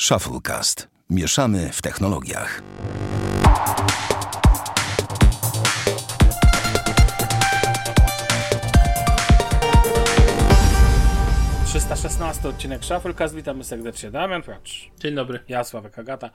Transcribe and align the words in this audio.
Shufflecast. 0.00 0.88
Mieszamy 1.10 1.70
w 1.72 1.82
technologiach. 1.82 2.62
...316 11.66 12.48
odcinek 12.48 12.84
Shufflecast. 12.84 13.34
Witamy 13.34 13.64
serdecznie. 13.64 14.10
Damian 14.10 14.42
Pracz. 14.42 14.90
Dzień 14.98 15.14
dobry. 15.14 15.40
Ja, 15.48 15.64
Sławek 15.64 15.98
Agata. 15.98 16.30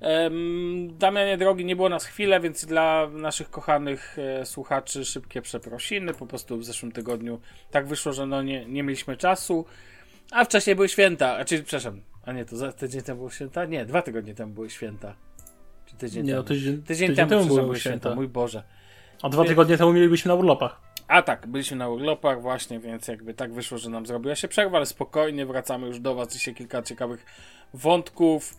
Um, 0.00 0.98
Damianie 0.98 1.38
drogi, 1.38 1.64
nie 1.64 1.76
było 1.76 1.88
nas 1.88 2.04
chwilę, 2.04 2.40
więc 2.40 2.64
dla 2.64 3.08
naszych 3.12 3.50
kochanych 3.50 4.16
e, 4.18 4.46
słuchaczy 4.46 5.04
szybkie 5.04 5.42
przeprosiny. 5.42 6.14
Po 6.14 6.26
prostu 6.26 6.58
w 6.58 6.64
zeszłym 6.64 6.92
tygodniu 6.92 7.40
tak 7.70 7.88
wyszło, 7.88 8.12
że 8.12 8.26
no 8.26 8.42
nie, 8.42 8.64
nie 8.64 8.82
mieliśmy 8.82 9.16
czasu. 9.16 9.64
A 10.30 10.44
wcześniej 10.44 10.76
były 10.76 10.88
święta. 10.88 11.34
Znaczy, 11.34 11.62
przepraszam, 11.62 12.00
a 12.26 12.32
nie, 12.32 12.44
to 12.44 12.56
za 12.56 12.72
tydzień 12.72 13.02
temu 13.02 13.18
były 13.18 13.30
święta? 13.30 13.64
Nie, 13.64 13.84
dwa 13.86 14.02
tygodnie 14.02 14.34
temu 14.34 14.52
były 14.52 14.70
święta. 14.70 15.14
Czy 15.86 15.96
tydzień 15.96 16.24
Nie, 16.26 16.32
temu? 16.32 16.42
no, 16.42 16.48
tydzień- 16.48 16.82
tydzień, 16.82 17.08
tydzień 17.08 17.28
temu, 17.28 17.44
temu 17.44 17.56
były 17.56 17.80
święta. 17.80 18.14
Mój 18.14 18.28
Boże. 18.28 18.62
A 19.22 19.28
dwa 19.28 19.44
tygodnie 19.44 19.78
temu 19.78 19.92
mielibyśmy 19.92 20.28
na 20.28 20.34
urlopach. 20.34 20.80
A 21.08 21.22
tak, 21.22 21.46
byliśmy 21.46 21.76
na 21.76 21.88
urlopach 21.88 22.42
właśnie, 22.42 22.80
więc 22.80 23.08
jakby 23.08 23.34
tak 23.34 23.52
wyszło, 23.52 23.78
że 23.78 23.90
nam 23.90 24.06
zrobiła 24.06 24.34
się 24.34 24.48
przerwa, 24.48 24.76
ale 24.76 24.86
spokojnie 24.86 25.46
wracamy 25.46 25.86
już 25.86 26.00
do 26.00 26.14
Was. 26.14 26.32
Dzisiaj 26.32 26.54
kilka 26.54 26.82
ciekawych 26.82 27.26
wątków. 27.74 28.54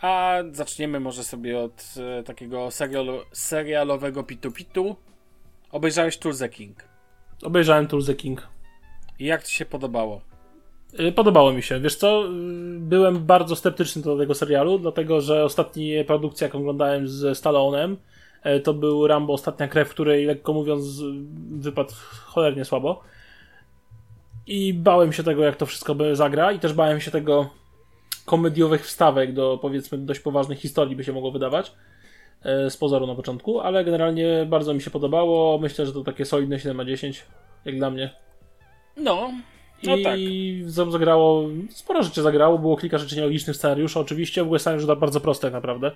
A 0.00 0.38
zaczniemy 0.52 1.00
może 1.00 1.24
sobie 1.24 1.58
od 1.58 1.94
e, 2.18 2.22
takiego 2.22 2.70
serialu, 2.70 3.18
serialowego 3.32 4.22
pitu-pitu. 4.22 4.96
Obejrzałeś 5.70 6.18
Tour 6.18 6.38
the 6.38 6.48
King. 6.48 6.84
Obejrzałem 7.42 7.86
Tour 7.86 8.06
the 8.06 8.14
King. 8.14 8.48
I 9.18 9.24
jak 9.24 9.42
Ci 9.44 9.54
się 9.54 9.64
podobało? 9.64 10.20
Y, 10.98 11.12
Podobało 11.12 11.52
mi 11.52 11.62
się. 11.62 11.80
Wiesz 11.80 11.96
co, 11.96 12.26
y, 12.26 12.28
byłem 12.78 13.26
bardzo 13.26 13.56
sceptyczny 13.56 14.02
do 14.02 14.18
tego 14.18 14.34
serialu, 14.34 14.78
dlatego 14.78 15.20
że 15.20 15.44
ostatnia 15.44 16.04
produkcja, 16.04 16.46
jaką 16.46 16.58
oglądałem 16.58 17.08
ze 17.08 17.34
Stallonem, 17.34 17.96
y, 18.46 18.60
to 18.60 18.74
był 18.74 19.06
Rambo 19.06 19.32
Ostatnia 19.32 19.68
Krew, 19.68 19.90
której, 19.90 20.24
lekko 20.24 20.52
mówiąc, 20.52 21.02
wypadł 21.50 21.94
cholernie 22.24 22.64
słabo. 22.64 23.02
I 24.46 24.74
bałem 24.74 25.12
się 25.12 25.22
tego, 25.22 25.44
jak 25.44 25.56
to 25.56 25.66
wszystko 25.66 25.94
by 25.94 26.16
zagra 26.16 26.52
i 26.52 26.58
też 26.58 26.72
bałem 26.72 27.00
się 27.00 27.10
tego 27.10 27.50
komediowych 28.26 28.86
wstawek 28.86 29.34
do, 29.34 29.58
powiedzmy, 29.62 29.98
dość 29.98 30.20
poważnych 30.20 30.58
historii 30.58 30.96
by 30.96 31.04
się 31.04 31.12
mogło 31.12 31.30
wydawać. 31.30 31.72
Z 32.68 32.76
pozoru 32.76 33.06
na 33.06 33.14
początku, 33.14 33.60
ale 33.60 33.84
generalnie 33.84 34.46
bardzo 34.48 34.74
mi 34.74 34.82
się 34.82 34.90
podobało. 34.90 35.58
Myślę, 35.58 35.86
że 35.86 35.92
to 35.92 36.04
takie 36.04 36.24
solidne 36.24 36.58
7 36.58 36.76
na 36.76 36.84
10, 36.84 37.24
jak 37.64 37.76
dla 37.76 37.90
mnie. 37.90 38.10
No, 38.96 39.30
no. 39.82 39.96
I 39.96 40.02
tak. 40.76 40.90
zagrało, 40.90 41.48
sporo 41.70 42.02
rzeczy 42.02 42.22
zagrało, 42.22 42.58
było 42.58 42.76
kilka 42.76 42.98
rzeczy 42.98 43.16
nielogicznych 43.16 43.56
scenariuszy, 43.56 43.98
oczywiście, 43.98 44.42
w 44.42 44.44
ogóle 44.44 44.60
scenariusz 44.60 44.86
da 44.86 44.96
bardzo 44.96 45.20
prosty 45.20 45.42
tak 45.42 45.52
naprawdę. 45.52 45.92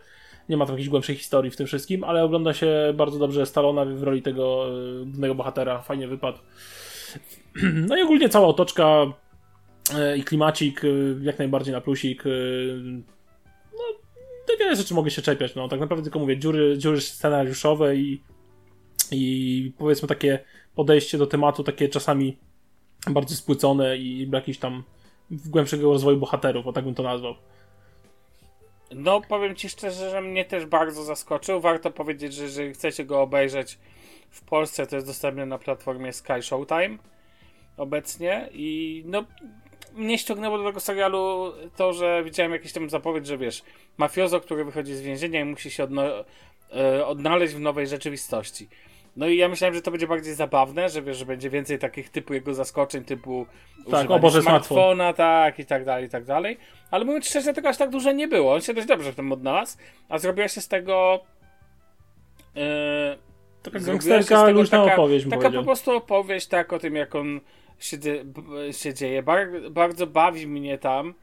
Nie 0.48 0.56
ma 0.56 0.66
tam 0.66 0.74
jakiejś 0.74 0.88
głębszej 0.88 1.16
historii 1.16 1.50
w 1.50 1.56
tym 1.56 1.66
wszystkim, 1.66 2.04
ale 2.04 2.24
ogląda 2.24 2.54
się 2.54 2.92
bardzo 2.94 3.18
dobrze 3.18 3.46
Stallona 3.46 3.84
w 3.84 4.02
roli 4.02 4.22
tego 4.22 4.66
e, 4.68 5.04
głównego 5.04 5.34
bohatera, 5.34 5.82
fajnie 5.82 6.08
wypadł. 6.08 6.38
No 7.88 7.96
i 7.96 8.02
ogólnie 8.02 8.28
cała 8.28 8.46
otoczka 8.46 9.06
e, 9.94 10.16
i 10.16 10.24
klimacik 10.24 10.84
e, 10.84 10.88
jak 11.22 11.38
najbardziej 11.38 11.74
na 11.74 11.80
plusik. 11.80 12.24
No, 13.72 13.84
wiele 14.58 14.76
rzeczy 14.76 14.94
mogę 14.94 15.10
się 15.10 15.22
czepiać, 15.22 15.54
no 15.54 15.68
tak 15.68 15.80
naprawdę 15.80 16.02
tylko 16.02 16.18
mówię, 16.18 16.38
dziury, 16.38 16.78
dziury 16.78 17.00
scenariuszowe 17.00 17.96
i, 17.96 18.22
i 19.10 19.72
powiedzmy 19.78 20.08
takie 20.08 20.38
podejście 20.74 21.18
do 21.18 21.26
tematu, 21.26 21.64
takie 21.64 21.88
czasami 21.88 22.38
bardzo 23.12 23.34
spłycone 23.34 23.96
i 23.96 24.30
jakiś 24.32 24.58
tam 24.58 24.82
głębszego 25.30 25.92
rozwoju 25.92 26.16
bohaterów, 26.16 26.66
o 26.66 26.72
tak 26.72 26.84
bym 26.84 26.94
to 26.94 27.02
nazwał. 27.02 27.34
No, 28.94 29.20
powiem 29.20 29.56
Ci 29.56 29.68
szczerze, 29.68 30.10
że 30.10 30.20
mnie 30.20 30.44
też 30.44 30.66
bardzo 30.66 31.04
zaskoczył. 31.04 31.60
Warto 31.60 31.90
powiedzieć, 31.90 32.34
że 32.34 32.42
jeżeli 32.42 32.74
chcecie 32.74 33.04
go 33.04 33.22
obejrzeć 33.22 33.78
w 34.30 34.42
Polsce, 34.42 34.86
to 34.86 34.96
jest 34.96 35.06
dostępny 35.06 35.46
na 35.46 35.58
platformie 35.58 36.12
Sky 36.12 36.42
Showtime 36.42 36.98
obecnie 37.76 38.48
i 38.52 39.02
no 39.06 39.24
mnie 39.94 40.18
ściągnęło 40.18 40.58
do 40.58 40.64
tego 40.64 40.80
serialu 40.80 41.52
to, 41.76 41.92
że 41.92 42.24
widziałem 42.24 42.52
jakieś 42.52 42.72
tam 42.72 42.90
zapowiedź, 42.90 43.26
że 43.26 43.38
wiesz, 43.38 43.62
mafiozo, 43.96 44.40
który 44.40 44.64
wychodzi 44.64 44.94
z 44.94 45.00
więzienia 45.00 45.40
i 45.40 45.44
musi 45.44 45.70
się 45.70 45.84
odno- 45.84 46.24
e, 46.76 47.06
odnaleźć 47.06 47.54
w 47.54 47.60
nowej 47.60 47.86
rzeczywistości. 47.86 48.68
No 49.16 49.26
i 49.28 49.36
ja 49.36 49.48
myślałem, 49.48 49.74
że 49.74 49.82
to 49.82 49.90
będzie 49.90 50.06
bardziej 50.06 50.34
zabawne, 50.34 50.88
że 50.88 51.02
wiesz, 51.02 51.16
że 51.16 51.26
będzie 51.26 51.50
więcej 51.50 51.78
takich 51.78 52.10
typu 52.10 52.34
jego 52.34 52.54
zaskoczeń, 52.54 53.04
typu 53.04 53.46
używanie 53.86 54.08
o 54.08 54.18
Boże, 54.18 54.42
smartfon. 54.42 54.76
smartfona, 54.76 55.12
tak, 55.12 55.58
i 55.58 55.66
tak 55.66 55.84
dalej, 55.84 56.04
i 56.06 56.08
tak 56.08 56.24
dalej. 56.24 56.58
Ale 56.90 57.04
mówiąc 57.04 57.26
szczerze, 57.28 57.52
tego 57.52 57.68
aż 57.68 57.76
tak 57.76 57.90
dużo 57.90 58.12
nie 58.12 58.28
było. 58.28 58.54
On 58.54 58.60
się 58.60 58.74
dość 58.74 58.86
dobrze 58.86 59.12
w 59.12 59.16
tym 59.16 59.32
odnalazł, 59.32 59.76
a 60.08 60.18
zrobiła 60.18 60.48
się 60.48 60.60
z 60.60 60.68
tego... 60.68 61.20
e, 62.56 63.16
Taka 63.62 63.78
gangsterka, 63.80 64.48
luźna 64.48 64.84
taka, 64.84 64.92
opowieść, 64.94 65.24
Taka 65.24 65.36
powiedział. 65.36 65.62
po 65.62 65.66
prostu 65.66 65.96
opowieść, 65.96 66.46
tak, 66.46 66.72
o 66.72 66.78
tym, 66.78 66.94
jak 66.96 67.14
on 67.14 67.40
się, 67.78 67.96
się 68.72 68.94
dzieje. 68.94 69.22
Bar 69.22 69.48
bardzo 69.70 70.06
bawi 70.06 70.46
mnie 70.46 70.78
tam, 70.78 71.14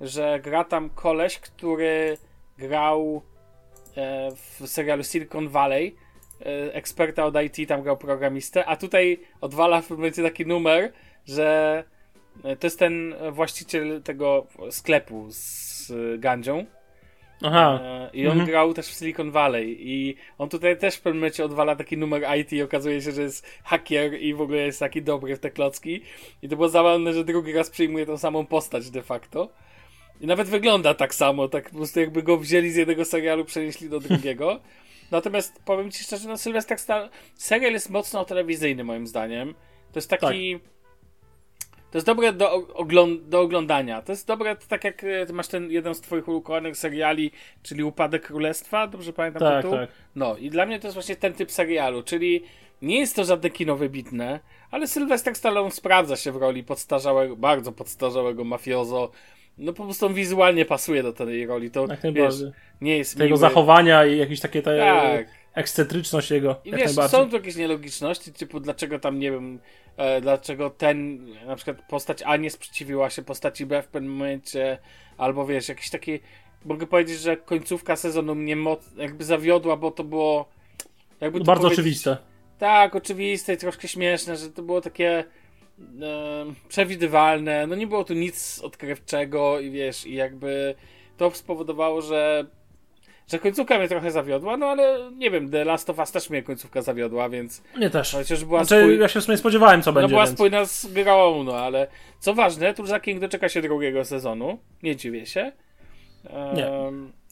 że 0.00 0.40
gra 0.42 0.64
tam 0.64 0.90
koleś, 0.90 1.38
który 1.38 2.16
grał 2.58 3.22
e, 3.96 4.30
w 4.60 4.66
serialu 4.68 5.02
Silicon 5.02 5.48
Valley, 5.48 5.96
eksperta 6.72 7.24
od 7.24 7.34
IT, 7.42 7.68
tam 7.68 7.82
grał 7.82 7.96
programistę, 7.96 8.66
a 8.66 8.76
tutaj 8.76 9.20
odwala 9.40 9.80
w 9.80 9.82
pewnym 9.82 9.98
momencie 9.98 10.22
taki 10.22 10.46
numer, 10.46 10.92
że 11.26 11.84
e, 12.44 12.56
to 12.56 12.66
jest 12.66 12.78
ten 12.78 13.14
właściciel 13.32 14.02
tego 14.02 14.46
sklepu 14.70 15.26
z 15.30 15.90
e, 15.90 16.18
gandzią. 16.18 16.66
Aha, 17.42 17.80
E, 17.82 18.10
I 18.12 18.26
on 18.26 18.32
Mhm. 18.32 18.46
grał 18.50 18.74
też 18.74 18.86
w 18.86 18.94
Silicon 18.98 19.30
Valley 19.30 19.76
i 19.80 20.16
on 20.38 20.48
tutaj 20.48 20.78
też 20.78 20.94
w 20.94 21.00
pewnym 21.00 21.20
momencie 21.20 21.44
odwala 21.44 21.76
taki 21.76 21.96
numer 21.96 22.22
IT 22.40 22.52
i 22.52 22.62
okazuje 22.62 23.02
się, 23.02 23.12
że 23.12 23.22
jest 23.22 23.46
hakier 23.64 24.14
i 24.22 24.34
w 24.34 24.40
ogóle 24.40 24.58
jest 24.58 24.80
taki 24.80 25.02
dobry 25.02 25.36
w 25.36 25.40
te 25.40 25.50
klocki. 25.50 26.02
I 26.42 26.48
to 26.48 26.56
było 26.56 26.68
zabawne, 26.68 27.12
że 27.12 27.24
drugi 27.24 27.52
raz 27.52 27.70
przyjmuje 27.70 28.06
tą 28.06 28.18
samą 28.18 28.46
postać 28.46 28.90
de 28.90 29.02
facto. 29.02 29.48
I 30.20 30.26
nawet 30.26 30.48
wygląda 30.48 30.94
tak 30.94 31.14
samo, 31.14 31.48
tak 31.48 31.70
po 31.70 31.76
prostu 31.76 32.00
jakby 32.00 32.22
go 32.22 32.36
wzięli 32.36 32.70
z 32.70 32.76
jednego 32.76 33.04
serialu, 33.04 33.44
przenieśli 33.44 33.88
do 33.88 34.00
drugiego. 34.00 34.60
Natomiast 35.10 35.62
powiem 35.64 35.90
ci 35.90 36.04
szczerze, 36.04 36.28
no 36.28 36.38
Sylwester 36.38 36.78
Stallone, 36.78 37.10
serial 37.34 37.72
jest 37.72 37.90
mocno 37.90 38.24
telewizyjny 38.24 38.84
moim 38.84 39.06
zdaniem. 39.06 39.54
To 39.92 39.98
jest 39.98 40.10
taki... 40.10 40.58
To 41.90 41.98
jest 41.98 42.06
dobre 42.06 42.32
do, 42.32 42.68
ogląd- 42.74 43.28
do 43.28 43.40
oglądania. 43.40 44.02
To 44.02 44.12
jest 44.12 44.26
dobre, 44.26 44.56
tak 44.68 44.84
jak 44.84 45.04
e, 45.04 45.26
ty 45.26 45.32
masz 45.32 45.48
ten 45.48 45.70
jeden 45.70 45.94
z 45.94 46.00
twoich 46.00 46.28
ulubionych 46.28 46.76
seriali, 46.76 47.30
czyli 47.62 47.84
Upadek 47.84 48.26
Królestwa, 48.26 48.86
dobrze 48.86 49.12
pamiętam 49.12 49.40
tak, 49.40 49.62
tytuł? 49.62 49.78
tak. 49.78 49.90
No 50.14 50.36
i 50.36 50.50
dla 50.50 50.66
mnie 50.66 50.80
to 50.80 50.86
jest 50.86 50.94
właśnie 50.94 51.16
ten 51.16 51.34
typ 51.34 51.50
serialu, 51.50 52.02
czyli 52.02 52.44
nie 52.82 52.98
jest 52.98 53.16
to 53.16 53.24
żadne 53.24 53.50
kino 53.50 53.76
wybitne, 53.76 54.40
ale 54.70 54.86
Sylwester 54.86 55.34
Stallone 55.34 55.70
sprawdza 55.70 56.16
się 56.16 56.32
w 56.32 56.36
roli 56.36 56.64
podstarzałego, 56.64 57.36
bardzo 57.36 57.72
podstarzałego 57.72 58.44
mafiozo. 58.44 59.10
No 59.58 59.72
po 59.72 59.84
prostu 59.84 60.06
on 60.06 60.14
wizualnie 60.14 60.64
pasuje 60.64 61.02
do 61.02 61.12
tej 61.12 61.46
roli. 61.46 61.70
To 61.70 61.86
Jak 61.86 62.14
wiesz, 62.14 62.34
nie 62.80 62.98
jest 62.98 63.14
Tego 63.14 63.26
miły. 63.26 63.38
zachowania 63.38 64.06
i 64.06 64.18
jakieś 64.18 64.40
takie 64.40 64.62
te 64.62 64.78
Tak. 64.78 65.26
ekscentryczność 65.54 66.30
jego, 66.30 66.56
I 66.64 66.72
wiesz, 66.72 66.90
są 66.92 67.30
tu 67.30 67.36
jakieś 67.36 67.56
nielogiczności, 67.56 68.32
typu 68.32 68.60
dlaczego 68.60 68.98
tam, 68.98 69.18
nie 69.18 69.30
wiem, 69.30 69.58
e, 69.96 70.20
dlaczego 70.20 70.70
ten, 70.70 71.26
na 71.46 71.56
przykład 71.56 71.76
postać 71.88 72.22
A 72.26 72.36
nie 72.36 72.50
sprzeciwiła 72.50 73.10
się 73.10 73.22
postaci 73.22 73.66
B 73.66 73.82
w 73.82 73.86
pewnym 73.86 74.12
momencie, 74.12 74.78
albo 75.18 75.46
wiesz, 75.46 75.68
jakieś 75.68 75.90
takie, 75.90 76.18
mogę 76.64 76.86
powiedzieć, 76.86 77.20
że 77.20 77.36
końcówka 77.36 77.96
sezonu 77.96 78.34
mnie 78.34 78.56
moc, 78.56 78.90
jakby 78.96 79.24
zawiodła, 79.24 79.76
bo 79.76 79.90
to 79.90 80.04
było 80.04 80.48
jakby 81.20 81.38
to 81.38 81.44
Bardzo 81.44 81.68
oczywiste. 81.68 82.16
Tak, 82.58 82.96
oczywiste 82.96 83.54
i 83.54 83.56
troszkę 83.56 83.88
śmieszne, 83.88 84.36
że 84.36 84.50
to 84.50 84.62
było 84.62 84.80
takie 84.80 85.24
przewidywalne, 86.68 87.66
no 87.66 87.74
nie 87.74 87.86
było 87.86 88.04
tu 88.04 88.14
nic 88.14 88.60
odkrywczego 88.64 89.60
i 89.60 89.70
wiesz, 89.70 90.06
i 90.06 90.14
jakby 90.14 90.74
to 91.16 91.30
spowodowało, 91.30 92.02
że 92.02 92.46
że 93.28 93.38
końcówka 93.38 93.78
mnie 93.78 93.88
trochę 93.88 94.10
zawiodła, 94.10 94.56
no 94.56 94.66
ale 94.66 95.10
nie 95.16 95.30
wiem, 95.30 95.50
The 95.50 95.64
Last 95.64 95.90
of 95.90 95.98
Us 95.98 96.12
też 96.12 96.30
mnie 96.30 96.42
końcówka 96.42 96.82
zawiodła, 96.82 97.28
więc 97.28 97.62
Nie 97.78 97.90
też. 97.90 98.12
chociaż 98.12 98.44
była 98.44 98.64
Znaczy, 98.64 98.82
spój... 98.82 98.98
ja 98.98 99.08
się 99.08 99.20
w 99.20 99.24
sumie 99.24 99.36
spodziewałem, 99.38 99.82
co 99.82 99.90
no 99.90 99.94
będzie, 99.94 100.08
była 100.08 100.24
więc... 100.24 100.36
spójna 100.36 100.64
z 100.64 100.86
grą, 100.86 101.44
no 101.44 101.56
ale 101.56 101.86
co 102.18 102.34
ważne, 102.34 102.74
Turza 102.74 103.00
King 103.00 103.20
doczeka 103.20 103.48
się 103.48 103.62
drugiego 103.62 104.04
sezonu, 104.04 104.58
nie 104.82 104.96
dziwię 104.96 105.26
się. 105.26 105.52
Nie. 106.54 106.70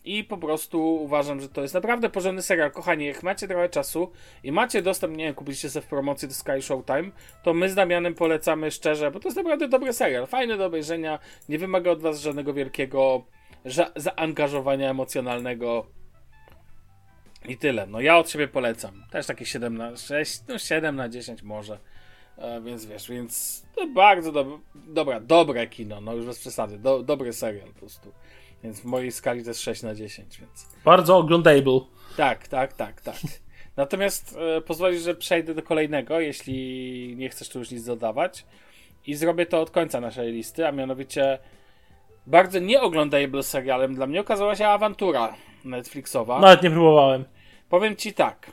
I 0.07 0.25
po 0.25 0.39
prostu 0.39 0.95
uważam, 0.95 1.41
że 1.41 1.49
to 1.49 1.63
jest 1.63 1.75
naprawdę 1.75 2.11
porządny 2.11 2.43
serial. 2.43 2.71
Kochani, 2.71 3.07
jak 3.07 3.23
macie 3.23 3.49
trochę 3.49 3.69
czasu 3.69 4.11
i 4.43 4.53
macie 4.53 4.83
dostęp, 4.83 5.17
nie 5.17 5.25
wiem, 5.25 5.35
kupiliście 5.35 5.71
sobie 5.71 5.87
w 5.87 5.89
promocji 5.89 6.29
do 6.29 6.35
Sky 6.35 6.63
Showtime, 6.63 7.11
to 7.43 7.55
my 7.55 7.69
z 7.71 7.75
Damianem 7.75 8.15
polecamy 8.15 8.71
szczerze, 8.71 9.11
bo 9.11 9.21
to 9.21 9.29
jest 9.29 9.37
naprawdę 9.37 9.69
dobry 9.69 9.93
serial. 9.93 10.27
Fajny 10.27 10.57
do 10.57 10.67
obejrzenia, 10.67 11.19
nie 11.49 11.59
wymaga 11.59 11.91
od 11.91 12.01
was 12.03 12.21
żadnego 12.21 12.55
wielkiego 12.55 13.25
za- 13.65 13.93
zaangażowania 13.97 14.91
emocjonalnego. 14.91 15.87
I 17.49 17.57
tyle. 17.57 17.87
No 17.87 18.01
ja 18.01 18.19
od 18.19 18.31
siebie 18.31 18.49
polecam. 18.49 19.03
Też 19.11 19.27
takie 19.27 19.47
7 19.47 19.77
na 19.77 19.97
6, 19.97 20.41
no 20.49 20.59
7 20.59 20.97
na 20.97 21.09
10 21.09 21.43
może. 21.43 21.79
E, 22.39 22.61
więc 22.61 22.87
wiesz, 22.87 23.09
więc 23.11 23.63
to 23.75 23.87
bardzo 23.87 24.33
dob 24.33 24.49
dobra, 24.75 25.21
dobre 25.21 25.67
kino, 25.67 26.01
no 26.01 26.15
już 26.15 26.27
bez 26.27 26.39
przesady, 26.39 26.79
do, 26.79 27.03
dobry 27.03 27.33
serial 27.33 27.69
po 27.69 27.79
prostu. 27.79 28.13
Więc 28.67 28.81
w 28.81 28.85
mojej 28.85 29.13
skali 29.13 29.43
to 29.43 29.51
jest 29.51 29.61
6 29.61 29.83
na 29.83 29.95
10, 29.95 30.39
więc... 30.41 30.69
Bardzo 30.85 31.17
oglądable. 31.17 31.81
Tak, 32.17 32.49
tak, 32.49 32.73
tak, 32.73 33.01
tak. 33.01 33.17
Natomiast 33.77 34.39
e, 34.57 34.61
pozwolisz, 34.61 35.03
że 35.03 35.15
przejdę 35.15 35.55
do 35.55 35.63
kolejnego, 35.63 36.21
jeśli 36.21 37.15
nie 37.17 37.29
chcesz 37.29 37.49
tu 37.49 37.59
już 37.59 37.71
nic 37.71 37.85
dodawać. 37.85 38.47
I 39.07 39.15
zrobię 39.15 39.47
to 39.47 39.61
od 39.61 39.71
końca 39.71 40.01
naszej 40.01 40.33
listy, 40.33 40.67
a 40.67 40.73
mianowicie 40.73 41.39
bardzo 42.27 42.59
nieoglądable 42.59 43.43
serialem 43.43 43.95
dla 43.95 44.07
mnie 44.07 44.21
okazała 44.21 44.57
się 44.57 44.69
awantura 44.69 45.35
Netflixowa. 45.65 46.41
Nawet 46.41 46.63
nie 46.63 46.71
próbowałem. 46.71 47.25
Powiem 47.69 47.97
ci 47.97 48.15
tak. 48.15 48.51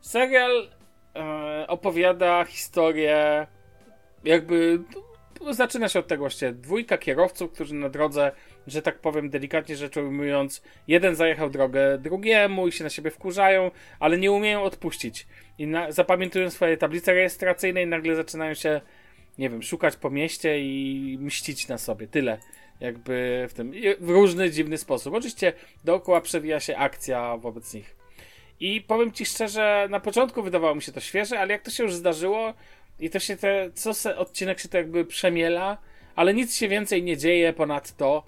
Serial 0.00 0.68
e, 1.16 1.66
opowiada 1.68 2.44
historię 2.44 3.46
jakby 4.24 4.78
no, 5.40 5.54
zaczyna 5.54 5.88
się 5.88 5.98
od 5.98 6.06
tego 6.06 6.22
właśnie 6.22 6.52
dwójka 6.52 6.98
kierowców, 6.98 7.52
którzy 7.52 7.74
na 7.74 7.88
drodze, 7.88 8.32
że 8.66 8.82
tak 8.82 8.98
powiem 8.98 9.30
delikatnie 9.30 9.76
rzecz 9.76 9.96
ujmując, 9.96 10.62
jeden 10.88 11.14
zajechał 11.16 11.50
drogę 11.50 11.98
drugiemu 11.98 12.68
i 12.68 12.72
się 12.72 12.84
na 12.84 12.90
siebie 12.90 13.10
wkurzają, 13.10 13.70
ale 14.00 14.18
nie 14.18 14.32
umieją 14.32 14.62
odpuścić. 14.62 15.26
I 15.58 15.66
na, 15.66 15.92
zapamiętują 15.92 16.50
swoje 16.50 16.76
tablice 16.76 17.14
rejestracyjne 17.14 17.82
i 17.82 17.86
nagle 17.86 18.16
zaczynają 18.16 18.54
się, 18.54 18.80
nie 19.38 19.50
wiem, 19.50 19.62
szukać 19.62 19.96
po 19.96 20.10
mieście 20.10 20.60
i 20.60 21.18
mścić 21.20 21.68
na 21.68 21.78
sobie. 21.78 22.06
Tyle. 22.06 22.38
Jakby 22.80 23.46
w 23.50 23.54
tym, 23.54 23.72
w 24.00 24.10
różny 24.10 24.50
dziwny 24.50 24.78
sposób. 24.78 25.14
Oczywiście 25.14 25.52
dookoła 25.84 26.20
przewija 26.20 26.60
się 26.60 26.76
akcja 26.76 27.36
wobec 27.36 27.74
nich. 27.74 27.96
I 28.60 28.80
powiem 28.80 29.12
ci 29.12 29.26
szczerze, 29.26 29.86
na 29.90 30.00
początku 30.00 30.42
wydawało 30.42 30.74
mi 30.74 30.82
się 30.82 30.92
to 30.92 31.00
świeże, 31.00 31.40
ale 31.40 31.52
jak 31.52 31.62
to 31.62 31.70
się 31.70 31.82
już 31.82 31.94
zdarzyło, 31.94 32.54
i 33.00 33.10
to 33.10 33.18
się 33.18 33.36
te, 33.36 33.70
co 33.74 33.94
se 33.94 34.16
odcinek 34.16 34.60
się 34.60 34.68
to 34.68 34.76
jakby 34.76 35.04
przemiela, 35.04 35.78
ale 36.16 36.34
nic 36.34 36.56
się 36.56 36.68
więcej 36.68 37.02
nie 37.02 37.16
dzieje 37.16 37.52
ponad 37.52 37.96
to. 37.96 38.24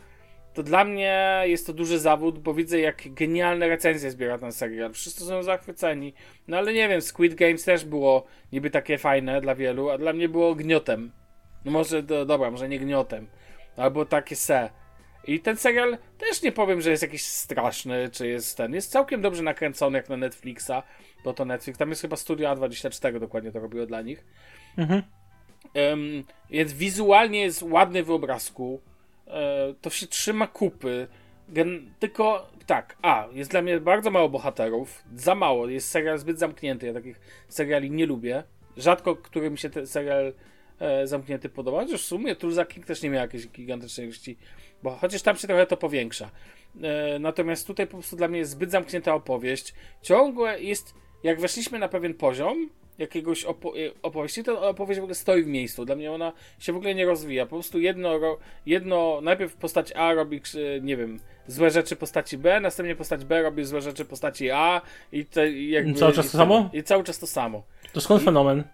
To 0.56 0.62
dla 0.62 0.84
mnie 0.84 1.42
jest 1.44 1.66
to 1.66 1.72
duży 1.72 1.98
zawód, 1.98 2.38
bo 2.38 2.54
widzę 2.54 2.80
jak 2.80 3.14
genialne 3.14 3.68
recenzje 3.68 4.10
zbiera 4.10 4.38
ten 4.38 4.52
serial. 4.52 4.92
Wszyscy 4.92 5.24
są 5.24 5.42
zachwyceni. 5.42 6.14
No 6.48 6.56
ale 6.56 6.72
nie 6.72 6.88
wiem, 6.88 7.02
Squid 7.02 7.34
Games 7.34 7.64
też 7.64 7.84
było 7.84 8.26
niby 8.52 8.70
takie 8.70 8.98
fajne 8.98 9.40
dla 9.40 9.54
wielu, 9.54 9.90
a 9.90 9.98
dla 9.98 10.12
mnie 10.12 10.28
było 10.28 10.54
gniotem. 10.54 11.12
No 11.64 11.72
może, 11.72 12.02
do, 12.02 12.26
dobra, 12.26 12.50
może 12.50 12.68
nie 12.68 12.78
gniotem, 12.78 13.26
albo 13.76 14.06
takie 14.06 14.36
se. 14.36 14.70
I 15.26 15.40
ten 15.40 15.56
serial 15.56 15.98
też 16.18 16.42
nie 16.42 16.52
powiem, 16.52 16.80
że 16.80 16.90
jest 16.90 17.02
jakiś 17.02 17.22
straszny, 17.22 18.08
czy 18.12 18.28
jest 18.28 18.56
ten. 18.56 18.74
Jest 18.74 18.90
całkiem 18.90 19.20
dobrze 19.22 19.42
nakręcony 19.42 19.98
jak 19.98 20.08
na 20.08 20.16
Netflixa, 20.16 20.82
bo 21.24 21.34
to 21.34 21.44
Netflix. 21.44 21.78
Tam 21.78 21.90
jest 21.90 22.02
chyba 22.02 22.16
Studio 22.16 22.54
A24 22.54 23.18
dokładnie 23.18 23.52
to 23.52 23.60
robiło 23.60 23.86
dla 23.86 24.02
nich. 24.02 24.24
Mhm. 24.78 25.02
Um, 25.74 26.24
więc 26.50 26.72
wizualnie 26.72 27.40
jest 27.40 27.62
ładny 27.62 28.02
w 28.02 28.10
obrazku. 28.10 28.80
E, 29.26 29.74
to 29.80 29.90
się 29.90 30.06
trzyma 30.06 30.46
kupy. 30.46 31.06
Gen 31.48 31.90
tylko 31.98 32.50
tak, 32.66 32.96
a, 33.02 33.28
jest 33.32 33.50
dla 33.50 33.62
mnie 33.62 33.80
bardzo 33.80 34.10
mało 34.10 34.28
bohaterów. 34.28 35.02
Za 35.14 35.34
mało, 35.34 35.68
jest 35.68 35.88
serial 35.88 36.18
zbyt 36.18 36.38
zamknięty. 36.38 36.86
Ja 36.86 36.94
takich 36.94 37.20
seriali 37.48 37.90
nie 37.90 38.06
lubię. 38.06 38.42
Rzadko, 38.76 39.16
który 39.16 39.50
mi 39.50 39.58
się 39.58 39.70
ten 39.70 39.86
serial 39.86 40.32
e, 40.80 41.06
zamknięty 41.06 41.48
podoba. 41.48 41.80
Chociaż 41.80 42.02
w 42.02 42.06
sumie 42.06 42.36
Tulsa 42.36 42.64
King 42.64 42.86
też 42.86 43.02
nie 43.02 43.10
miał 43.10 43.20
jakiejś 43.20 43.48
gigantycznej 43.48 44.06
ilości, 44.06 44.36
bo 44.82 44.90
chociaż 44.90 45.22
tam 45.22 45.36
się 45.36 45.46
trochę 45.46 45.66
to 45.66 45.76
powiększa. 45.76 46.30
E, 46.82 47.18
natomiast 47.18 47.66
tutaj 47.66 47.86
po 47.86 47.92
prostu 47.92 48.16
dla 48.16 48.28
mnie 48.28 48.38
jest 48.38 48.50
zbyt 48.50 48.70
zamknięta 48.70 49.14
opowieść. 49.14 49.74
Ciągłe 50.02 50.60
jest, 50.60 50.94
jak 51.22 51.40
weszliśmy 51.40 51.78
na 51.78 51.88
pewien 51.88 52.14
poziom, 52.14 52.70
jakiegoś 52.98 53.44
opo 53.44 53.76
y, 53.76 53.92
opowieści, 54.02 54.44
to 54.44 54.68
opowieść 54.68 55.00
w 55.00 55.02
ogóle 55.02 55.14
stoi 55.14 55.42
w 55.42 55.46
miejscu. 55.46 55.84
Dla 55.84 55.96
mnie 55.96 56.12
ona 56.12 56.32
się 56.58 56.72
w 56.72 56.76
ogóle 56.76 56.94
nie 56.94 57.06
rozwija. 57.06 57.46
Po 57.46 57.56
prostu 57.56 57.78
jedno, 57.78 58.20
jedno 58.66 59.20
najpierw 59.22 59.54
postać 59.56 59.92
A 59.92 60.14
robi, 60.14 60.40
nie 60.82 60.96
wiem, 60.96 61.20
złe 61.46 61.70
rzeczy 61.70 61.96
postaci 61.96 62.38
B, 62.38 62.60
następnie 62.60 62.96
postać 62.96 63.24
B 63.24 63.42
robi 63.42 63.64
złe 63.64 63.80
rzeczy 63.80 64.04
postaci 64.04 64.50
A 64.50 64.80
i, 65.12 65.24
te, 65.24 65.52
jakby, 65.52 65.90
I 65.90 65.94
cały 65.94 66.12
czas 66.12 66.30
to 66.30 66.38
samo? 66.38 66.70
I 66.72 66.82
cały 66.82 67.04
czas 67.04 67.18
to 67.18 67.26
samo. 67.26 67.62
To 67.92 68.00
skąd 68.00 68.22
fenomen? 68.22 68.64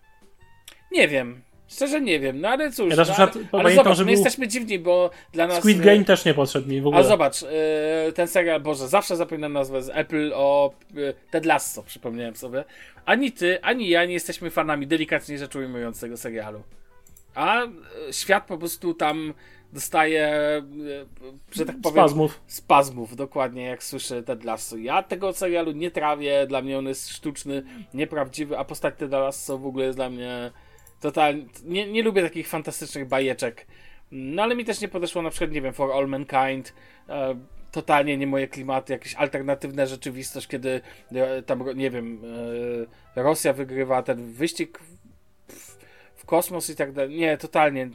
Nie 0.92 1.08
wiem. 1.08 1.42
Szczerze 1.72 2.00
nie 2.00 2.20
wiem, 2.20 2.40
no 2.40 2.48
ale 2.48 2.72
cóż. 2.72 2.90
Ja 2.90 2.96
no, 2.96 3.04
przykład, 3.04 3.36
ale, 3.36 3.62
ale 3.62 3.74
zobacz, 3.74 3.98
my 3.98 4.04
był... 4.04 4.12
jesteśmy 4.12 4.48
dziwni, 4.48 4.78
bo 4.78 5.10
dla 5.32 5.46
nas... 5.46 5.58
Squid 5.58 5.80
Game 5.80 6.04
też 6.04 6.24
nie 6.24 6.34
podszedł 6.34 6.68
mi 6.68 6.80
w 6.80 6.86
ogóle. 6.86 7.00
A 7.00 7.04
zobacz, 7.04 7.42
yy, 7.42 7.48
ten 8.14 8.28
serial, 8.28 8.60
Boże, 8.60 8.88
zawsze 8.88 9.16
zapominam 9.16 9.52
nazwę 9.52 9.82
z 9.82 9.90
Apple 9.94 10.32
o 10.34 10.72
yy, 10.94 11.14
Ted 11.30 11.46
Lasso, 11.46 11.82
przypomniałem 11.82 12.36
sobie. 12.36 12.64
Ani 13.04 13.32
ty, 13.32 13.62
ani 13.62 13.88
ja 13.88 14.04
nie 14.04 14.14
jesteśmy 14.14 14.50
fanami, 14.50 14.86
delikatnie 14.86 15.38
rzecz 15.38 15.56
ujmując, 15.56 16.00
tego 16.00 16.16
serialu. 16.16 16.62
A 17.34 17.60
yy, 17.60 18.12
świat 18.12 18.46
po 18.46 18.58
prostu 18.58 18.94
tam 18.94 19.34
dostaje, 19.72 20.32
że 21.52 21.66
tak 21.66 21.76
powiem... 21.82 21.98
Spazmów. 21.98 22.40
Spazmów, 22.46 23.16
dokładnie, 23.16 23.62
jak 23.62 23.84
słyszę 23.84 24.22
Ted 24.22 24.44
Lasso. 24.44 24.76
Ja 24.76 25.02
tego 25.02 25.32
serialu 25.32 25.72
nie 25.72 25.90
trawię, 25.90 26.46
dla 26.46 26.62
mnie 26.62 26.78
on 26.78 26.86
jest 26.86 27.08
sztuczny, 27.08 27.62
nieprawdziwy, 27.94 28.58
a 28.58 28.64
postać 28.64 28.94
Ted 28.98 29.10
Lasso 29.10 29.58
w 29.58 29.66
ogóle 29.66 29.84
jest 29.84 29.98
dla 29.98 30.10
mnie 30.10 30.50
Totalnie. 31.02 31.44
Nie, 31.64 31.92
nie 31.92 32.02
lubię 32.02 32.22
takich 32.22 32.48
fantastycznych 32.48 33.08
bajeczek. 33.08 33.66
No 34.10 34.42
ale 34.42 34.56
mi 34.56 34.64
też 34.64 34.80
nie 34.80 34.88
podeszło 34.88 35.22
na 35.22 35.30
przykład, 35.30 35.50
nie 35.50 35.62
wiem, 35.62 35.72
For 35.72 35.92
All 35.92 36.08
Mankind. 36.08 36.74
E, 37.08 37.34
totalnie 37.72 38.16
nie 38.16 38.26
moje 38.26 38.48
klimaty, 38.48 38.92
jakieś 38.92 39.14
alternatywna 39.14 39.86
rzeczywistość, 39.86 40.46
kiedy 40.46 40.80
e, 41.12 41.42
tam, 41.42 41.64
nie 41.74 41.90
wiem, 41.90 42.22
e, 43.16 43.22
Rosja 43.22 43.52
wygrywa 43.52 44.02
ten 44.02 44.32
wyścig 44.32 44.78
w, 45.48 45.78
w 46.14 46.24
kosmos 46.24 46.70
i 46.70 46.76
tak 46.76 46.92
dalej. 46.92 47.16
Nie, 47.16 47.36
totalnie 47.36 47.90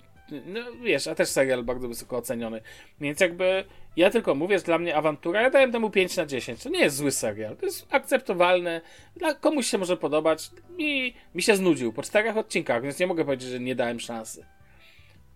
no 0.45 0.59
wiesz, 0.83 1.07
a 1.07 1.15
też 1.15 1.29
serial 1.29 1.63
bardzo 1.63 1.87
wysoko 1.87 2.17
oceniony. 2.17 2.61
Więc 3.01 3.19
jakby 3.19 3.63
ja 3.95 4.09
tylko 4.09 4.35
mówię, 4.35 4.59
że 4.59 4.65
dla 4.65 4.77
mnie 4.77 4.95
awantura, 4.95 5.41
ja 5.41 5.49
dałem 5.49 5.71
temu 5.71 5.89
5 5.89 6.17
na 6.17 6.25
10. 6.25 6.63
To 6.63 6.69
nie 6.69 6.79
jest 6.79 6.95
zły 6.95 7.11
serial. 7.11 7.57
To 7.57 7.65
jest 7.65 7.87
akceptowalne. 7.89 8.81
Dla 9.15 9.33
komuś 9.33 9.67
się 9.67 9.77
może 9.77 9.97
podobać. 9.97 10.49
Mi, 10.77 11.13
mi 11.35 11.41
się 11.41 11.55
znudził 11.55 11.93
po 11.93 12.03
czterech 12.03 12.37
odcinkach, 12.37 12.83
więc 12.83 12.99
nie 12.99 13.07
mogę 13.07 13.25
powiedzieć, 13.25 13.49
że 13.49 13.59
nie 13.59 13.75
dałem 13.75 13.99
szansy. 13.99 14.45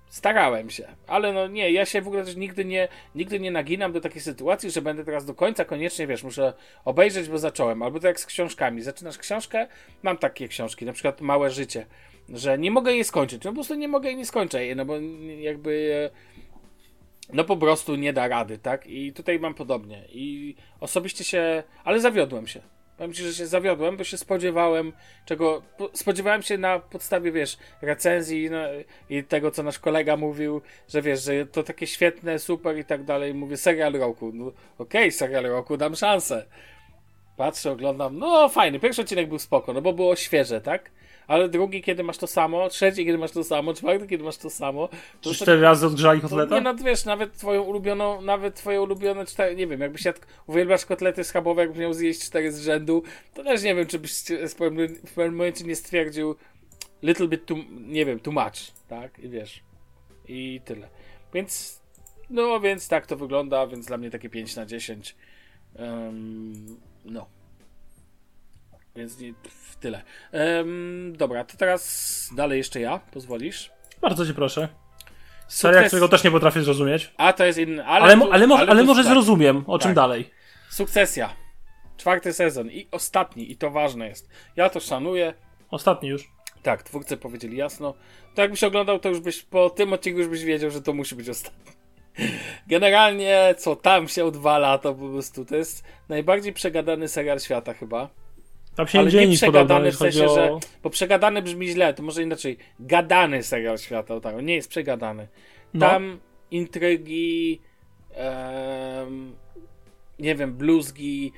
Starałem 0.09 0.69
się, 0.69 0.87
ale 1.07 1.33
no 1.33 1.47
nie, 1.47 1.71
ja 1.71 1.85
się 1.85 2.01
w 2.01 2.07
ogóle 2.07 2.25
też 2.25 2.35
nigdy 2.35 2.65
nie, 2.65 2.87
nigdy 3.15 3.39
nie 3.39 3.51
naginam 3.51 3.91
do 3.91 4.01
takiej 4.01 4.21
sytuacji, 4.21 4.71
że 4.71 4.81
będę 4.81 5.05
teraz 5.05 5.25
do 5.25 5.33
końca 5.33 5.65
koniecznie, 5.65 6.07
wiesz, 6.07 6.23
muszę 6.23 6.53
obejrzeć, 6.85 7.29
bo 7.29 7.37
zacząłem. 7.37 7.83
Albo 7.83 7.99
tak 7.99 8.07
jak 8.07 8.19
z 8.19 8.25
książkami. 8.25 8.81
Zaczynasz 8.81 9.17
książkę, 9.17 9.67
mam 10.03 10.17
takie 10.17 10.47
książki, 10.47 10.85
na 10.85 10.93
przykład 10.93 11.21
Małe 11.21 11.49
Życie 11.49 11.85
że 12.29 12.57
nie 12.57 12.71
mogę 12.71 12.91
jej 12.93 13.03
skończyć. 13.03 13.43
No 13.43 13.51
po 13.51 13.55
prostu 13.55 13.75
nie 13.75 13.87
mogę 13.87 14.09
jej 14.09 14.17
nie 14.17 14.25
skończyć, 14.25 14.61
no 14.75 14.85
bo 14.85 14.93
jakby 15.39 16.09
no 17.33 17.43
po 17.43 17.57
prostu 17.57 17.95
nie 17.95 18.13
da 18.13 18.27
rady, 18.27 18.57
tak? 18.57 18.87
I 18.87 19.13
tutaj 19.13 19.39
mam 19.39 19.53
podobnie. 19.53 20.03
I 20.09 20.55
osobiście 20.79 21.23
się, 21.23 21.63
ale 21.83 21.99
zawiodłem 21.99 22.47
się. 22.47 22.61
Powiem 22.97 23.13
ci, 23.13 23.23
że 23.23 23.33
się 23.33 23.47
zawiodłem, 23.47 23.97
bo 23.97 24.03
się 24.03 24.17
spodziewałem 24.17 24.93
czego, 25.25 25.61
spodziewałem 25.93 26.41
się 26.41 26.57
na 26.57 26.79
podstawie, 26.79 27.31
wiesz, 27.31 27.57
recenzji 27.81 28.49
no, 28.49 28.57
i 29.09 29.23
tego, 29.23 29.51
co 29.51 29.63
nasz 29.63 29.79
kolega 29.79 30.17
mówił, 30.17 30.61
że 30.87 31.01
wiesz, 31.01 31.23
że 31.23 31.45
to 31.45 31.63
takie 31.63 31.87
świetne, 31.87 32.39
super 32.39 32.77
i 32.77 32.85
tak 32.85 33.03
dalej. 33.03 33.33
Mówię, 33.33 33.57
serial 33.57 33.93
roku. 33.93 34.31
No 34.33 34.45
okej, 34.45 34.55
okay, 34.77 35.11
serial 35.11 35.43
roku, 35.43 35.77
dam 35.77 35.95
szansę. 35.95 36.45
Patrzę, 37.37 37.71
oglądam, 37.71 38.17
no 38.17 38.49
fajny, 38.49 38.79
pierwszy 38.79 39.01
odcinek 39.01 39.27
był 39.27 39.39
spoko, 39.39 39.73
no 39.73 39.81
bo 39.81 39.93
było 39.93 40.15
świeże, 40.15 40.61
tak? 40.61 40.91
Ale 41.31 41.49
drugi, 41.49 41.81
kiedy 41.81 42.03
masz 42.03 42.17
to 42.17 42.27
samo, 42.27 42.69
trzeci, 42.69 43.05
kiedy 43.05 43.17
masz 43.17 43.31
to 43.31 43.43
samo, 43.43 43.73
czwarty, 43.73 44.07
kiedy 44.07 44.23
masz 44.23 44.37
to 44.37 44.49
samo. 44.49 44.89
To 45.21 45.33
cztery 45.33 45.61
razy 45.61 45.87
odgrzali 45.87 46.21
kotleta? 46.21 46.55
Nie, 46.55 46.61
no 46.61 46.75
wiesz, 46.75 47.05
nawet 47.05 47.33
twoją 47.33 47.61
ulubioną, 47.61 48.21
nawet 48.21 48.55
twoje 48.55 48.81
ulubione 48.81 49.25
cztery, 49.25 49.55
nie 49.55 49.67
wiem, 49.67 49.81
jakbyś 49.81 50.05
jadł, 50.05 50.19
uwielbiasz 50.47 50.85
kotlety 50.85 51.23
schabowe, 51.23 51.61
jakbyś 51.61 51.79
miał 51.79 51.93
zjeść 51.93 52.21
cztery 52.21 52.51
z 52.51 52.61
rzędu, 52.61 53.03
to 53.33 53.43
też 53.43 53.63
nie 53.63 53.75
wiem, 53.75 53.87
czy 53.87 53.99
byś 53.99 54.13
w 54.47 54.55
pewnym 55.15 55.35
momencie 55.35 55.65
nie 55.65 55.75
stwierdził 55.75 56.35
little 57.03 57.27
bit 57.27 57.45
too, 57.45 57.57
nie 57.87 58.05
wiem, 58.05 58.19
too 58.19 58.33
much, 58.33 58.71
tak? 58.87 59.19
I 59.19 59.29
wiesz. 59.29 59.63
I 60.27 60.61
tyle. 60.65 60.89
Więc, 61.33 61.81
no 62.29 62.59
więc 62.59 62.87
tak 62.87 63.07
to 63.07 63.15
wygląda, 63.17 63.67
więc 63.67 63.85
dla 63.85 63.97
mnie 63.97 64.11
takie 64.11 64.29
5 64.29 64.55
na 64.55 64.65
10. 64.65 65.15
Um, 65.79 66.77
no. 67.05 67.40
Więc 68.95 69.19
nie, 69.19 69.33
tyle. 69.79 70.01
Um, 70.33 71.13
dobra, 71.17 71.43
to 71.43 71.57
teraz 71.57 72.29
dalej 72.35 72.57
jeszcze 72.57 72.79
ja, 72.79 72.99
pozwolisz? 72.99 73.71
Bardzo 74.01 74.25
cię 74.25 74.33
proszę. 74.33 74.67
Seria, 75.47 75.83
którego 75.83 76.07
też 76.07 76.23
nie 76.23 76.31
potrafię 76.31 76.63
zrozumieć. 76.63 77.13
A 77.17 77.33
to 77.33 77.45
jest 77.45 77.59
inny. 77.59 77.85
Ale, 77.85 78.03
ale, 78.03 78.13
ale, 78.31 78.55
ale, 78.55 78.71
ale 78.71 78.83
może 78.83 79.03
tak. 79.03 79.11
zrozumiem, 79.11 79.63
o 79.67 79.79
czym 79.79 79.89
tak. 79.89 79.95
dalej. 79.95 80.31
Sukcesja. 80.69 81.35
Czwarty 81.97 82.33
sezon 82.33 82.71
i 82.71 82.87
ostatni, 82.91 83.51
i 83.51 83.57
to 83.57 83.71
ważne 83.71 84.07
jest. 84.07 84.29
Ja 84.55 84.69
to 84.69 84.79
szanuję. 84.79 85.33
Ostatni 85.71 86.09
już. 86.09 86.31
Tak, 86.63 86.83
twórcy 86.83 87.17
powiedzieli 87.17 87.57
jasno. 87.57 87.93
To 88.35 88.41
jakbyś 88.41 88.63
oglądał, 88.63 88.99
to 88.99 89.09
już 89.09 89.19
byś 89.19 89.41
po 89.41 89.69
tym 89.69 89.93
odcinku 89.93 90.19
już 90.19 90.27
byś 90.27 90.43
wiedział, 90.43 90.71
że 90.71 90.81
to 90.81 90.93
musi 90.93 91.15
być 91.15 91.29
ostatni. 91.29 91.73
Generalnie, 92.67 93.55
co 93.57 93.75
tam 93.75 94.07
się 94.07 94.25
odwala, 94.25 94.77
to 94.77 94.93
po 94.93 95.09
prostu 95.09 95.45
to 95.45 95.55
jest 95.55 95.83
najbardziej 96.09 96.53
przegadany 96.53 97.07
serial 97.07 97.39
świata 97.39 97.73
chyba. 97.73 98.09
Tam 98.75 98.87
się 98.87 98.99
Ale 98.99 99.11
nie 99.11 99.27
nic 99.27 99.41
przegadany 99.41 99.91
w 99.91 99.95
sensie, 99.95 100.25
o... 100.25 100.35
że. 100.35 100.59
Bo 100.83 100.89
przegadany 100.89 101.41
brzmi 101.41 101.67
źle, 101.67 101.93
to 101.93 102.03
może 102.03 102.23
inaczej. 102.23 102.57
Gadany 102.79 103.43
serial 103.43 103.77
świata, 103.77 104.19
tak, 104.19 104.43
nie 104.43 104.55
jest 104.55 104.69
przegadany. 104.69 105.27
No. 105.73 105.87
Tam 105.87 106.09
no. 106.09 106.17
intrygi, 106.51 107.59
em, 108.13 109.35
nie 110.19 110.35
wiem, 110.35 110.53
bluzgi. 110.53 111.33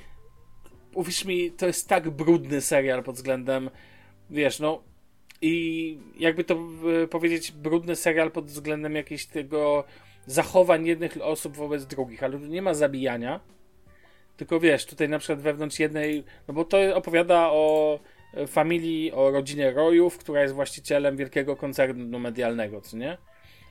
Uwierz 0.93 1.25
mi, 1.25 1.51
to 1.51 1.67
jest 1.67 1.89
tak 1.89 2.09
brudny 2.09 2.61
serial 2.61 3.03
pod 3.03 3.15
względem, 3.15 3.69
wiesz, 4.29 4.59
no 4.59 4.83
i 5.41 5.97
jakby 6.17 6.43
to 6.43 6.59
e, 7.03 7.07
powiedzieć, 7.07 7.51
brudny 7.51 7.95
serial 7.95 8.31
pod 8.31 8.45
względem 8.45 8.95
jakiejś 8.95 9.25
tego 9.25 9.83
zachowań 10.25 10.85
jednych 10.85 11.17
osób 11.21 11.55
wobec 11.55 11.85
drugich, 11.85 12.23
ale 12.23 12.39
tu 12.39 12.45
nie 12.45 12.61
ma 12.61 12.73
zabijania, 12.73 13.39
tylko 14.37 14.59
wiesz, 14.59 14.85
tutaj 14.85 15.09
na 15.09 15.19
przykład 15.19 15.41
wewnątrz 15.41 15.79
jednej, 15.79 16.23
no 16.47 16.53
bo 16.53 16.65
to 16.65 16.95
opowiada 16.95 17.49
o 17.49 17.99
familii, 18.47 19.11
o 19.11 19.31
rodzinie 19.31 19.71
Rojów, 19.71 20.17
która 20.17 20.41
jest 20.41 20.53
właścicielem 20.53 21.17
wielkiego 21.17 21.55
koncernu 21.55 22.19
medialnego, 22.19 22.81
co 22.81 22.97
nie? 22.97 23.17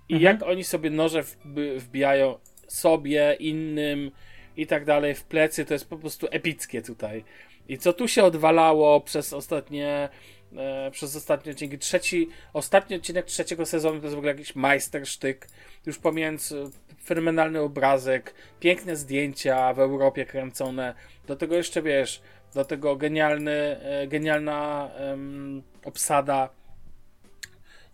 I 0.09 0.15
Mhm. 0.15 0.23
jak 0.23 0.49
oni 0.49 0.65
sobie 0.65 0.91
noże 0.91 1.23
wb- 1.23 1.79
wbijają 1.79 2.39
sobie, 2.69 3.37
innym 3.41 4.11
i 4.57 4.67
tak 4.67 4.85
dalej 4.85 5.15
w 5.15 5.25
plecy, 5.25 5.65
to 5.65 5.75
jest 5.75 5.89
po 5.89 5.97
prostu 5.99 6.27
epickie 6.31 6.83
tutaj. 6.83 7.25
I 7.69 7.79
co 7.79 7.93
tu 7.93 8.09
się 8.09 8.25
odwalało 8.25 9.01
przez 9.01 9.33
ostatnie 9.33 10.09
e, 10.57 10.91
przez 10.91 11.17
ostatnie 11.17 11.53
odcinki. 11.53 11.79
Trzeci, 11.79 12.29
ostatni 12.53 12.97
odcinek 12.97 13.27
trzeciego 13.27 13.67
sezonu 13.67 13.99
to 14.01 14.05
jest 14.07 14.15
w 14.15 14.19
ogóle 14.19 14.33
jakiś 14.33 14.55
majstersztyk. 14.55 15.49
Już 15.87 15.99
pomijając 15.99 16.53
e, 16.53 16.71
fenomenalny 17.05 17.61
obrazek, 17.61 18.35
piękne 18.61 18.97
zdjęcia 18.97 19.75
w 19.75 19.79
Europie 19.79 20.27
kręcone. 20.27 20.95
Do 21.27 21.37
tego 21.37 21.57
jeszcze 21.57 21.83
wiesz, 21.83 22.23
do 22.55 22.65
tego 22.65 22.97
genialny, 22.97 23.53
e, 23.83 24.07
genialna 24.07 24.91
em, 24.95 25.63
obsada. 25.85 26.49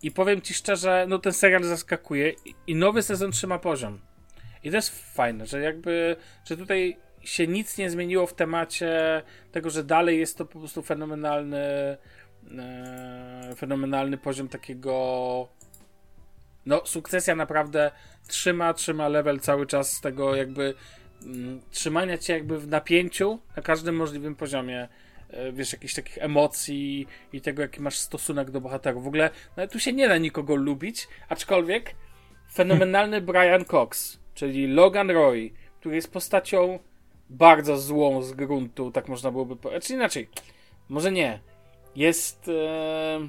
I 0.02 0.10
powiem 0.10 0.40
ci 0.40 0.54
szczerze, 0.54 1.06
no 1.08 1.18
ten 1.18 1.32
serial 1.32 1.64
zaskakuje 1.64 2.32
i 2.66 2.74
nowy 2.74 3.02
sezon 3.02 3.32
trzyma 3.32 3.58
poziom. 3.58 4.00
I 4.64 4.70
to 4.70 4.76
jest 4.76 5.14
fajne, 5.14 5.46
że 5.46 5.60
jakby, 5.60 6.16
że 6.44 6.56
tutaj 6.56 6.96
się 7.20 7.46
nic 7.46 7.78
nie 7.78 7.90
zmieniło 7.90 8.26
w 8.26 8.34
temacie 8.34 9.22
tego, 9.52 9.70
że 9.70 9.84
dalej 9.84 10.18
jest 10.18 10.38
to 10.38 10.44
po 10.44 10.58
prostu 10.58 10.82
fenomenalny, 10.82 11.58
e, 12.58 13.54
fenomenalny 13.56 14.18
poziom 14.18 14.48
takiego. 14.48 15.48
No, 16.68 16.82
sukcesja 16.84 17.34
naprawdę 17.34 17.90
trzyma, 18.26 18.74
trzyma 18.74 19.08
level 19.08 19.40
cały 19.40 19.66
czas 19.66 19.92
z 19.92 20.00
tego 20.00 20.36
jakby 20.36 20.74
mm, 21.22 21.60
trzymania 21.70 22.18
cię 22.18 22.32
jakby 22.32 22.58
w 22.58 22.68
napięciu 22.68 23.38
na 23.56 23.62
każdym 23.62 23.96
możliwym 23.96 24.34
poziomie. 24.34 24.88
E, 25.30 25.52
Wiesz, 25.52 25.72
jakichś 25.72 25.94
takich 25.94 26.18
emocji 26.18 27.06
i 27.32 27.40
tego, 27.40 27.62
jaki 27.62 27.80
masz 27.80 27.98
stosunek 27.98 28.50
do 28.50 28.60
bohaterów. 28.60 29.04
W 29.04 29.06
ogóle 29.06 29.30
no, 29.56 29.68
tu 29.68 29.80
się 29.80 29.92
nie 29.92 30.08
da 30.08 30.18
nikogo 30.18 30.56
lubić, 30.56 31.08
aczkolwiek 31.28 31.94
fenomenalny 32.52 33.20
Brian 33.30 33.64
Cox, 33.64 34.18
czyli 34.34 34.66
Logan 34.66 35.10
Roy, 35.10 35.50
który 35.80 35.94
jest 35.94 36.12
postacią 36.12 36.78
bardzo 37.30 37.78
złą 37.78 38.22
z 38.22 38.32
gruntu, 38.32 38.90
tak 38.90 39.08
można 39.08 39.30
byłoby 39.30 39.56
powiedzieć. 39.56 39.86
Czy 39.86 39.94
inaczej, 39.94 40.28
może 40.88 41.12
nie. 41.12 41.40
Jest, 41.96 42.48
e, 42.48 43.28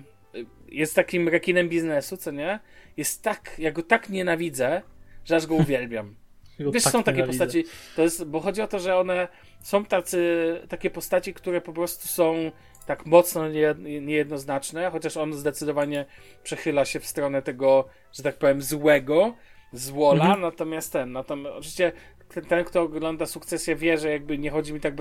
jest 0.69 0.95
takim 0.95 1.29
rekinem 1.29 1.69
biznesu, 1.69 2.17
co 2.17 2.31
nie? 2.31 2.59
Jest 2.99 3.23
tak, 3.23 3.55
ja 3.57 3.71
go 3.71 3.83
tak 3.83 4.09
nienawidzę, 4.09 4.81
że 5.25 5.35
aż 5.35 5.47
go 5.47 5.55
uwielbiam. 5.63 6.15
Jego 6.59 6.71
Wiesz, 6.71 6.83
tak 6.83 6.93
są 6.93 7.03
takie 7.03 7.17
nienawidzę. 7.17 7.45
postaci, 7.45 7.63
to 7.95 8.01
jest, 8.01 8.25
bo 8.25 8.39
chodzi 8.39 8.61
o 8.61 8.67
to, 8.67 8.79
że 8.79 8.97
one 8.97 9.27
są 9.63 9.85
tacy, 9.85 10.21
takie 10.69 10.89
postaci, 10.89 11.33
które 11.33 11.61
po 11.61 11.73
prostu 11.73 12.07
są 12.07 12.51
tak 12.85 13.05
mocno 13.05 13.49
nie, 13.49 13.75
niejednoznaczne, 14.01 14.89
chociaż 14.91 15.17
on 15.17 15.33
zdecydowanie 15.33 16.05
przechyla 16.43 16.85
się 16.85 16.99
w 16.99 17.05
stronę 17.05 17.41
tego, 17.41 17.87
że 18.13 18.23
tak 18.23 18.35
powiem, 18.37 18.61
złego, 18.61 19.33
złola, 19.73 20.23
Mhm. 20.23 20.41
natomiast 20.41 20.93
ten, 20.93 21.11
natomiast 21.11 21.55
oczywiście 21.57 21.91
ten, 22.33 22.45
ten, 22.45 22.63
kto 22.65 22.81
ogląda 22.81 23.25
sukcesję 23.25 23.75
wie, 23.75 23.97
że 23.97 24.09
jakby 24.09 24.37
nie 24.37 24.51
chodzi 24.51 24.73
mi 24.73 24.79
tak, 24.79 24.93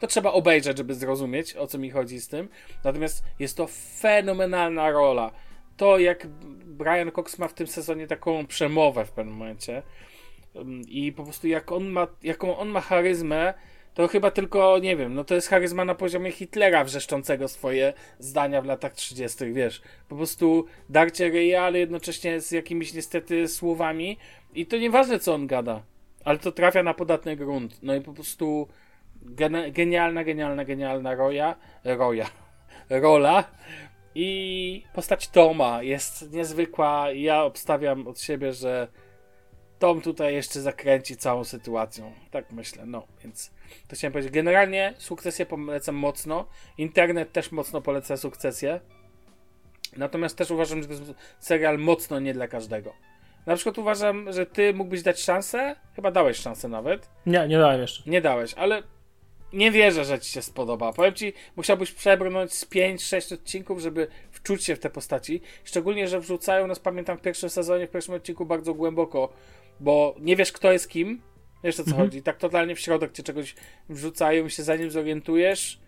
to 0.00 0.06
trzeba 0.06 0.32
obejrzeć, 0.32 0.76
żeby 0.78 0.94
zrozumieć, 0.94 1.56
o 1.56 1.66
co 1.66 1.78
mi 1.78 1.90
chodzi 1.90 2.20
z 2.20 2.28
tym, 2.28 2.48
natomiast 2.84 3.24
jest 3.38 3.56
to 3.56 3.66
fenomenalna 4.00 4.90
rola. 4.90 5.30
To, 5.76 5.98
jak 5.98 6.26
Brian 6.64 7.12
Cox 7.12 7.38
ma 7.38 7.48
w 7.48 7.54
tym 7.54 7.66
sezonie 7.66 8.06
taką 8.06 8.46
przemowę 8.46 9.04
w 9.04 9.10
pewnym 9.10 9.34
momencie, 9.34 9.82
Um, 10.54 10.82
I 10.88 11.12
po 11.12 11.24
prostu 11.24 11.48
jak 11.48 11.72
on 11.72 11.88
ma, 11.88 12.06
jaką 12.22 12.56
on 12.58 12.68
ma 12.68 12.80
charyzmę, 12.80 13.54
to 13.94 14.08
chyba 14.08 14.30
tylko, 14.30 14.78
nie 14.78 14.96
wiem, 14.96 15.14
no 15.14 15.24
to 15.24 15.34
jest 15.34 15.48
charyzma 15.48 15.84
na 15.84 15.94
poziomie 15.94 16.32
Hitlera 16.32 16.84
wrzeszczącego 16.84 17.48
swoje 17.48 17.92
zdania 18.18 18.62
w 18.62 18.64
latach 18.64 18.92
30., 18.92 19.52
wiesz. 19.52 19.82
Po 20.08 20.16
prostu 20.16 20.66
darcie 20.88 21.30
ryja, 21.30 21.62
ale 21.62 21.78
jednocześnie 21.78 22.40
z 22.40 22.50
jakimiś 22.50 22.94
niestety 22.94 23.48
słowami 23.48 24.18
i 24.54 24.66
to 24.66 24.76
nieważne 24.76 25.18
co 25.18 25.34
on 25.34 25.46
gada, 25.46 25.82
ale 26.24 26.38
to 26.38 26.52
trafia 26.52 26.82
na 26.82 26.94
podatny 26.94 27.36
grunt. 27.36 27.78
No 27.82 27.94
i 27.94 28.00
po 28.00 28.12
prostu 28.12 28.68
genialna, 29.72 30.24
genialna, 30.24 30.64
genialna 30.64 31.14
roja, 31.14 31.56
roja, 31.84 32.26
rola 32.90 33.44
i 34.14 34.84
postać 34.94 35.28
Toma 35.28 35.82
jest 35.82 36.32
niezwykła. 36.32 37.10
Ja 37.10 37.42
obstawiam 37.42 38.06
od 38.06 38.20
siebie, 38.20 38.52
że 38.52 38.88
Tom 39.78 40.00
tutaj 40.00 40.34
jeszcze 40.34 40.60
zakręci 40.60 41.16
całą 41.16 41.44
sytuacją. 41.44 42.12
Tak 42.30 42.52
myślę, 42.52 42.86
no, 42.86 43.06
więc 43.22 43.50
to 43.88 43.96
chciałem 43.96 44.12
powiedzieć. 44.12 44.32
Generalnie 44.32 44.94
sukcesję 44.98 45.46
polecam 45.46 45.94
mocno. 45.94 46.48
Internet 46.78 47.32
też 47.32 47.52
mocno 47.52 47.80
poleca 47.80 48.16
sukcesję. 48.16 48.80
Natomiast 49.96 50.36
też 50.36 50.50
uważam, 50.50 50.82
że 50.82 50.88
to 50.88 50.94
jest 50.94 51.14
serial 51.38 51.78
mocno 51.78 52.20
nie 52.20 52.34
dla 52.34 52.48
każdego. 52.48 52.92
Na 53.46 53.54
przykład 53.54 53.78
uważam, 53.78 54.32
że 54.32 54.46
ty 54.46 54.74
mógłbyś 54.74 55.02
dać 55.02 55.22
szansę. 55.22 55.76
Chyba 55.96 56.10
dałeś 56.10 56.36
szansę 56.36 56.68
nawet. 56.68 57.08
Nie, 57.26 57.48
nie 57.48 57.58
dałem 57.58 57.80
jeszcze. 57.80 58.10
Nie 58.10 58.20
dałeś, 58.20 58.54
ale 58.54 58.82
nie 59.52 59.70
wierzę, 59.70 60.04
że 60.04 60.20
ci 60.20 60.32
się 60.32 60.42
spodoba. 60.42 60.92
Powiem 60.92 61.14
ci, 61.14 61.32
musiałbyś 61.56 61.92
przebrnąć 61.92 62.54
z 62.54 62.66
5-6 62.66 63.34
odcinków, 63.34 63.80
żeby 63.80 64.06
wczuć 64.30 64.64
się 64.64 64.76
w 64.76 64.78
te 64.78 64.90
postaci. 64.90 65.40
Szczególnie, 65.64 66.08
że 66.08 66.20
wrzucają 66.20 66.66
nas, 66.66 66.78
pamiętam, 66.78 67.18
w 67.18 67.20
pierwszym 67.20 67.50
sezonie, 67.50 67.86
w 67.86 67.90
pierwszym 67.90 68.14
odcinku 68.14 68.46
bardzo 68.46 68.74
głęboko, 68.74 69.32
bo 69.80 70.14
nie 70.20 70.36
wiesz, 70.36 70.52
kto 70.52 70.72
jest 70.72 70.88
kim. 70.88 71.22
Wiesz 71.64 71.80
o 71.80 71.84
co 71.84 71.90
Mhm. 71.90 72.06
chodzi. 72.08 72.22
Tak 72.22 72.36
totalnie 72.38 72.74
w 72.74 72.80
środek 72.80 73.12
cię 73.12 73.22
czegoś 73.22 73.54
wrzucają 73.88 74.46
i 74.46 74.50
się 74.50 74.62
zanim 74.62 74.90
zorientujesz. 74.90 75.78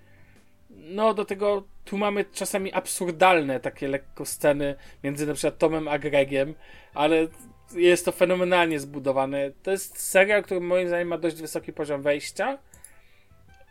No, 0.70 1.14
do 1.14 1.24
tego 1.24 1.64
tu 1.84 1.98
mamy 1.98 2.24
czasami 2.24 2.72
absurdalne 2.72 3.60
takie 3.60 3.88
lekko 3.88 4.24
sceny 4.24 4.74
między 5.04 5.26
na 5.26 5.34
przykład 5.34 5.58
Tomem 5.58 5.88
a 5.88 5.98
Gregiem, 5.98 6.54
ale 6.94 7.26
jest 7.74 8.04
to 8.04 8.12
fenomenalnie 8.12 8.80
zbudowane. 8.80 9.50
To 9.62 9.70
jest 9.70 10.00
serial, 10.00 10.42
który 10.42 10.60
moim 10.60 10.88
zdaniem 10.88 11.08
ma 11.08 11.18
dość 11.18 11.36
wysoki 11.36 11.72
poziom 11.72 12.02
wejścia 12.02 12.58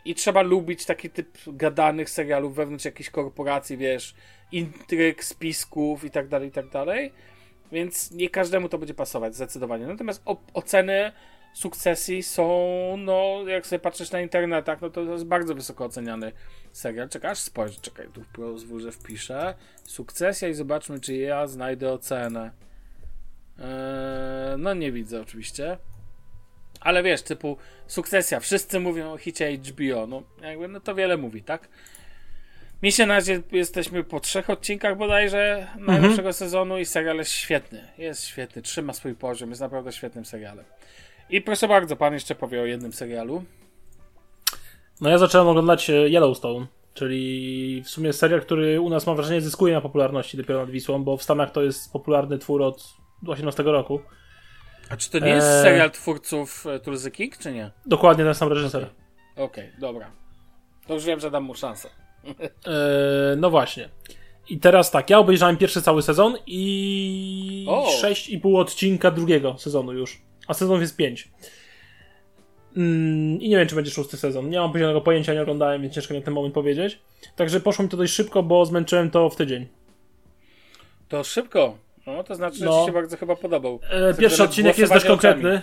i 0.06 0.16
trzeba 0.16 0.42
lubić 0.42 0.86
taki 0.86 1.10
typ 1.10 1.38
gadanych 1.48 2.10
serialów 2.10 2.56
wewnątrz 2.56 2.86
jakiejś 2.86 3.10
korporacji, 3.10 3.78
wiesz, 3.78 4.16
intryg, 4.52 5.24
spisków 5.24 6.04
i 6.04 6.12
tak 6.12 6.28
dalej, 6.28 6.50
i 6.50 6.52
tak 6.52 6.70
dalej. 6.70 7.14
Więc 7.72 8.12
nie 8.12 8.30
każdemu 8.30 8.70
to 8.70 8.78
będzie 8.78 8.94
pasować, 8.94 9.36
zdecydowanie. 9.36 9.88
Natomiast 9.88 10.24
oceny 10.54 11.12
sukcesji 11.54 12.24
są, 12.24 12.48
no, 12.98 13.44
jak 13.48 13.68
sobie 13.68 13.80
patrzysz 13.80 14.12
na 14.12 14.22
internetach, 14.22 14.82
no 14.82 14.90
to, 14.90 15.02
jest 15.02 15.26
bardzo 15.26 15.56
wysoko 15.56 15.86
oceniany 15.86 16.32
serial. 16.72 17.10
Czekaj, 17.10 17.32
aż 17.32 17.40
spojrzę, 17.40 17.80
czekaj, 17.82 18.08
tu 18.14 18.24
pozwól, 18.34 18.82
że 18.82 18.92
wpiszę. 18.92 19.56
Sukcesja 19.84 20.50
i 20.50 20.54
zobaczmy, 20.54 21.00
czy 21.00 21.16
ja 21.16 21.48
znajdę 21.48 21.92
ocenę. 21.92 22.52
Eee, 23.60 24.58
no 24.58 24.74
nie 24.74 24.92
widzę 24.92 25.22
oczywiście. 25.22 25.78
Ale 26.84 27.04
wiesz, 27.04 27.22
typu 27.22 27.58
sukcesja, 27.88 28.40
wszyscy 28.40 28.80
mówią 28.80 29.12
o 29.12 29.18
hicie 29.18 29.58
HBO, 29.58 30.08
no 30.08 30.24
jakby, 30.42 30.68
no 30.68 30.80
to 30.80 30.96
wiele 30.96 31.18
mówi, 31.18 31.44
tak? 31.44 31.70
Mi 32.84 32.92
się 32.92 33.06
na 33.06 33.14
razie 33.14 33.42
jesteśmy 33.52 34.04
po 34.04 34.20
trzech 34.20 34.50
odcinkach 34.50 34.98
bodajże 34.98 35.68
najnowszego 35.78 36.34
sezonu 36.34 36.80
i 36.80 36.86
serial 36.86 37.18
jest 37.18 37.32
świetny. 37.32 37.88
Jest 37.98 38.26
świetny, 38.26 38.62
trzyma 38.62 38.94
swój 38.94 39.16
poziom, 39.16 39.50
jest 39.50 39.62
naprawdę 39.62 39.92
świetnym 39.92 40.26
serialem. 40.26 40.66
I 41.30 41.42
proszę 41.42 41.68
bardzo, 41.68 41.96
pan 41.96 42.14
jeszcze 42.14 42.36
powie 42.36 42.62
o 42.62 42.66
jednym 42.66 42.94
serialu. 42.94 43.44
No 45.02 45.10
ja 45.10 45.18
zacząłem 45.18 45.48
oglądać 45.48 45.90
e, 45.90 45.94
Yellowstone, 45.94 46.66
czyli 46.94 47.82
w 47.86 47.90
sumie 47.90 48.14
serial, 48.14 48.42
który 48.42 48.82
u 48.82 48.90
nas 48.90 49.08
mam 49.08 49.16
wrażenie 49.16 49.42
zyskuje 49.42 49.74
na 49.74 49.82
popularności 49.82 50.38
dopiero 50.38 50.60
nad 50.60 50.70
Wisłą, 50.70 51.04
bo 51.04 51.18
w 51.18 51.24
Stanach 51.24 51.52
to 51.52 51.62
jest 51.62 51.94
popularny 51.94 52.38
twór 52.38 52.62
od 52.62 52.94
18 53.28 53.64
roku. 53.64 54.02
A 54.90 54.98
czy 54.98 55.10
to 55.10 55.20
nie 55.20 55.30
jest 55.30 55.48
Eee. 55.48 55.64
serial 55.64 55.92
twórców 55.92 56.68
e, 56.68 56.80
Tulzy 56.80 57.12
King, 57.12 57.38
czy 57.38 57.54
nie? 57.54 57.72
Dokładnie 57.86 58.24
ten 58.24 58.36
sam 58.36 58.50
reżyser. 58.50 58.90
Okej, 59.36 59.70
dobra. 59.80 60.12
To 60.88 60.94
już 60.94 61.06
wiem, 61.06 61.20
że 61.20 61.32
dam 61.32 61.44
mu 61.44 61.56
szansę. 61.56 61.90
E, 62.68 63.36
no 63.36 63.50
właśnie. 63.50 63.90
I 64.50 64.60
teraz 64.60 64.92
tak, 64.92 65.10
ja 65.10 65.20
obejrzałem 65.20 65.58
pierwszy 65.58 65.82
cały 65.82 66.02
sezon 66.02 66.36
i 66.48 67.66
O! 67.70 67.88
6,5 68.02 68.58
odcinka 68.60 69.12
drugiego 69.12 69.58
sezonu 69.58 69.94
już. 69.94 70.22
A 70.48 70.54
sezon 70.54 70.82
jest 70.82 70.96
5. 70.98 71.32
Mm, 72.78 73.42
I 73.42 73.50
nie 73.50 73.58
wiem, 73.58 73.68
czy 73.68 73.76
będzie 73.76 73.92
szósty 73.92 74.18
sezon. 74.18 74.50
Nie 74.50 74.60
mam 74.60 74.72
poziomego 74.72 75.02
pojęcia, 75.02 75.34
nie 75.34 75.42
oglądałem, 75.42 75.82
więc 75.82 75.94
ciężko 75.94 76.14
mi 76.14 76.20
na 76.20 76.26
ten 76.26 76.34
moment 76.34 76.54
powiedzieć. 76.54 77.00
Także 77.36 77.60
poszło 77.60 77.84
mi 77.84 77.90
to 77.90 77.98
dość 77.98 78.14
szybko, 78.14 78.44
bo 78.44 78.66
zmęczyłem 78.66 79.12
to 79.12 79.30
w 79.30 79.36
tydzień. 79.36 79.68
To 81.10 81.24
szybko. 81.24 81.78
No, 82.08 82.24
to 82.24 82.36
znaczy, 82.36 82.58
że 82.58 82.66
No. 82.66 82.80
ci 82.80 82.86
się 82.86 82.92
bardzo 82.92 83.18
chyba 83.18 83.36
podobał. 83.36 83.80
E, 83.90 84.14
pierwszy 84.14 84.44
odcinek 84.44 84.78
jest 84.78 84.94
dość 84.94 85.06
konkretny. 85.06 85.62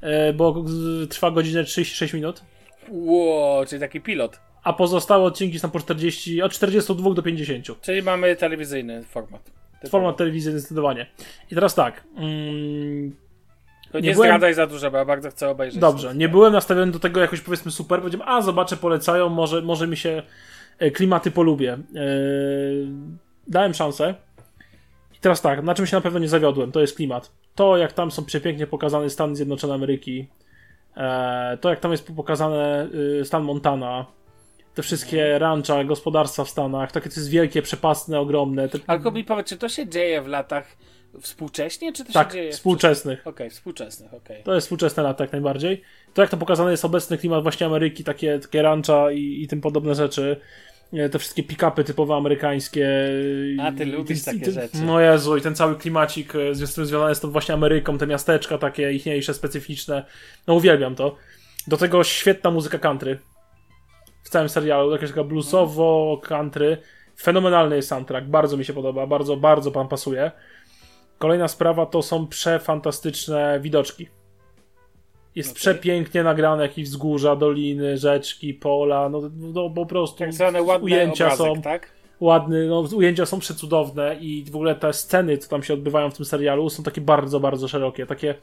e, 0.00 0.32
bo 0.32 0.64
trwa 1.10 1.30
godzinę 1.30 1.64
36 1.64 2.12
minut, 2.14 2.42
Ło, 2.88 3.64
czyli 3.68 3.80
taki 3.80 4.00
pilot. 4.00 4.40
a 4.64 4.72
pozostałe 4.72 5.24
odcinki 5.24 5.58
są 5.58 5.70
po 5.70 5.80
40, 5.80 6.42
od 6.42 6.52
42 6.52 7.14
do 7.14 7.22
50. 7.22 7.80
Czyli 7.80 8.02
mamy 8.02 8.36
telewizyjny 8.36 9.02
format. 9.04 9.50
Format 9.90 10.16
telewizyjny 10.16 10.58
zdecydowanie. 10.60 11.06
I 11.50 11.54
teraz 11.54 11.74
tak. 11.74 12.04
Mm, 12.16 13.16
nie 13.94 14.00
nie, 14.00 14.12
byłem- 14.12 14.28
zdradzaj 14.28 14.54
za 14.54 14.66
dużo, 14.66 14.90
bo 14.90 14.96
ja 14.98 15.04
bardzo 15.04 15.30
chcę 15.30 15.48
obejrzeć. 15.48 15.80
dobrze, 15.80 16.14
nie 16.14 16.28
byłem 16.28 16.52
nastawiony 16.52 16.92
do 16.92 16.98
tego 16.98 17.20
jakoś 17.20 17.40
powiedzmy 17.40 17.70
super. 17.72 18.00
Powiedziałem, 18.00 18.28
a 18.28 18.42
zobaczę, 18.42 18.76
polecają, 18.76 19.28
może, 19.28 19.62
może 19.62 19.86
mi 19.86 19.96
się 19.96 20.22
e, 20.78 20.90
klimaty 20.90 21.30
polubię. 21.30 21.72
E, 21.72 21.78
dałem 23.48 23.74
szansę. 23.74 24.14
I 25.16 25.20
teraz 25.20 25.42
tak, 25.42 25.62
na 25.62 25.74
czym 25.74 25.86
się 25.86 25.96
na 25.96 26.00
pewno 26.00 26.18
nie 26.18 26.28
zawiodłem, 26.28 26.72
to 26.72 26.80
jest 26.80 26.96
klimat. 26.96 27.32
To, 27.54 27.76
jak 27.76 27.92
tam 27.92 28.10
są 28.10 28.24
przepięknie 28.24 28.66
pokazane 28.66 29.10
Stany 29.10 29.36
Zjednoczone 29.36 29.74
Ameryki, 29.74 30.28
e, 30.96 31.58
to, 31.60 31.70
jak 31.70 31.80
tam 31.80 31.92
jest 31.92 32.06
pokazane 32.06 32.88
y, 33.20 33.24
stan 33.24 33.42
Montana, 33.42 34.06
te 34.74 34.82
wszystkie 34.82 35.38
rancha, 35.38 35.84
gospodarstwa 35.84 36.44
w 36.44 36.50
Stanach, 36.50 36.92
takie 36.92 37.10
to 37.10 37.20
jest 37.20 37.30
wielkie, 37.30 37.62
przepastne, 37.62 38.20
ogromne. 38.20 38.68
Te, 38.68 38.78
Ale 38.86 39.12
mi 39.12 39.24
powiedz, 39.24 39.46
czy 39.46 39.56
to 39.56 39.68
się 39.68 39.88
dzieje 39.88 40.22
w 40.22 40.26
latach 40.26 40.76
współcześnie, 41.20 41.92
czy 41.92 42.04
to 42.04 42.12
tak, 42.12 42.28
się 42.28 42.34
dzieje... 42.34 42.52
współczesnych. 42.52 43.26
Okej, 43.26 43.50
współczesnych, 43.50 44.14
okej. 44.14 44.42
To 44.42 44.54
jest 44.54 44.66
współczesne 44.66 45.02
lata 45.02 45.24
jak 45.24 45.32
najbardziej. 45.32 45.82
To 46.14 46.22
jak 46.22 46.30
to 46.30 46.36
pokazane 46.36 46.70
jest 46.70 46.84
obecny 46.84 47.18
klimat 47.18 47.42
właśnie 47.42 47.66
Ameryki, 47.66 48.04
takie, 48.04 48.38
takie 48.38 48.62
rancha 48.62 49.12
i, 49.12 49.42
i 49.42 49.48
tym 49.48 49.60
podobne 49.60 49.94
rzeczy. 49.94 50.40
Te 51.12 51.18
wszystkie 51.18 51.42
pick-upy 51.42 51.84
typowo 51.84 52.16
amerykańskie. 52.16 52.88
A, 53.62 53.72
ty 53.72 53.84
lubisz 53.86 54.22
i- 54.22 54.24
takie 54.24 54.40
ty- 54.40 54.52
rzeczy. 54.52 54.76
No 54.84 55.00
Jezu, 55.00 55.36
i 55.36 55.40
ten 55.40 55.54
cały 55.54 55.76
klimacik 55.76 56.34
e, 56.34 56.54
z 56.54 56.70
z 56.70 56.74
tym 56.74 56.86
związany 56.86 57.14
z 57.14 57.20
tą 57.20 57.30
właśnie 57.30 57.54
Ameryką, 57.54 57.98
te 57.98 58.06
miasteczka 58.06 58.58
takie 58.58 58.92
ichniejsze, 58.92 59.34
specyficzne. 59.34 60.04
No 60.46 60.54
uwielbiam 60.54 60.94
to. 60.94 61.16
Do 61.66 61.76
tego 61.76 62.04
świetna 62.04 62.50
muzyka 62.50 62.78
country. 62.78 63.18
W 64.22 64.28
całym 64.28 64.48
serialu, 64.48 64.92
jakaś 64.92 65.08
taka 65.08 65.24
bluesowo 65.24 66.20
country. 66.24 66.76
Fenomenalny 67.20 67.76
jest 67.76 67.88
soundtrack, 67.88 68.26
bardzo 68.26 68.56
mi 68.56 68.64
się 68.64 68.72
podoba, 68.72 69.06
bardzo, 69.06 69.36
bardzo 69.36 69.70
pan 69.70 69.88
pasuje. 69.88 70.30
Kolejna 71.18 71.48
sprawa 71.48 71.86
to 71.86 72.02
są 72.02 72.26
przefantastyczne 72.26 73.60
widoczki. 73.60 74.08
Jest 75.36 75.50
Okej. 75.50 75.60
przepięknie 75.60 76.22
nagrane 76.22 76.62
jakieś 76.62 76.84
wzgórza, 76.84 77.36
doliny, 77.36 77.98
rzeczki, 77.98 78.54
pola, 78.54 79.08
no, 79.08 79.22
no 79.36 79.70
po 79.70 79.86
prostu 79.86 80.18
Tak 80.18 80.34
zwane 80.34 80.62
ładne 80.62 80.84
ujęcia 80.84 81.24
obrazek, 81.24 81.46
są 81.46 81.62
tak? 81.62 81.90
ładne, 82.20 82.66
no 82.66 82.80
ujęcia 82.80 83.26
są 83.26 83.38
przecudowne 83.38 84.16
i 84.20 84.44
w 84.50 84.56
ogóle 84.56 84.74
te 84.74 84.92
sceny, 84.92 85.38
co 85.38 85.48
tam 85.48 85.62
się 85.62 85.74
odbywają 85.74 86.10
w 86.10 86.16
tym 86.16 86.26
serialu 86.26 86.70
są 86.70 86.82
takie 86.82 87.00
bardzo, 87.00 87.40
bardzo 87.40 87.68
szerokie, 87.68 88.06
takie 88.06 88.34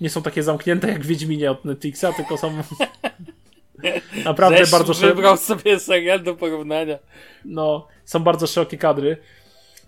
nie 0.00 0.10
są 0.10 0.22
takie 0.22 0.42
zamknięte 0.42 0.88
jak 0.88 1.02
w 1.02 1.06
Wiedźminie 1.06 1.50
od 1.50 1.64
Netflixa, 1.64 2.04
tylko 2.16 2.36
są 2.36 2.52
naprawdę 4.24 4.66
bardzo 4.70 4.94
szerokie 4.94 5.14
wybrał 5.14 5.36
sobie 5.36 5.80
serial 5.80 6.22
do 6.22 6.34
porównania. 6.34 6.98
no, 7.44 7.86
są 8.04 8.20
bardzo 8.20 8.46
szerokie 8.46 8.78
kadry. 8.78 9.16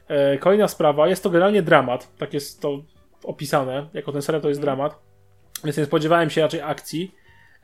E, 0.08 0.38
kolejna 0.38 0.68
sprawa, 0.68 1.08
jest 1.08 1.22
to 1.22 1.30
generalnie 1.30 1.62
dramat, 1.62 2.16
tak 2.18 2.34
jest 2.34 2.60
to 2.62 2.82
opisane, 3.24 3.86
jako 3.94 4.12
ten 4.12 4.22
serial 4.22 4.42
to 4.42 4.48
jest 4.48 4.60
dramat, 4.60 5.09
więc 5.64 5.76
nie 5.76 5.84
spodziewałem 5.84 6.30
się 6.30 6.40
raczej 6.40 6.60
akcji. 6.60 7.14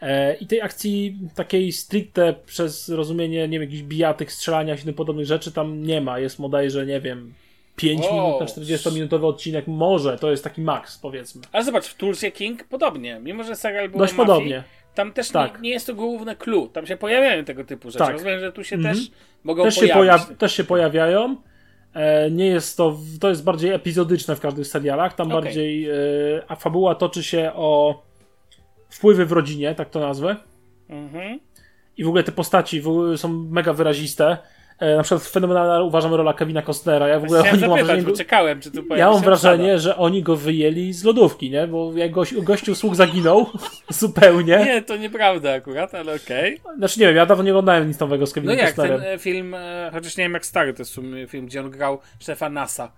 E, 0.03 0.35
I 0.35 0.47
tej 0.47 0.62
akcji 0.62 1.19
takiej 1.35 1.73
stricte 1.73 2.35
przez 2.47 2.88
rozumienie, 2.88 3.49
nie 3.49 3.59
wiem, 3.59 3.62
jakichś 3.69 3.83
bijatyk, 3.83 4.33
strzelania 4.33 4.76
się 4.76 4.83
i 4.83 4.85
tym 4.85 4.95
podobnych 4.95 5.26
rzeczy 5.26 5.53
tam 5.53 5.83
nie 5.83 6.00
ma. 6.00 6.19
Jest 6.19 6.41
bodajże, 6.41 6.87
nie 6.87 7.00
wiem, 7.00 7.35
5 7.76 8.03
Wow. 8.05 8.12
minut 8.15 8.41
na 8.41 8.47
40-minutowy 8.47 9.25
odcinek, 9.26 9.67
może, 9.67 10.19
to 10.19 10.31
jest 10.31 10.45
taki 10.45 10.61
maks, 10.61 10.99
powiedzmy. 10.99 11.43
Ale 11.53 11.65
zobacz, 11.65 11.87
w 11.87 11.95
Tulsie 11.95 12.33
King 12.33 12.65
podobnie. 12.65 13.21
Mimo, 13.23 13.45
że 13.45 13.57
serial 13.57 13.88
był 13.88 13.99
Dość 13.99 14.12
mafii, 14.12 14.26
podobnie. 14.26 14.62
Tam 14.95 15.12
też 15.12 15.31
Tak. 15.31 15.55
nie, 15.55 15.61
nie 15.61 15.71
jest 15.71 15.87
to 15.87 15.95
główne 15.95 16.37
clue. 16.37 16.69
Tam 16.73 16.87
się 16.87 16.97
pojawiają 16.97 17.45
tego 17.45 17.65
typu 17.65 17.91
rzeczy. 17.91 17.99
Tak. 18.05 18.12
Rozumiem, 18.12 18.41
że 18.41 18.53
tu 18.53 18.65
się 18.65 18.76
Mhm. 18.76 18.95
też 18.97 19.04
mogą 19.45 19.63
też 19.65 19.75
się, 19.75 19.80
pojawić. 19.89 20.23
pojaw- 20.26 20.37
też 20.37 20.52
się 20.56 20.65
pojawiają. 20.65 21.37
E, 21.97 22.30
nie 22.30 22.47
jest 22.47 22.76
to, 22.76 22.99
to 23.21 23.28
jest 23.28 23.45
bardziej 23.45 23.73
epizodyczne 23.73 24.37
w 24.37 24.41
każdych 24.41 24.67
serialach. 24.67 25.15
Tam 25.15 25.26
Okej. 25.26 25.43
bardziej, 25.43 25.91
e, 25.91 25.95
a 26.49 26.56
fabuła 26.56 26.95
toczy 26.95 27.23
się 27.23 27.52
o 27.54 28.02
wpływy 28.91 29.26
w 29.26 29.32
rodzinie, 29.32 29.75
tak 29.75 29.91
to 29.91 30.00
nazwę. 30.00 30.37
Mhm. 30.89 31.41
I 31.97 32.04
w 32.04 32.09
ogóle 32.09 32.25
te 32.25 32.32
postaci 32.32 32.82
są 33.17 33.28
mega 33.28 33.73
wyraziste. 33.73 34.39
E, 34.78 34.97
na 34.97 35.02
przykład 35.02 35.23
fenomenalna 35.23 35.82
uważam 35.82 36.15
rola 36.15 36.32
Kevina 36.32 36.62
Costnera. 36.62 37.08
Ja 37.08 37.21
w 37.21 37.25
ogóle 37.25 37.41
Chciałem 37.41 37.60
zapytać, 37.60 37.84
wrażenie, 37.84 38.02
bo 38.02 38.17
czekałem, 38.17 38.60
czy 38.60 38.71
tu 38.71 38.97
ja 38.97 39.10
mam 39.10 39.23
wrażenie, 39.23 39.78
że 39.78 39.97
oni 39.97 40.23
go 40.23 40.36
wyjęli 40.36 40.93
z 40.93 41.04
lodówki, 41.04 41.50
nie? 41.50 41.67
Bo 41.67 41.93
jak 41.95 42.10
goś, 42.10 42.34
gościu 42.34 42.75
słuch 42.75 42.95
zaginął 42.95 43.47
zupełnie. 43.89 44.65
Nie, 44.65 44.82
to 44.82 44.97
nieprawda 44.97 45.52
akurat, 45.52 45.95
ale 45.95 46.15
okej. 46.15 46.60
Znaczy 46.78 47.00
nie 47.00 47.06
wiem, 47.06 47.17
ja 47.17 47.26
dawno 47.26 47.45
nie 47.45 47.50
oglądałem 47.50 47.89
nic 47.89 48.00
nowego 48.00 48.26
z 48.26 48.30
No 48.30 48.34
Kevinem 48.34 48.58
jak 48.58 48.67
ten 48.75 48.89
Costnerem. 48.89 49.15
e, 49.15 49.19
film, 49.19 49.54
e, 49.54 49.91
chociaż 49.93 50.17
nie 50.17 50.25
wiem 50.25 50.32
jak 50.32 50.47
stary 50.47 50.75
to 50.75 50.82
jest 50.82 50.95
film, 51.28 51.47
gdzie 51.47 51.60
on 51.60 51.71
grał 51.71 51.99
szefa 52.19 52.50
NASA. 52.50 52.93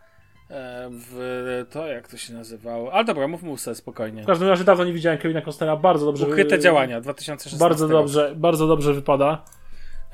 W 0.91 1.65
to, 1.71 1.87
jak 1.87 2.09
to 2.09 2.17
się 2.17 2.35
nazywało. 2.35 2.93
Ale 2.93 3.05
dobra, 3.05 3.29
mów 3.29 3.43
mu 3.43 3.57
sobie 3.57 3.75
spokojnie. 3.75 4.23
W 4.23 4.27
każdym 4.27 4.49
razie 4.49 4.65
dawno 4.65 4.85
nie 4.85 4.93
widziałem 4.93 5.19
Kevina 5.19 5.43
Costnera, 5.43 5.77
bardzo 5.77 6.07
dobrze. 6.07 6.27
Ukryte 6.27 6.59
działania 6.59 7.01
2016. 7.01 7.59
Bardzo 7.59 7.89
dobrze, 7.89 8.33
bardzo 8.37 8.67
dobrze 8.67 8.95
wypada. 8.95 9.45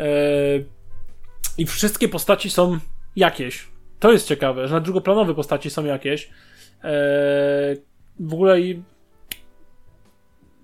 E, 0.01 0.05
I 1.59 1.67
wszystkie 1.67 2.09
postaci 2.09 2.51
są 2.51 2.79
jakieś. 3.17 3.69
To 4.01 4.13
jest 4.13 4.29
ciekawe, 4.29 4.69
że 4.69 4.75
na 4.75 4.81
drugoplanowe 4.81 5.35
postaci 5.35 5.71
są 5.71 5.85
jakieś. 5.85 6.31
E, 6.85 7.77
w 8.21 8.35
ogóle 8.35 8.61
i 8.61 8.83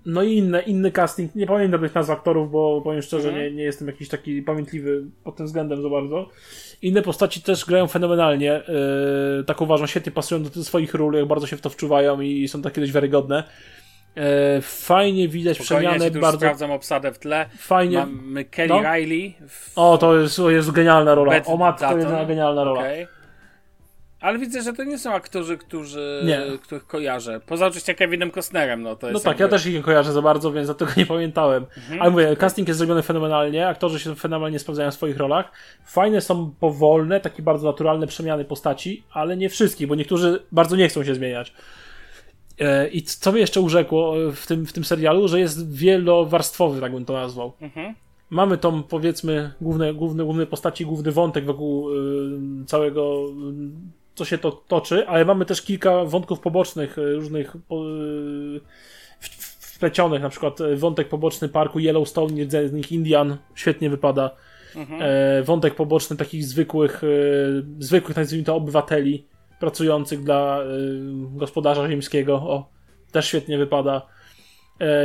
no 0.05 0.23
i 0.23 0.37
inne, 0.37 0.61
inny 0.61 0.91
casting. 0.91 1.35
Nie 1.35 1.47
pamiętam 1.47 1.71
dobrych 1.71 1.95
nazw 1.95 2.09
aktorów, 2.09 2.51
bo 2.51 2.81
powiem 2.81 3.01
szczerze, 3.01 3.29
Mhm. 3.29 3.45
nie, 3.45 3.51
nie 3.57 3.63
jestem 3.63 3.87
jakiś 3.87 4.09
taki 4.09 4.41
pamiętliwy 4.41 5.03
pod 5.23 5.35
tym 5.35 5.45
względem 5.45 5.81
za 5.81 5.89
bardzo. 5.89 6.29
Inne 6.81 7.01
postaci 7.01 7.41
też 7.41 7.65
grają 7.65 7.87
fenomenalnie. 7.87 8.53
E, 8.53 8.63
tak 9.47 9.61
uważam, 9.61 9.87
świetnie 9.87 10.11
pasują 10.11 10.43
do 10.43 10.49
tych 10.49 10.63
swoich 10.63 10.93
ról, 10.93 11.13
jak 11.13 11.25
bardzo 11.27 11.47
się 11.47 11.57
w 11.57 11.61
to 11.61 11.69
wczuwają 11.69 12.21
i 12.21 12.47
są 12.47 12.61
takie 12.61 12.81
dość 12.81 12.93
wiarygodne. 12.93 13.43
E, 14.15 14.61
fajnie 14.61 15.27
widać 15.27 15.57
Spokojnie, 15.57 15.83
ja 15.83 15.89
przemianę, 15.89 16.13
już 16.13 16.21
bardzo 16.21 16.37
sprawdzam 16.37 16.71
obsadę 16.71 17.11
w 17.11 17.19
tle. 17.19 17.45
fajnie. 17.57 17.97
Mamy 17.97 18.45
Kelly 18.45 18.69
No. 18.69 18.81
Riley. 18.95 19.35
W... 19.49 19.71
O, 19.75 19.97
to 19.97 20.17
jest, 20.17 20.35
to 20.35 20.49
jest 20.49 20.71
genialna 20.71 21.15
rola. 21.15 21.31
Beth 21.31 21.49
O 21.49 21.57
matko, 21.57 21.85
Dutton. 21.85 21.99
jedna 21.99 22.25
genialna 22.25 22.63
rola. 22.63 22.79
Okej. 22.81 23.07
Ale 24.21 24.39
widzę, 24.39 24.61
że 24.61 24.73
to 24.73 24.83
nie 24.83 24.97
są 24.97 25.13
aktorzy, 25.13 25.57
którzy, 25.57 26.21
Nie. 26.25 26.41
których 26.63 26.87
kojarzę. 26.87 27.39
Poza 27.45 27.65
oczywiście 27.67 27.95
Kevinem 27.95 28.31
Costnerem, 28.31 28.81
no 28.81 28.95
to 28.95 29.07
No 29.07 29.13
jest 29.13 29.25
tak, 29.25 29.39
ja 29.39 29.43
jakby- 29.43 29.57
też 29.57 29.65
ich 29.65 29.73
nie 29.73 29.81
kojarzę 29.81 30.13
za 30.13 30.21
bardzo, 30.21 30.51
więc 30.51 30.67
dlatego 30.67 30.91
nie 30.97 31.05
pamiętałem. 31.05 31.65
Mhm. 31.77 32.01
Ale 32.01 32.11
mówię, 32.11 32.35
casting 32.35 32.67
jest 32.67 32.77
zrobiony 32.77 33.01
fenomenalnie, 33.03 33.67
aktorzy 33.67 33.99
się 33.99 34.15
fenomenalnie 34.15 34.59
sprawdzają 34.59 34.91
w 34.91 34.93
swoich 34.93 35.17
rolach. 35.17 35.51
Fajne 35.85 36.21
są 36.21 36.51
powolne, 36.59 37.19
takie 37.19 37.43
bardzo 37.43 37.67
naturalne 37.67 38.07
przemiany 38.07 38.45
postaci, 38.45 39.03
ale 39.11 39.37
nie 39.37 39.49
wszystkich, 39.49 39.87
bo 39.87 39.95
niektórzy 39.95 40.43
bardzo 40.51 40.75
nie 40.75 40.87
chcą 40.89 41.03
się 41.03 41.15
zmieniać. 41.15 41.53
E, 42.61 42.87
I 42.87 43.03
co 43.03 43.31
mnie 43.31 43.41
jeszcze 43.41 43.61
urzekło 43.61 44.17
e, 44.17 44.31
w 44.31 44.47
tym, 44.47 44.65
w 44.65 44.73
tym 44.73 44.83
serialu, 44.83 45.27
że 45.27 45.39
jest 45.39 45.75
wielowarstwowy, 45.75 46.81
tak 46.81 46.91
bym 46.91 47.05
to 47.05 47.13
nazwał. 47.13 47.53
Mhm. 47.61 47.95
Mamy 48.29 48.57
tą, 48.57 48.83
powiedzmy, 48.83 49.51
główne, 49.61 49.93
główne, 49.93 50.23
główne 50.23 50.45
postaci, 50.45 50.85
główny 50.85 51.11
wątek 51.11 51.45
wokół 51.45 51.89
y, 51.89 52.65
całego, 52.65 53.25
co 54.15 54.25
się 54.25 54.37
to 54.37 54.51
toczy, 54.51 55.07
ale 55.07 55.25
mamy 55.25 55.45
też 55.45 55.61
kilka 55.61 56.05
wątków 56.05 56.39
pobocznych, 56.39 56.97
różnych 57.15 57.55
wplecionych, 59.59 60.21
na 60.21 60.29
przykład 60.29 60.59
wątek 60.75 61.09
poboczny 61.09 61.49
parku 61.49 61.79
Yellowstone, 61.79 62.43
rdzennych 62.43 62.91
Indian, 62.91 63.37
świetnie 63.55 63.89
wypada. 63.89 64.31
Mhm. 64.75 65.01
E, 65.01 65.43
wątek 65.43 65.75
poboczny 65.75 66.17
takich 66.17 66.45
zwykłych, 66.45 67.01
zwykłych, 67.79 68.17
nazwijmy 68.17 68.45
to, 68.45 68.55
obywateli 68.55 69.25
pracujących 69.61 70.23
dla 70.23 70.61
y, 70.61 70.65
gospodarza 71.37 71.89
ziemskiego, 71.89 72.35
o, 72.35 72.69
też 73.11 73.27
świetnie 73.27 73.57
wypada. 73.57 74.07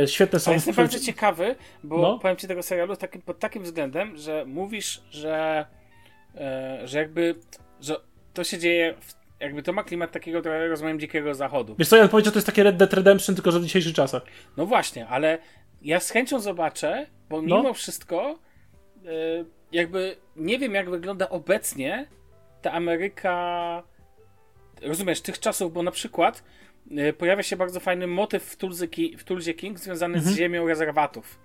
E, 0.03 0.07
świetne 0.07 0.39
są... 0.39 0.51
Ale 0.51 0.55
jestem 0.55 0.75
bardzo 0.75 0.99
ciekawy, 0.99 1.55
bo 1.83 1.97
No. 2.01 2.19
powiem 2.19 2.37
ci 2.37 2.47
tego 2.47 2.63
serialu 2.63 2.95
takim, 2.95 3.21
pod 3.21 3.39
takim 3.39 3.63
względem, 3.63 4.17
że 4.17 4.45
mówisz, 4.45 5.01
że, 5.11 5.65
e, 6.35 6.81
że 6.87 6.97
jakby 6.99 7.35
że 7.81 7.95
to 8.33 8.43
się 8.43 8.57
dzieje, 8.59 8.93
w, 8.99 9.13
jakby 9.39 9.63
to 9.63 9.73
ma 9.73 9.83
klimat 9.83 10.11
takiego 10.11 10.41
trochę 10.41 10.67
rozumiem 10.67 10.99
dzikiego 10.99 11.33
zachodu. 11.35 11.75
Wiesz 11.79 11.87
co, 11.87 11.97
ja 11.97 12.07
powiedział, 12.07 12.33
to 12.33 12.37
jest 12.37 12.45
takie 12.47 12.63
Red 12.63 12.77
Dead 12.77 12.93
Redemption, 12.93 13.35
tylko 13.35 13.51
że 13.51 13.59
w 13.59 13.63
dzisiejszych 13.63 13.93
czasach. 13.93 14.23
No 14.57 14.65
właśnie, 14.65 15.07
ale 15.07 15.37
ja 15.81 15.99
z 15.99 16.09
chęcią 16.09 16.39
zobaczę, 16.39 17.05
bo 17.29 17.41
No. 17.41 17.57
mimo 17.57 17.73
wszystko 17.73 18.39
e, 19.05 19.09
jakby 19.71 20.15
nie 20.35 20.59
wiem 20.59 20.73
jak 20.73 20.89
wygląda 20.89 21.29
obecnie 21.29 22.07
ta 22.61 22.71
Ameryka 22.71 23.83
rozumiesz, 24.81 25.21
tych 25.21 25.39
czasów, 25.39 25.73
bo 25.73 25.83
na 25.83 25.91
przykład 25.91 26.43
e, 26.97 27.13
pojawia 27.13 27.43
się 27.43 27.55
bardzo 27.55 27.79
fajny 27.79 28.07
motyw 28.07 28.43
w 28.43 28.55
Tulsie, 28.55 28.87
w 29.17 29.23
Tulsie 29.23 29.53
King 29.53 29.79
związany 29.79 30.21
z 30.21 30.35
ziemią 30.35 30.67
rezerwatów, 30.67 31.39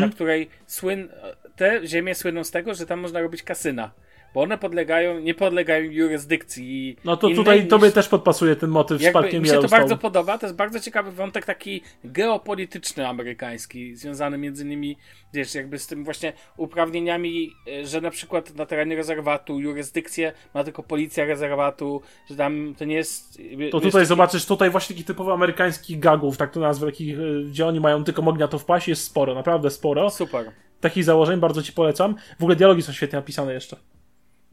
na 0.00 0.08
której 0.08 0.50
słyn... 0.66 1.08
te 1.56 1.86
ziemie 1.86 2.14
słyną 2.14 2.44
z 2.44 2.50
tego, 2.50 2.74
że 2.74 2.86
tam 2.86 3.00
można 3.00 3.20
robić 3.20 3.42
kasyna. 3.42 3.90
Bo 4.36 4.42
one 4.42 4.58
podlegają, 4.58 5.20
nie 5.20 5.34
podlegają 5.34 5.90
jurysdykcji. 5.90 6.96
No 7.04 7.16
to 7.16 7.28
tutaj 7.30 7.60
niż... 7.60 7.70
tobie 7.70 7.92
też 7.92 8.08
podpasuje 8.08 8.56
ten 8.56 8.70
motyw 8.70 9.02
Jakby, 9.02 9.18
z 9.18 9.22
parkiem 9.22 9.42
Mi 9.42 9.48
się 9.48 9.58
to 9.58 9.68
bardzo 9.68 9.96
podoba, 9.96 10.38
to 10.38 10.46
jest 10.46 10.56
bardzo 10.56 10.80
ciekawy 10.80 11.12
wątek 11.12 11.46
taki 11.46 11.82
geopolityczny 12.04 13.08
amerykański, 13.08 13.94
związany 13.94 14.38
między 14.38 14.64
innymi, 14.64 14.96
wiesz, 15.32 15.54
jakby 15.54 15.78
z 15.78 15.86
tym 15.86 16.04
właśnie 16.04 16.32
uprawnieniami, 16.56 17.52
e, 17.68 17.86
że 17.86 18.00
na 18.00 18.10
przykład 18.10 18.54
na 18.54 18.66
terenie 18.66 18.96
rezerwatu 18.96 19.60
jurysdykcję 19.60 20.32
ma 20.54 20.64
tylko 20.64 20.82
policja 20.82 21.24
rezerwatu, 21.24 22.02
że 22.30 22.36
tam 22.36 22.74
to 22.78 22.84
nie 22.84 22.96
jest... 22.96 23.42
To 23.70 23.80
tutaj 23.80 23.90
taki- 23.90 24.06
zobaczysz, 24.06 24.46
tutaj 24.46 24.70
właśnie 24.70 24.94
takich 24.94 25.06
typowo 25.06 25.34
amerykańskich 25.34 25.98
gagów, 25.98 26.36
tak 26.36 26.52
to 26.52 26.60
nazwę, 26.60 26.86
takich, 26.86 27.18
y, 27.18 27.44
gdzie 27.48 27.66
oni 27.66 27.80
mają 27.80 28.04
tylko 28.04 28.22
mognia 28.22 28.48
to 28.48 28.58
wpaść, 28.58 28.88
jest 28.88 29.04
sporo, 29.04 29.34
naprawdę 29.34 29.70
sporo. 29.70 30.10
Super. 30.10 30.52
Takich 30.80 31.04
założeń 31.04 31.40
bardzo 31.40 31.62
ci 31.62 31.72
polecam. 31.72 32.14
W 32.38 32.42
ogóle 32.42 32.56
dialogi 32.56 32.82
są 32.82 32.92
świetnie 32.92 33.16
napisane 33.16 33.52
jeszcze. 33.52 33.76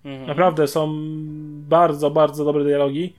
Mhm. 0.06 0.28
Naprawdę 0.28 0.68
są 0.68 0.94
bardzo, 1.70 2.12
bardzo 2.12 2.46
dobre 2.46 2.64
dialogi. 2.64 3.14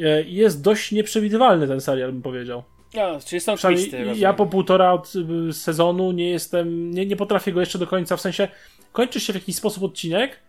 E, 0.00 0.22
Jest 0.22 0.62
dość 0.62 0.92
nieprzewidywalny 0.92 1.68
ten 1.68 1.80
serial, 1.80 2.12
bym 2.12 2.22
powiedział. 2.22 2.62
No, 2.94 3.18
czyli 3.26 3.40
są 3.40 3.56
twisty. 3.56 4.04
ja 4.16 4.32
po 4.32 4.46
półtora 4.46 4.92
od, 4.92 5.12
y, 5.48 5.52
sezonu 5.52 6.12
nie 6.12 6.30
jestem, 6.30 6.90
nie, 6.90 7.06
nie 7.06 7.16
potrafię 7.16 7.52
go 7.52 7.60
jeszcze 7.60 7.78
do 7.78 7.86
końca, 7.86 8.16
w 8.16 8.20
sensie 8.20 8.48
kończy 8.92 9.20
się 9.20 9.32
w 9.32 9.36
jakiś 9.36 9.56
sposób 9.56 9.82
odcinek 9.84 10.40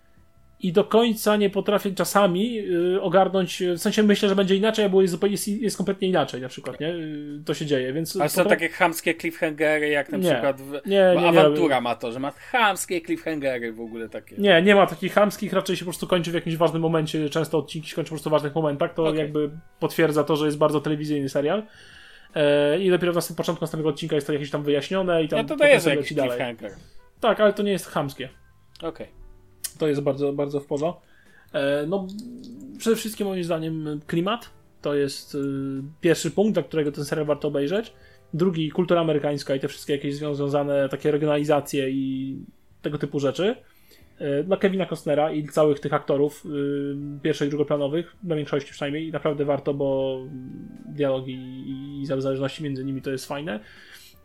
i 0.61 0.73
do 0.73 0.83
końca 0.83 1.37
nie 1.37 1.49
potrafię 1.49 1.91
czasami 1.91 2.59
y, 2.59 3.01
ogarnąć, 3.01 3.61
y, 3.61 3.73
w 3.73 3.79
sensie 3.81 4.03
myślę, 4.03 4.29
że 4.29 4.35
będzie 4.35 4.55
inaczej, 4.55 4.85
albo 4.85 5.01
jest, 5.01 5.11
zupełnie, 5.11 5.31
jest, 5.33 5.47
jest 5.47 5.77
kompletnie 5.77 6.07
inaczej 6.07 6.41
na 6.41 6.47
przykład, 6.47 6.79
nie? 6.79 6.87
Y, 6.89 7.41
To 7.45 7.53
się 7.53 7.65
dzieje, 7.65 7.93
więc... 7.93 8.15
Ale 8.15 8.29
są 8.29 8.43
potra- 8.43 8.49
takie 8.49 8.69
chamskie 8.69 9.15
cliffhangery, 9.15 9.89
jak 9.89 10.09
na 10.09 10.17
Nie. 10.17 10.31
przykład 10.31 10.61
w, 10.61 10.71
Nie, 10.71 10.81
nie, 11.15 11.21
nie 11.21 11.27
awantura 11.29 11.81
ma 11.81 11.95
to, 11.95 12.11
że 12.11 12.19
ma 12.19 12.31
chamskie 12.31 13.01
cliffhangery 13.01 13.73
w 13.73 13.81
ogóle 13.81 14.09
takie. 14.09 14.35
Nie, 14.37 14.61
nie 14.61 14.75
ma 14.75 14.87
takich 14.87 15.13
chamskich, 15.13 15.53
raczej 15.53 15.75
się 15.75 15.85
po 15.85 15.91
prostu 15.91 16.07
kończy 16.07 16.31
w 16.31 16.33
jakimś 16.33 16.55
ważnym 16.55 16.81
momencie, 16.81 17.29
często 17.29 17.57
odcinki 17.57 17.89
się 17.89 17.95
kończą 17.95 18.09
po 18.09 18.13
prostu 18.15 18.29
w 18.29 18.31
ważnych 18.31 18.55
momentach, 18.55 18.93
to 18.93 19.05
Okej. 19.07 19.19
jakby 19.19 19.49
potwierdza 19.79 20.23
to, 20.23 20.35
że 20.35 20.45
jest 20.45 20.57
bardzo 20.57 20.81
telewizyjny 20.81 21.29
serial. 21.29 21.63
E, 22.35 22.79
I 22.79 22.89
dopiero 22.89 23.13
na 23.13 23.21
początku 23.37 23.63
następnego 23.63 23.89
odcinka 23.89 24.15
jest 24.15 24.27
to 24.27 24.33
jakieś 24.33 24.51
tam 24.51 24.63
wyjaśnione 24.63 25.23
i 25.23 25.27
tam 25.27 25.39
No 25.39 25.45
to 25.45 25.55
daje 25.55 25.79
sobie 25.81 25.95
jakiś 25.95 26.13
dalej. 26.13 26.31
cliffhanger. 26.31 26.71
Tak, 27.19 27.39
ale 27.39 27.53
to 27.53 27.63
nie 27.63 27.71
jest 27.71 27.87
chamskie. 27.87 28.29
Okej. 28.81 29.18
To 29.77 29.87
jest 29.87 30.01
bardzo, 30.01 30.33
bardzo 30.33 30.59
w 30.59 30.65
porządku. 30.65 31.01
E, 31.53 31.85
no, 31.87 32.07
przede 32.77 32.95
wszystkim 32.95 33.27
moim 33.27 33.43
zdaniem 33.43 33.99
klimat 34.07 34.49
to 34.81 34.95
jest 34.95 35.35
y, 35.35 35.39
pierwszy 36.01 36.31
punkt, 36.31 36.53
dla 36.53 36.63
którego 36.63 36.91
ten 36.91 37.05
serial 37.05 37.27
warto 37.27 37.47
obejrzeć. 37.47 37.93
Drugi, 38.33 38.71
kultura 38.71 39.01
amerykańska 39.01 39.55
i 39.55 39.59
te 39.59 39.67
wszystkie 39.67 39.93
jakieś 39.93 40.15
zwią- 40.15 40.35
związane 40.35 40.89
takie 40.89 41.11
regionalizacje 41.11 41.89
i 41.89 42.37
tego 42.81 42.97
typu 42.97 43.19
rzeczy. 43.19 43.55
E, 44.19 44.43
Dla 44.43 44.57
Kevina 44.57 44.85
Costnera 44.85 45.31
i 45.31 45.47
całych 45.47 45.79
tych 45.79 45.93
aktorów 45.93 46.45
y, 46.45 47.19
pierwszych 47.21 47.47
i 47.47 47.49
drugoplanowych, 47.49 48.15
na 48.23 48.35
większości 48.35 48.71
przynajmniej, 48.71 49.11
naprawdę 49.11 49.45
warto, 49.45 49.73
bo 49.73 50.19
dialogi 50.85 51.63
i 52.01 52.05
zależności 52.05 52.63
między 52.63 52.85
nimi 52.85 53.01
to 53.01 53.11
jest 53.11 53.25
fajne. 53.25 53.59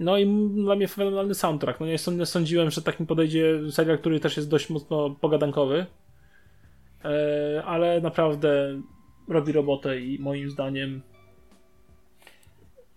No 0.00 0.18
i 0.18 0.26
dla 0.54 0.74
mnie 0.76 0.88
fenomenalny 0.88 1.34
soundtrack. 1.34 1.80
No 1.80 1.86
nie 1.86 1.98
sąd- 1.98 2.26
sądziłem, 2.26 2.70
że 2.70 2.82
takim 2.82 3.06
podejdzie 3.06 3.60
serial, 3.70 3.98
który 3.98 4.20
też 4.20 4.36
jest 4.36 4.48
dość 4.50 4.70
mocno 4.70 5.10
pogadankowy, 5.10 5.86
e, 7.04 7.62
ale 7.64 8.00
naprawdę 8.00 8.80
robi 9.28 9.52
robotę 9.52 10.00
i 10.00 10.18
moim 10.18 10.50
zdaniem 10.50 11.02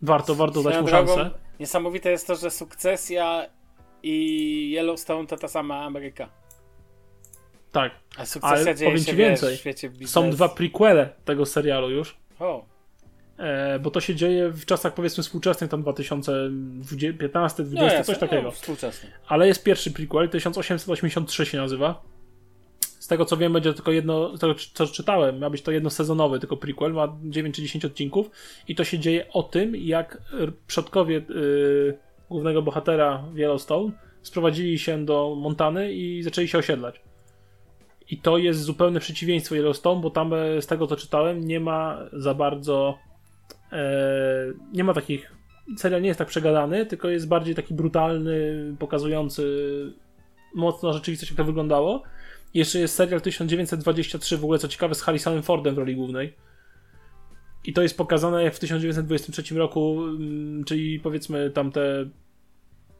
warto, 0.01 0.35
warto 0.35 0.63
dać 0.63 0.75
mu 0.81 0.87
drogą, 0.87 1.15
szansę. 1.15 1.31
Niesamowite 1.59 2.11
jest 2.11 2.27
to, 2.27 2.35
że 2.35 2.51
sukcesja 2.51 3.45
i 4.03 4.71
Yellowstone 4.77 5.27
to 5.27 5.37
ta 5.37 5.47
sama 5.47 5.83
Ameryka. 5.83 6.29
Tak. 7.71 7.91
A 8.17 8.25
sukcesja 8.25 8.57
Ale 8.57 8.75
dzieje 8.75 8.91
powiem 8.91 9.03
się 9.05 9.13
wiesz, 9.13 9.27
więcej. 9.29 9.55
w 9.55 9.59
świecie 9.59 9.89
biznesu. 9.89 10.13
Są 10.13 10.29
dwa 10.29 10.49
prequele 10.49 11.09
tego 11.25 11.45
serialu 11.45 11.89
już. 11.89 12.17
O, 12.39 12.59
E, 12.59 12.76
bo 13.79 13.91
to 13.91 14.01
się 14.01 14.15
dzieje 14.15 14.49
w 14.49 14.65
czasach 14.65 14.93
powiedzmy 14.93 15.23
współczesnych, 15.23 15.69
tam 15.69 15.81
2015, 15.81 17.63
20, 17.63 17.85
no 17.85 17.93
jasne, 17.93 18.03
coś 18.03 18.17
takiego. 18.17 18.41
No, 18.41 18.51
współczesny. 18.51 19.09
Ale 19.27 19.47
jest 19.47 19.63
pierwszy 19.63 19.91
prequel, 19.91 20.29
1883 20.29 21.45
się 21.45 21.57
nazywa. 21.57 22.01
Z 22.99 23.07
tego 23.07 23.25
co 23.25 23.37
wiem, 23.37 23.53
będzie 23.53 23.73
tylko 23.73 23.91
jedno, 23.91 24.37
z 24.37 24.39
tego 24.39 24.55
co 24.73 24.87
czytałem, 24.87 25.37
ma 25.37 25.49
być 25.49 25.61
to 25.61 25.71
jednosezonowy 25.71 26.39
tylko 26.39 26.57
prequel, 26.57 26.93
ma 26.93 27.17
9 27.23 27.55
czy 27.55 27.61
10 27.61 27.85
odcinków 27.85 28.29
i 28.67 28.75
to 28.75 28.83
się 28.83 28.99
dzieje 28.99 29.25
o 29.31 29.43
tym, 29.43 29.75
jak 29.75 30.21
przodkowie 30.67 31.17
y, 31.17 31.97
głównego 32.29 32.61
bohatera 32.61 33.23
Yellowstone 33.35 33.91
sprowadzili 34.21 34.79
się 34.79 35.05
do 35.05 35.35
Montany 35.37 35.93
i 35.93 36.23
zaczęli 36.23 36.47
się 36.47 36.57
osiedlać. 36.57 37.01
I 38.09 38.17
to 38.17 38.37
jest 38.37 38.61
zupełne 38.61 38.99
przeciwieństwo 38.99 39.55
Yellowstone, 39.55 40.01
bo 40.01 40.09
tam 40.09 40.33
e, 40.33 40.61
z 40.61 40.67
tego 40.67 40.87
co 40.87 40.95
czytałem 40.95 41.47
nie 41.47 41.59
ma 41.59 41.99
za 42.13 42.33
bardzo 42.33 42.97
e, 42.97 43.06
nie 44.73 44.83
ma 44.83 44.93
takich 44.93 45.37
serial 45.77 46.01
nie 46.01 46.07
jest 46.07 46.17
tak 46.17 46.27
przegadany, 46.27 46.85
tylko 46.85 47.09
jest 47.09 47.27
bardziej 47.27 47.55
taki 47.55 47.73
brutalny, 47.73 48.55
pokazujący 48.79 49.43
mocno 50.55 50.93
rzeczywistość, 50.93 51.31
jak 51.31 51.37
to 51.37 51.43
wyglądało. 51.43 52.03
I 52.53 52.59
jeszcze 52.59 52.79
jest 52.79 52.95
serial 52.95 53.21
1923, 53.21 54.37
w 54.37 54.43
ogóle 54.43 54.59
co 54.59 54.67
ciekawe, 54.67 54.95
z 54.95 55.01
Harrisonem 55.01 55.43
Fordem 55.43 55.75
w 55.75 55.77
roli 55.77 55.95
głównej. 55.95 56.33
I 57.65 57.73
to 57.73 57.81
jest 57.81 57.97
pokazane 57.97 58.43
jak 58.43 58.55
w 58.55 58.59
1923 58.59 59.57
roku, 59.57 60.03
mm, 60.03 60.63
czyli 60.63 60.99
powiedzmy 60.99 61.49
tamte 61.49 62.09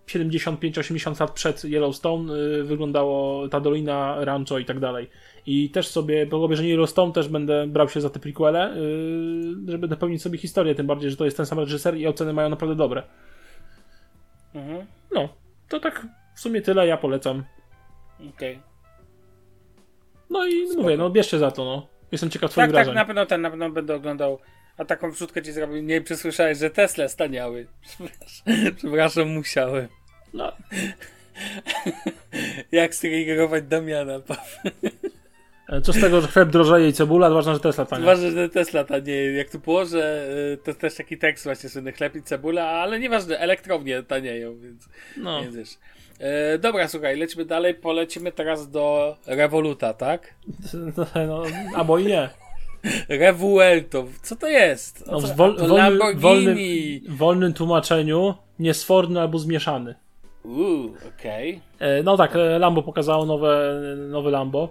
75-80 0.08 1.20
lat 1.20 1.32
przed 1.32 1.64
Yellowstone 1.64 2.34
y, 2.34 2.64
wyglądało 2.64 3.48
ta 3.50 3.60
dolina, 3.60 4.26
rancho 4.26 4.60
i 4.60 4.66
tak 4.66 4.80
dalej. 4.80 5.10
I 5.48 5.70
też 5.70 5.88
sobie, 5.88 6.28
po 6.28 6.44
obejrzeniu 6.44 6.70
Yellowstone 6.70 7.14
też 7.14 7.28
będę 7.28 7.68
brał 7.68 7.90
się 7.90 8.02
za 8.02 8.10
te 8.10 8.20
prequele, 8.20 8.78
y, 8.78 9.72
żeby 9.72 9.88
dopełnić 9.88 10.22
sobie 10.22 10.38
historię, 10.38 10.76
tym 10.76 10.88
bardziej, 10.88 11.12
że 11.12 11.18
to 11.18 11.26
jest 11.26 11.38
ten 11.38 11.46
sam 11.46 11.60
reżyser 11.60 11.98
i 11.98 12.08
oceny 12.08 12.34
mają 12.34 12.50
naprawdę 12.50 12.76
dobre. 12.76 13.04
Mhm. 14.56 14.86
No, 15.12 15.30
to 15.70 15.80
tak 15.80 16.08
w 16.36 16.40
sumie 16.40 16.62
tyle, 16.62 16.88
ja 16.88 16.98
polecam. 16.98 17.44
Okej. 18.36 18.60
No 20.30 20.48
i 20.48 20.78
mówię, 20.78 20.98
no 20.98 21.10
bierzcie 21.10 21.40
za 21.40 21.52
to, 21.52 21.66
no. 21.66 21.88
Jestem 22.12 22.30
ciekaw 22.30 22.52
twoich 22.52 22.66
Tak, 22.66 22.74
tak, 22.76 22.86
wrażeń. 22.86 22.96
na 22.96 23.06
pewno 23.06 23.26
ten, 23.26 23.42
na 23.42 23.50
pewno 23.50 23.70
będę 23.70 23.96
oglądał. 23.96 24.40
A 24.78 24.86
taką 24.86 25.12
wrzutkę 25.12 25.42
ci 25.44 25.52
zrobił. 25.52 25.84
Nie 25.84 26.02
przesłyszałeś, 26.02 26.58
że 26.58 26.70
Tesla 26.70 27.08
staniały. 27.08 27.68
Przepraszam, 27.88 28.76
Przepraszam 28.76 29.30
musiałem. 29.30 29.88
No, 30.34 30.52
Jak 32.72 32.96
stygerować 32.96 33.64
Damiana? 33.64 34.14
e, 34.14 34.22
co 35.84 35.94
z 35.94 36.02
tego, 36.02 36.22
że 36.22 36.28
chleb 36.28 36.50
drożeje 36.50 36.88
i 36.90 36.94
cebula, 36.94 37.30
ważne, 37.30 37.54
że 37.54 37.60
Tesla 37.60 37.86
tania. 37.86 38.06
Ważne, 38.06 38.32
że 38.32 38.50
Tesla 38.50 38.84
tanieje. 38.84 39.34
Jak 39.34 39.50
tu 39.50 39.60
położę, 39.60 40.28
y, 40.54 40.58
to 40.58 40.74
też 40.74 40.96
taki 40.96 41.18
tekst 41.18 41.44
właśnie 41.44 41.70
słynny 41.70 41.92
chleb 41.92 42.16
i 42.16 42.24
cebula, 42.24 42.64
ale 42.66 43.00
nieważne, 43.00 43.40
elektrownie 43.40 44.04
tanieją, 44.04 44.58
więc, 44.60 44.90
No, 45.18 45.42
więc 45.42 45.56
wiesz. 45.56 45.70
E, 46.20 46.58
dobra, 46.58 46.88
słuchaj, 46.88 47.18
lecimy 47.18 47.46
dalej, 47.46 47.74
polecimy 47.74 48.32
teraz 48.32 48.72
do 48.72 49.16
Revoluta, 49.28 49.94
tak? 49.94 50.34
no, 51.28 51.44
albo 51.76 51.98
i 51.98 52.06
nie. 52.06 52.30
Revuelto, 53.10 54.06
co 54.22 54.36
to 54.36 54.48
jest? 54.48 55.08
No, 55.08 55.22
co- 55.22 55.36
wol, 55.36 55.56
to 55.56 55.68
wolny, 55.68 56.16
wolnym, 56.16 56.58
wolnym 57.10 57.54
tłumaczeniu 57.54 58.36
niesforny 58.60 59.22
albo 59.22 59.40
zmieszany. 59.40 59.96
Uuu, 60.44 60.94
okej. 61.18 61.62
E, 61.80 62.04
No 62.04 62.18
tak, 62.18 62.36
e, 62.36 62.60
Lambo 62.60 62.84
pokazało 62.84 63.26
nowe, 63.26 63.82
nowe 64.10 64.32
Lambo. 64.32 64.70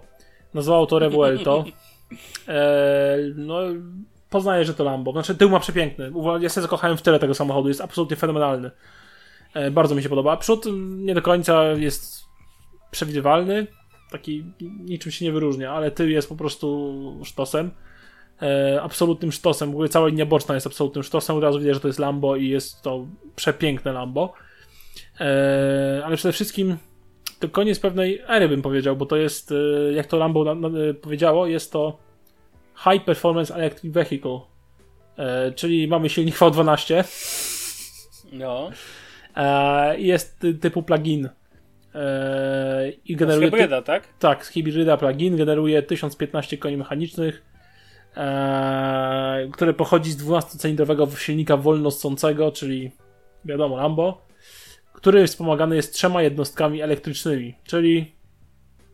Nazwało 0.57 0.87
to 0.87 0.99
Revuelto. 0.99 1.65
E, 2.49 3.17
no, 3.35 3.59
poznaję, 4.31 4.65
że 4.65 4.75
to 4.75 4.85
Lambo. 4.85 5.13
Znaczy, 5.13 5.35
tył 5.35 5.51
ma 5.51 5.61
przepiękny. 5.61 6.13
Ja 6.41 6.49
się 6.49 6.61
zakochałem 6.61 6.97
w 6.97 7.03
tyle 7.03 7.19
tego 7.19 7.35
samochodu. 7.35 7.69
Jest 7.69 7.81
absolutnie 7.81 8.17
fenomenalny. 8.17 8.71
E, 9.55 9.71
bardzo 9.71 9.95
mi 9.95 10.03
się 10.03 10.09
podoba. 10.09 10.37
Przód 10.37 10.65
nie 10.81 11.15
do 11.15 11.23
końca 11.23 11.65
jest 11.65 12.25
przewidywalny. 12.91 13.67
Taki 14.11 14.45
niczym 14.61 15.13
się 15.13 15.25
nie 15.25 15.33
wyróżnia, 15.33 15.73
ale 15.73 15.91
tył 15.91 16.09
jest 16.09 16.29
po 16.29 16.37
prostu 16.37 17.21
sztosem. 17.25 17.71
E, 18.43 18.83
absolutnym 18.83 19.33
sztosem. 19.33 19.71
W 19.71 19.73
ogóle 19.73 19.89
cała 19.89 20.09
linia 20.09 20.27
boczna 20.27 20.55
jest 20.55 20.67
absolutnym 20.67 21.05
sztosem. 21.05 21.37
Od 21.37 21.43
razu 21.43 21.59
widać, 21.59 21.75
że 21.75 21.81
to 21.81 21.89
jest 21.89 21.99
Lambo 21.99 22.37
i 22.37 22.49
jest 22.49 22.83
to 22.83 23.07
przepiękne 23.37 23.93
Lambo. 23.93 24.33
E, 25.21 26.03
ale 26.05 26.17
przede 26.17 26.33
wszystkim 26.33 26.77
to 27.41 27.49
koniec 27.49 27.79
pewnej 27.81 28.23
ery, 28.29 28.49
bym 28.49 28.63
powiedział, 28.63 28.97
bo 28.97 29.07
to 29.07 29.17
jest, 29.17 29.53
e, 29.53 29.93
jak 29.93 30.07
to 30.07 30.29
na, 30.29 30.69
e, 30.69 30.95
powiedziało, 30.95 31.47
jest 31.47 31.73
to 31.73 31.99
High 32.85 33.05
Performance 33.05 33.55
Electric 33.55 33.95
Vehicle. 33.95 34.41
E, 35.19 35.53
czyli 35.53 35.89
mamy 35.89 36.09
silnik 36.09 36.35
V12 36.37 37.05
No, 38.33 38.71
i 39.99 40.07
jest 40.07 40.39
ty, 40.39 40.55
typu 40.55 40.83
plug-in. 40.83 41.29
I 43.05 43.17
generuje. 43.17 43.51
ty- 43.51 43.57
hybryda, 43.57 43.83
tak? 43.83 44.09
tak, 44.19 44.47
z 44.47 44.49
hybryda 44.49 44.97
plug-in 44.97 45.37
generuje 45.37 45.83
1015 45.83 46.59
koni 46.59 46.77
mechanicznych, 46.77 47.43
które 49.53 49.75
pochodzi 49.75 50.13
z 50.13 50.25
12-cylindrowego 50.25 51.17
silnika 51.17 51.57
wolnosącego, 51.57 52.53
czyli 52.53 52.91
wiadomo, 53.45 53.77
Lambo, 53.77 54.26
który 54.97 55.27
wspomagany 55.27 55.77
jest 55.77 55.95
trzema 55.95 56.23
jednostkami 56.23 56.83
elektrycznymi, 56.83 57.55
czyli 57.65 58.13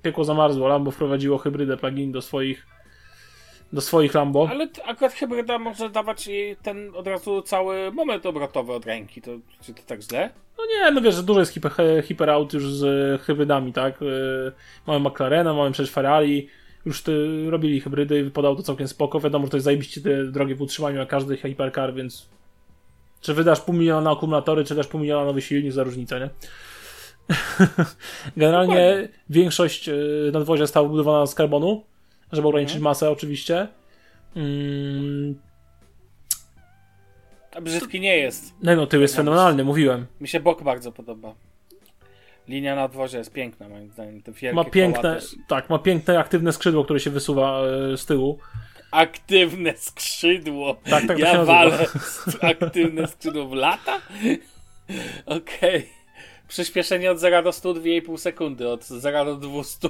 piekło 0.03 0.25
zamarzło. 0.25 0.69
Lambo 0.69 0.91
wprowadziło 0.91 1.38
hybrydę 1.38 1.77
plugin 1.77 2.12
do 2.12 2.23
swoich 2.23 2.67
do 3.73 3.81
swoich 3.81 4.15
Lambo. 4.15 4.49
Ale 4.51 4.69
akurat 4.85 5.12
hybryda 5.12 5.59
może 5.59 5.91
dawać 5.91 6.27
jej 6.27 6.57
ten 6.57 6.93
od 6.95 7.07
razu 7.07 7.43
cały 7.43 7.93
moment 7.93 8.27
obrotowy 8.27 8.73
od 8.73 8.87
ręki. 8.87 9.23
To, 9.23 9.31
czy 9.61 9.75
to 9.75 9.83
tak 9.87 10.03
źle? 10.03 10.31
No 10.59 10.65
nie, 10.67 10.91
no 10.91 11.01
wiesz, 11.01 11.15
że 11.15 11.23
dużo 11.23 11.41
jest 11.41 11.53
hiper, 11.53 11.73
hiperaut 12.05 12.53
już 12.53 12.73
z 12.73 13.23
hybrydami, 13.23 13.73
tak? 13.73 14.01
Yy, 14.01 14.53
Mamy 14.87 15.09
McLarena, 15.09 15.55
mamy 15.55 15.73
przecież 15.73 15.93
Ferrari, 15.93 16.49
już 16.87 17.03
ty, 17.03 17.47
robili 17.51 17.81
hybrydy 17.81 18.21
i 18.21 18.23
wypadało 18.23 18.57
to 18.57 18.62
całkiem 18.62 18.88
spoko. 18.88 19.21
Wiadomo, 19.21 19.47
że 19.47 19.51
to 19.51 19.57
jest 19.57 19.65
zajebiście 19.65 20.01
te 20.01 20.25
drogie 20.25 20.55
w 20.55 20.62
utrzymaniu 20.62 20.99
jak 20.99 21.09
każdy 21.09 21.37
hypercar, 21.37 21.95
więc 21.95 22.29
czy 23.23 23.35
wydasz 23.35 23.61
pół 23.61 23.75
miliona 23.75 24.01
na 24.01 24.11
akumulatory, 24.11 24.65
czy 24.65 24.75
też 24.77 24.87
pół 24.87 25.01
miliona 25.01 25.21
na 25.21 25.27
nowy 25.27 25.43
silnik, 25.43 25.73
za 25.73 25.83
różnicę, 25.83 26.21
nie? 26.21 26.31
Generalnie 28.37 28.89
Dokładnie. 28.91 29.09
większość 29.31 29.87
yy, 29.87 30.31
nadwozia 30.33 30.65
została 30.67 30.87
wybudowana 30.87 31.27
z 31.27 31.35
karbonu, 31.35 31.85
żeby 32.33 32.49
ograniczyć 32.49 32.77
Mhm. 32.77 32.85
masę 32.85 33.11
oczywiście. 33.11 33.69
Mm, 34.37 35.39
A 37.55 37.61
brzydki 37.61 38.01
nie 38.01 38.17
jest. 38.19 38.55
no, 38.63 38.77
no 38.77 38.87
tył 38.87 39.01
jest 39.01 39.17
fenomenalny, 39.17 39.65
mówiłem. 39.65 40.07
Mi 40.21 40.29
się 40.29 40.41
bok 40.41 40.63
bardzo 40.63 40.93
podoba. 40.93 41.35
Linia 42.49 42.77
nadwozia 42.77 43.19
jest 43.19 43.33
piękna, 43.33 43.69
moim 43.69 43.91
zdaniem. 43.91 44.23
Ma 44.53 44.65
piękne, 44.65 45.19
tak, 45.49 45.71
ma 45.71 45.79
piękne 45.79 46.19
aktywne 46.19 46.53
skrzydło, 46.53 46.85
które 46.85 47.01
się 47.01 47.11
wysuwa 47.11 47.61
e, 47.93 47.97
z 47.97 48.07
tyłu. 48.07 48.39
Aktywne 48.92 49.74
skrzydło. 49.76 50.76
Tak, 50.90 51.07
tak 51.07 51.18
to 51.18 51.24
ja 51.24 51.44
walę 51.44 51.87
aktywne 52.40 53.09
skrzydło 53.09 53.48
w 53.48 53.52
lata? 53.52 54.00
Okej. 55.26 55.88
Przyspieszenie 56.48 57.11
od 57.11 57.18
0 57.18 57.42
do 57.42 57.52
100 57.52 57.74
2,5 57.74 58.18
sekundy. 58.18 58.68
Od 58.68 58.85
0 58.85 59.24
do 59.24 59.37
200 59.37 59.88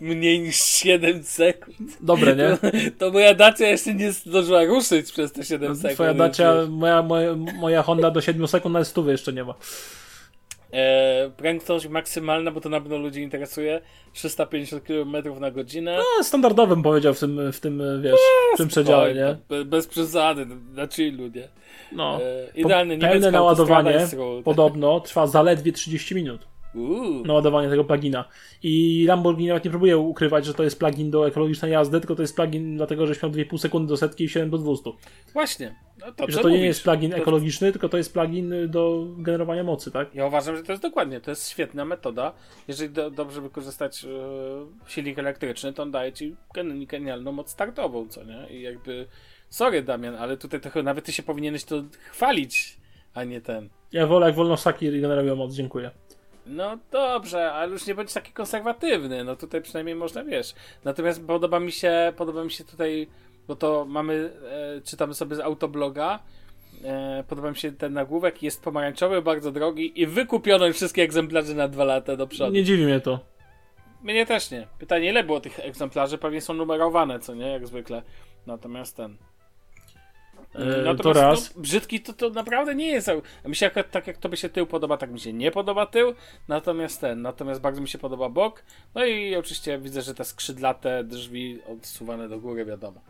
mniej 0.00 0.40
niż 0.40 0.56
7 0.56 1.24
sekund. 1.24 1.96
Dobre, 2.00 2.36
nie? 2.36 2.58
To 2.98 3.10
moja 3.10 3.34
dacia 3.34 3.66
jeszcze 3.66 3.94
nie 3.94 4.12
zdążyła 4.12 4.64
ruszyć 4.64 5.12
przez 5.12 5.32
te 5.32 5.44
7 5.44 5.76
sekund. 5.76 5.94
Twoja 5.94 6.14
dacia, 6.14 6.54
moja, 6.68 7.02
moja, 7.02 7.34
moja 7.36 7.82
Honda 7.82 8.10
do 8.10 8.20
7 8.20 8.48
sekund 8.48 8.72
na 8.72 8.84
stówy 8.84 9.12
jeszcze 9.12 9.32
nie 9.32 9.44
ma. 9.44 9.54
E, 10.72 11.30
prędkość 11.36 11.88
maksymalna, 11.88 12.50
bo 12.50 12.60
to 12.60 12.68
na 12.68 12.80
pewno 12.80 12.98
ludzi 12.98 13.22
interesuje. 13.22 13.80
350 14.12 14.84
km 14.84 15.40
na 15.40 15.50
godzinę. 15.50 15.96
No, 15.96 16.24
standardowym 16.24 16.82
powiedział 16.82 17.14
w 17.14 17.20
tym, 17.20 17.52
w 17.52 17.60
tym 17.60 17.82
wiesz, 18.02 18.20
w 18.54 18.58
tym 18.58 18.68
przedziale, 18.68 19.14
nie? 19.14 19.36
Be, 19.48 19.64
bez 19.64 19.86
przesady, 19.86 20.46
na 20.72 20.88
chillu, 20.88 21.28
nie? 21.28 21.48
No. 21.92 22.20
E, 22.22 22.50
idealne 22.54 22.98
Pełne 22.98 23.30
naładowanie 23.30 24.06
podobno 24.44 25.00
trwa 25.00 25.26
zaledwie 25.26 25.72
30 25.72 26.14
minut. 26.14 26.46
Uuu. 26.74 27.24
Naładowanie 27.26 27.68
tego 27.68 27.84
plugina. 27.84 28.24
I 28.62 29.04
Lamborghini 29.08 29.48
nawet 29.48 29.64
nie 29.64 29.70
próbuje 29.70 29.98
ukrywać, 29.98 30.44
że 30.46 30.54
to 30.54 30.62
jest 30.62 30.78
plugin 30.78 31.10
do 31.10 31.28
ekologicznej 31.28 31.72
jazdy, 31.72 32.00
tylko 32.00 32.14
to 32.16 32.22
jest 32.22 32.36
plugin 32.36 32.76
dlatego, 32.76 33.06
żeś 33.06 33.22
miał 33.22 33.32
2,5 33.32 33.58
sekundy 33.58 33.88
do 33.88 33.96
setki 33.96 34.24
i 34.24 34.28
7 34.28 34.50
do 34.50 34.58
200. 34.58 34.90
Właśnie. 35.32 35.74
No 36.06 36.12
to, 36.12 36.24
że 36.28 36.36
co 36.36 36.42
to 36.42 36.48
nie 36.48 36.54
mówisz? 36.54 36.66
jest 36.68 36.82
plugin 36.82 37.10
To- 37.10 37.16
ekologiczny, 37.16 37.72
tylko 37.72 37.88
to 37.88 37.96
jest 37.96 38.12
plugin 38.12 38.54
do 38.68 39.06
generowania 39.18 39.64
mocy, 39.64 39.90
tak? 39.90 40.14
Ja 40.14 40.26
uważam, 40.26 40.56
że 40.56 40.62
to 40.62 40.72
jest 40.72 40.82
dokładnie, 40.82 41.20
to 41.20 41.30
jest 41.30 41.48
świetna 41.48 41.84
metoda. 41.84 42.32
Jeżeli 42.68 42.90
do, 42.92 43.10
dobrze 43.10 43.40
wykorzystać 43.40 44.04
e, 44.04 44.08
silnik 44.86 45.18
elektryczny, 45.18 45.72
to 45.72 45.82
on 45.82 45.90
daje 45.90 46.12
ci 46.12 46.36
gen- 46.54 46.86
genialną 46.86 47.32
moc 47.32 47.50
startową, 47.50 48.08
co 48.08 48.24
nie? 48.24 48.46
I 48.50 48.62
jakby, 48.62 49.06
sorry 49.48 49.82
Damian, 49.82 50.14
ale 50.14 50.36
tutaj 50.36 50.60
trochę 50.60 50.82
nawet 50.82 51.04
ty 51.04 51.12
się 51.12 51.22
powinieneś 51.22 51.64
to 51.64 51.82
chwalić, 52.10 52.76
a 53.14 53.24
nie 53.24 53.40
ten. 53.40 53.68
Ja 53.92 54.06
wolę, 54.06 54.26
jak 54.26 54.34
wolno 54.36 54.56
ssaki 54.56 55.00
generują 55.00 55.36
moc, 55.36 55.54
dziękuję. 55.54 55.90
No 56.50 56.78
dobrze, 56.90 57.52
ale 57.52 57.72
już 57.72 57.86
nie 57.86 57.94
bądź 57.94 58.12
taki 58.12 58.32
konserwatywny. 58.32 59.24
No 59.24 59.36
tutaj 59.36 59.62
przynajmniej 59.62 59.94
można, 59.94 60.24
wiesz. 60.24 60.54
Natomiast 60.84 61.26
podoba 61.26 61.60
mi 61.60 61.72
się, 61.72 62.12
podoba 62.16 62.44
mi 62.44 62.50
się 62.50 62.64
tutaj, 62.64 63.08
bo 63.48 63.56
to 63.56 63.84
mamy, 63.88 64.30
e, 64.50 64.80
czytamy 64.80 65.14
sobie 65.14 65.36
z 65.36 65.40
autobloga. 65.40 66.18
E, 66.84 67.24
podoba 67.28 67.50
mi 67.50 67.56
się 67.56 67.72
ten 67.72 67.92
nagłówek, 67.92 68.42
jest 68.42 68.62
pomarańczowy, 68.62 69.22
bardzo 69.22 69.52
drogi 69.52 70.00
i 70.00 70.06
wykupiono 70.06 70.66
już 70.66 70.76
wszystkie 70.76 71.02
egzemplarze 71.02 71.54
na 71.54 71.68
dwa 71.68 71.84
lata 71.84 72.16
do 72.16 72.26
przodu. 72.26 72.52
Nie 72.52 72.64
dziwi 72.64 72.84
mnie 72.84 73.00
to. 73.00 73.18
Mnie 74.02 74.26
też 74.26 74.50
nie. 74.50 74.66
Pytanie, 74.78 75.08
ile 75.08 75.24
było 75.24 75.40
tych 75.40 75.60
egzemplarzy? 75.60 76.18
Pewnie 76.18 76.40
są 76.40 76.54
numerowane, 76.54 77.18
co 77.18 77.34
nie? 77.34 77.46
Jak 77.52 77.66
zwykle. 77.66 78.02
Natomiast 78.46 78.96
ten. 78.96 79.16
E, 80.54 80.94
to 80.94 81.12
raz. 81.12 81.56
No, 81.56 81.62
brzydki 81.62 82.00
to, 82.00 82.12
to 82.12 82.30
naprawdę 82.30 82.74
nie 82.74 82.86
jest. 82.86 83.10
Mi 83.44 83.56
się 83.56 83.66
akurat 83.66 83.90
tak 83.90 84.06
jak 84.06 84.16
tobie 84.16 84.36
się 84.36 84.48
tył 84.48 84.66
podoba, 84.66 84.96
tak 84.96 85.10
mi 85.10 85.20
się 85.20 85.32
nie 85.32 85.50
podoba 85.50 85.86
tył. 85.86 86.14
Natomiast 86.48 87.00
ten, 87.00 87.22
natomiast 87.22 87.60
bardzo 87.60 87.80
mi 87.80 87.88
się 87.88 87.98
podoba 87.98 88.28
bok. 88.28 88.62
No 88.94 89.04
i 89.04 89.36
oczywiście 89.36 89.78
widzę, 89.78 90.02
że 90.02 90.14
te 90.14 90.24
skrzydlate 90.24 91.04
drzwi 91.04 91.58
odsuwane 91.68 92.28
do 92.28 92.38
góry, 92.38 92.64
wiadomo. 92.64 93.00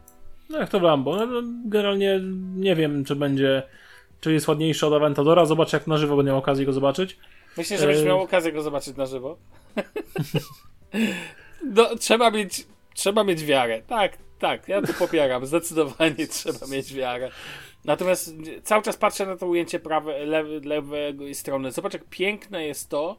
No 0.51 0.59
jak 0.59 0.69
to 0.69 0.81
w 0.81 0.83
Lambo. 0.83 1.17
No, 1.17 1.27
no, 1.27 1.43
generalnie 1.65 2.21
nie 2.57 2.77
wiem, 2.77 3.05
czy 3.05 3.17
będzie, 3.17 3.63
czy 4.21 4.33
jest 4.33 4.49
ładniejszy 4.49 4.87
od 4.87 4.93
Aventadora. 4.93 5.45
Zobaczę 5.45 5.77
jak 5.77 5.87
na 5.87 5.97
żywo 5.97 6.17
będę 6.17 6.31
miał 6.31 6.39
okazję 6.39 6.67
go 6.67 6.73
zobaczyć. 6.73 7.19
Myślę, 7.57 7.79
że 7.79 7.87
będziesz 7.87 8.05
E, 8.05 8.09
miał 8.09 8.21
okazję 8.21 8.53
go 8.53 8.63
zobaczyć 8.63 8.97
na 8.97 9.07
żywo. 9.07 9.37
no, 11.77 11.97
trzeba 11.97 12.31
mieć, 12.31 12.67
trzeba 12.95 13.25
mieć 13.25 13.45
wiarę. 13.45 13.83
Tak, 13.87 14.19
tak, 14.41 14.69
ja 14.69 14.83
to 14.83 14.93
popieram. 14.93 15.47
Zdecydowanie 15.47 16.27
trzeba 16.31 16.67
mieć 16.67 16.95
wiarę. 16.95 17.31
Natomiast 17.85 18.35
cały 18.63 18.83
czas 18.83 18.97
patrzę 18.97 19.27
na 19.27 19.37
to 19.37 19.47
ujęcie 19.47 19.81
prawe, 19.81 20.27
lewy, 20.27 20.61
lewej 20.65 21.35
strony. 21.35 21.73
Zobacz, 21.73 21.93
jak 21.93 22.05
piękne 22.05 22.67
jest 22.67 22.89
to, 22.89 23.17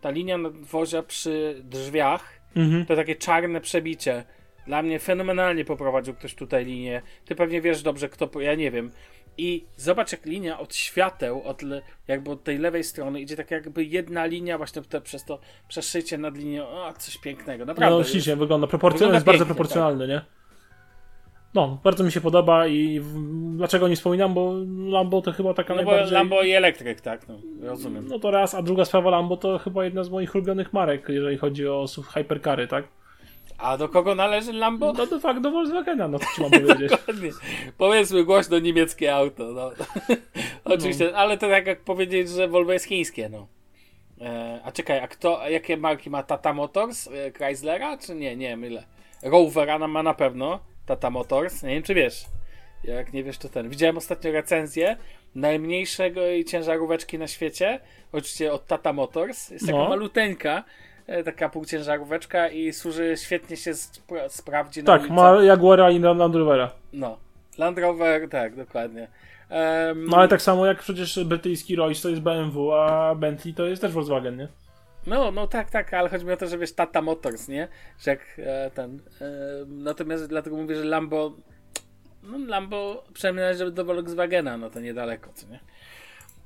ta 0.00 0.10
linia 0.10 0.38
nadwozia 0.38 1.02
przy 1.02 1.62
drzwiach. 1.64 2.40
Mhm. 2.56 2.86
To 2.86 2.96
takie 2.96 3.16
czarne 3.16 3.60
przebicie. 3.60 4.24
Dla 4.66 4.82
mnie 4.82 4.98
fenomenalnie 4.98 5.64
poprowadził 5.64 6.14
ktoś 6.14 6.34
tutaj 6.34 6.64
linię. 6.64 7.02
Ty 7.24 7.34
pewnie 7.34 7.60
wiesz 7.60 7.82
dobrze, 7.82 8.08
kto. 8.08 8.40
Ja 8.40 8.54
nie 8.54 8.70
wiem. 8.70 8.90
I 9.38 9.66
zobacz, 9.76 10.12
jak 10.12 10.26
linia 10.26 10.58
od 10.58 10.74
świateł, 10.74 11.42
od 11.42 11.62
le, 11.62 11.82
jakby 12.08 12.30
od 12.30 12.44
tej 12.44 12.58
lewej 12.58 12.84
strony 12.84 13.20
idzie 13.20 13.36
tak 13.36 13.50
jakby 13.50 13.84
jedna 13.84 14.26
linia 14.26 14.58
właśnie 14.58 14.82
te, 14.82 15.00
przez 15.00 15.24
to 15.24 15.38
przeszycie 15.68 16.18
nad 16.18 16.36
linią. 16.36 16.68
O, 16.68 16.92
coś 16.98 17.18
pięknego, 17.18 17.64
naprawdę. 17.64 17.98
No 17.98 18.04
ślicznie 18.04 18.36
wygląda. 18.36 18.66
Proporcjonalnie 18.66 19.18
Wygląda 19.18 19.32
jest 19.32 19.40
bardzo 19.40 19.44
pięknie, 19.44 19.48
tak. 19.48 19.56
proporcjonalny, 19.56 20.08
nie? 20.08 20.41
No, 21.54 21.78
bardzo 21.84 22.04
mi 22.04 22.12
się 22.12 22.20
podoba 22.20 22.66
i 22.66 23.00
dlaczego 23.56 23.88
nie 23.88 23.96
wspominam, 23.96 24.34
bo 24.34 24.54
Lambo 24.88 25.22
to 25.22 25.32
chyba 25.32 25.54
taka 25.54 25.74
no 25.74 25.82
najbardziej... 25.82 26.14
Lambo 26.14 26.42
i 26.42 26.50
elektryk, 26.50 27.00
tak, 27.00 27.28
no, 27.28 27.38
rozumiem. 27.62 28.08
No 28.08 28.18
to 28.18 28.30
raz, 28.30 28.54
a 28.54 28.62
druga 28.62 28.84
sprawa 28.84 29.10
Lambo 29.10 29.36
to 29.36 29.58
chyba 29.58 29.84
jedna 29.84 30.04
z 30.04 30.10
moich 30.10 30.34
ulubionych 30.34 30.72
marek, 30.72 31.08
jeżeli 31.08 31.38
chodzi 31.38 31.68
o 31.68 31.86
hypercary, 32.14 32.68
tak? 32.68 32.84
A 33.58 33.76
do 33.76 33.88
kogo 33.88 34.14
należy 34.14 34.52
Lambo? 34.52 34.92
No 34.92 35.06
to 35.06 35.20
fakt 35.20 35.40
do 35.40 35.50
Volkswagena, 35.50 36.08
no 36.08 36.18
co 36.18 36.42
mam 36.42 36.50
powiedzieć. 36.60 36.90
Dokładnie. 36.90 37.30
Powiedzmy 37.78 38.24
głośno 38.24 38.58
niemieckie 38.58 39.14
auto. 39.14 39.44
No. 39.44 39.70
Oczywiście, 40.74 41.16
ale 41.16 41.38
to 41.38 41.48
tak 41.48 41.66
jak 41.66 41.80
powiedzieć, 41.80 42.28
że 42.28 42.48
Volvo 42.48 42.72
jest 42.72 42.84
chińskie, 42.84 43.28
no. 43.28 43.46
E, 44.20 44.60
a 44.64 44.72
czekaj, 44.72 44.98
a 44.98 45.08
kto, 45.08 45.48
jakie 45.48 45.76
marki 45.76 46.10
ma 46.10 46.22
Tata 46.22 46.52
Motors? 46.52 47.08
E, 47.08 47.32
Chryslera? 47.32 47.98
Czy 47.98 48.14
nie? 48.14 48.36
Nie, 48.36 48.56
mylę. 48.56 48.84
Rovera 49.22 49.88
ma 49.88 50.02
na 50.02 50.14
pewno 50.14 50.71
Tata 50.86 51.10
Motors. 51.10 51.62
Nie 51.62 51.68
wiem, 51.74 51.82
czy 51.82 51.94
wiesz. 51.94 52.24
Jak 52.84 53.12
nie 53.12 53.24
wiesz, 53.24 53.38
to 53.38 53.48
ten. 53.48 53.68
Widziałem 53.68 53.96
ostatnio 53.96 54.32
recenzję 54.32 54.96
najmniejszego 55.34 56.20
ciężaróweczki 56.46 57.18
na 57.18 57.26
świecie. 57.26 57.80
Oczywiście 58.12 58.52
od 58.52 58.66
Tata 58.66 58.92
Motors. 58.92 59.50
Jest 59.50 59.66
taka 59.66 59.78
No. 59.78 59.88
maluteńka. 59.88 60.64
e, 61.06 61.22
Taka 61.24 61.48
półciężaróweczka 61.48 62.48
i 62.48 62.72
służy, 62.72 63.14
świetnie 63.16 63.56
się 63.56 63.70
spra- 63.72 64.28
sprawdzi 64.28 64.80
na 64.82 64.86
Tak, 64.86 65.00
ulicach. 65.00 65.16
ma 65.16 65.42
Jaguara 65.44 65.90
i 65.90 65.98
Land 65.98 66.34
Rovera. 66.34 66.70
No. 66.92 67.18
Land 67.58 67.78
Rover, 67.78 68.28
tak, 68.28 68.56
dokładnie. 68.56 69.08
Em, 69.50 70.04
No 70.06 70.16
ale 70.16 70.28
tak 70.28 70.42
samo 70.42 70.66
jak 70.66 70.78
przecież 70.78 71.24
brytyjski 71.24 71.76
Rolls 71.76 72.02
to 72.02 72.08
jest 72.08 72.22
BMW, 72.22 72.72
a 72.72 73.14
Bentley 73.14 73.54
to 73.54 73.66
jest 73.66 73.82
też 73.82 73.92
Volkswagen, 73.92 74.36
nie? 74.36 74.48
No, 75.06 75.30
no 75.30 75.46
tak, 75.46 75.70
tak, 75.70 75.94
ale 75.94 76.08
chodzi 76.08 76.24
mi 76.26 76.32
o 76.32 76.36
to, 76.36 76.46
że 76.46 76.58
wiesz, 76.58 76.72
Tata 76.72 77.02
Motors, 77.02 77.48
nie? 77.48 77.68
Że 77.98 78.10
jak 78.10 78.20
e, 78.38 78.70
ten. 78.74 79.00
E, 79.20 79.30
natomiast 79.68 80.26
dlatego 80.26 80.56
mówię, 80.56 80.76
że 80.76 80.84
Lambo. 80.84 81.32
No, 82.22 82.38
Lambo 82.46 83.04
przynajmniej 83.14 83.44
należy 83.44 83.70
do 83.70 83.84
Volkswagena, 83.84 84.56
no 84.56 84.70
to 84.70 84.80
niedaleko, 84.80 85.30
co 85.34 85.46
nie? 85.48 85.60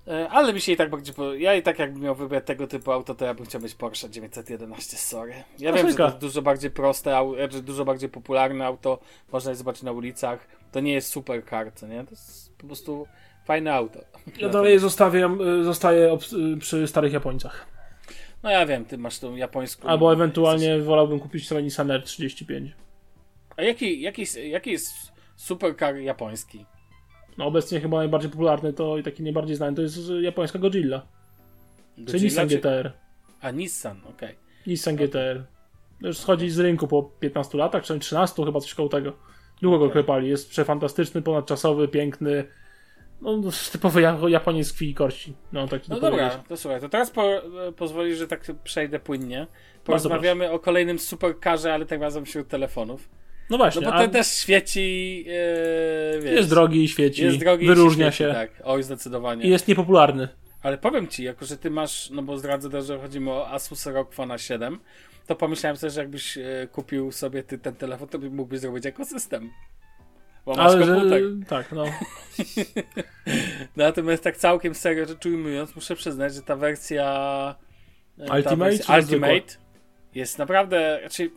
E, 0.09 0.29
ale 0.29 0.53
mi 0.53 0.61
się 0.61 0.73
i 0.73 0.77
tak 0.77 0.91
bardziej. 0.91 1.15
Ja 1.39 1.55
i 1.55 1.63
tak 1.63 1.79
jakbym 1.79 2.03
miał 2.03 2.15
wybrać 2.15 2.47
tego 2.47 2.67
typu 2.67 2.93
auto, 2.93 3.15
to 3.15 3.25
ja 3.25 3.35
bym 3.35 3.47
chciał 3.47 3.61
mieć 3.61 3.75
Porsche 3.75 4.11
911, 4.11 4.97
sorry. 4.97 5.33
Ja 5.59 5.73
wiem, 5.73 5.91
że 5.91 5.97
to 5.97 6.05
jest 6.05 6.19
dużo 6.19 6.43
bardziej 6.43 6.71
proste, 6.71 7.11
au- 7.17 7.35
znaczy 7.37 7.63
dużo 7.63 7.85
bardziej 7.85 8.09
popularne 8.09 8.67
auto, 8.67 8.99
można 9.33 9.51
je 9.51 9.57
zobaczyć 9.57 9.83
na 9.83 9.93
ulicach. 9.93 10.47
To 10.73 10.81
nie 10.81 10.93
jest 10.93 11.09
supercar, 11.09 11.73
co 11.75 11.87
nie? 11.87 12.05
To 12.05 12.11
jest 12.11 12.57
po 12.59 12.67
prostu 12.67 13.07
fajne 13.45 13.75
auto. 13.75 14.01
Ja 14.39 14.49
dalej 14.49 14.79
zostawiam, 14.79 15.41
y, 15.61 15.65
zostaję 15.65 16.19
y, 16.55 16.57
przy 16.57 16.87
starych 16.87 17.13
Japońcach. 17.13 17.76
No 18.43 18.51
ja 18.51 18.67
wiem, 18.67 18.85
ty 18.85 18.99
masz 18.99 19.19
tą 19.19 19.37
japońską. 19.37 19.89
Albo 19.89 20.13
ewentualnie 20.13 20.79
wolałbym 20.81 21.21
kupić 21.21 21.49
sobie 21.49 21.63
Nissan 21.63 21.89
R35. 21.89 22.69
A 23.57 23.63
jaki, 23.63 24.01
jaki, 24.01 24.25
jaki 24.51 24.71
jest 24.71 24.95
supercar 25.37 25.97
japoński? 25.97 26.67
No 27.39 27.47
obecnie 27.47 27.81
chyba 27.81 27.97
najbardziej 27.97 28.31
popularny 28.31 28.73
to 28.73 28.99
i 28.99 29.03
taki 29.03 29.23
najbardziej 29.23 29.57
znany 29.57 29.77
to 29.77 29.83
jest 29.83 29.99
japońska 30.23 30.59
Godzilla. 30.59 31.07
Czyli 31.95 32.07
Godzilla 32.07 32.25
Nissan 32.25 32.49
czy- 32.49 32.57
GTR. 32.57 32.93
A 33.41 33.51
Nissan, 33.51 34.01
okej. 34.11 34.35
Nissan 34.67 34.97
GTR. 34.97 35.45
Już 36.01 36.19
schodzi 36.19 36.51
z 36.51 36.59
rynku 36.59 36.89
po 36.89 37.03
15 37.03 37.59
latach, 37.59 37.85
czy 37.85 37.99
13 37.99 38.45
chyba 38.45 38.61
coś 38.61 38.75
koło 38.75 38.89
tego. 38.89 39.13
Długo 39.63 39.79
go 39.79 39.91
klepali. 39.91 40.29
Jest 40.29 40.51
przefantastyczny, 40.51 41.23
ponadczasowy, 41.23 41.89
piękny. 41.89 42.45
No, 43.21 43.43
typowy 43.73 44.03
Japoniec 44.29 44.73
krwi 44.73 44.91
i 44.91 44.95
kości. 44.95 45.35
No, 45.53 45.69
tak 45.69 45.89
no 45.89 46.01
dobra, 46.01 46.31
to 46.49 46.57
słuchaj, 46.57 46.81
to 46.81 46.89
teraz 46.89 47.11
po, 47.11 47.43
pozwoli, 47.77 48.17
że 48.17 48.29
tak 48.29 48.45
przejdę 48.65 49.01
płynnie. 49.01 49.47
Porozmawiamy 49.85 50.51
o 50.51 50.59
kolejnym 50.59 50.99
superkarze, 50.99 51.75
ale 51.75 51.87
tym 51.87 52.03
razem 52.03 52.25
wśród 52.25 52.49
telefonów. 52.49 53.09
No 53.51 53.57
właśnie. 53.57 53.81
No 53.81 53.93
bo 53.93 53.99
ten 53.99 54.11
też 54.11 54.27
świeci. 54.27 55.25
Yy, 55.27 56.21
wiesz, 56.21 56.33
jest 56.33 56.51
drogi, 56.51 56.89
świeci. 56.89 57.23
Jest 57.25 57.39
drogi 57.39 57.67
wyróżnia 57.67 58.07
się, 58.07 58.13
świeci, 58.13 58.31
się. 58.31 58.35
Tak, 58.35 58.51
oj, 58.65 58.83
zdecydowanie. 58.83 59.45
I 59.45 59.51
jest 59.51 59.69
niepopularny. 59.69 60.29
Ale 60.63 60.79
powiem 60.79 61.09
ci, 61.09 61.25
jako 61.25 61.45
że 61.45 61.57
ty 61.57 61.71
masz, 61.71 62.11
no 62.11 62.23
bo 62.23 62.39
zdradzę 62.39 62.71
też, 62.71 62.87
że 62.87 62.99
chodzi 62.99 63.29
o 63.29 63.49
Asus 63.51 63.87
ROG 63.87 64.13
Phone 64.13 64.39
7, 64.39 64.79
to 65.27 65.37
pomyślałem 65.37 65.77
sobie, 65.77 65.91
że 65.91 66.01
jakbyś 66.01 66.39
e, 66.39 66.69
kupił 66.73 67.13
sobie 67.13 67.43
ty 67.43 67.59
ten 67.59 67.75
telefon, 67.75 68.09
to 68.09 68.19
mógłbyś 68.19 68.61
zrobić 68.61 68.87
ekosystem. 68.87 69.51
Bo 70.47 70.55
masz 70.55 70.73
Ale, 70.73 70.87
komputer. 70.87 71.23
Że, 71.23 71.47
tak, 71.49 71.73
no. 71.79 71.85
Natomiast 73.77 74.23
tak 74.23 74.37
całkiem 74.37 74.75
serio 74.75 75.07
rzecz 75.07 75.27
ujmując, 75.27 75.77
muszę 75.77 75.97
przyznać, 75.97 76.35
że 76.35 76.43
ta 76.43 76.57
wersja 76.57 77.55
Ultimate, 78.19 78.43
ta 78.43 78.57
wersja 78.57 78.97
Ultimate 78.97 79.57
jest 80.15 80.39
naprawdę, 80.39 80.99
znaczy 81.01 81.31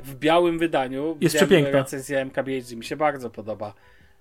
w 0.00 0.14
białym 0.14 0.58
wydaniu. 0.58 1.16
Jest 1.20 1.36
przepiękna. 1.36 1.70
Recenzja 1.70 2.20
MKBHD 2.20 2.76
mi 2.76 2.84
się 2.84 2.96
bardzo 2.96 3.30
podoba. 3.30 3.74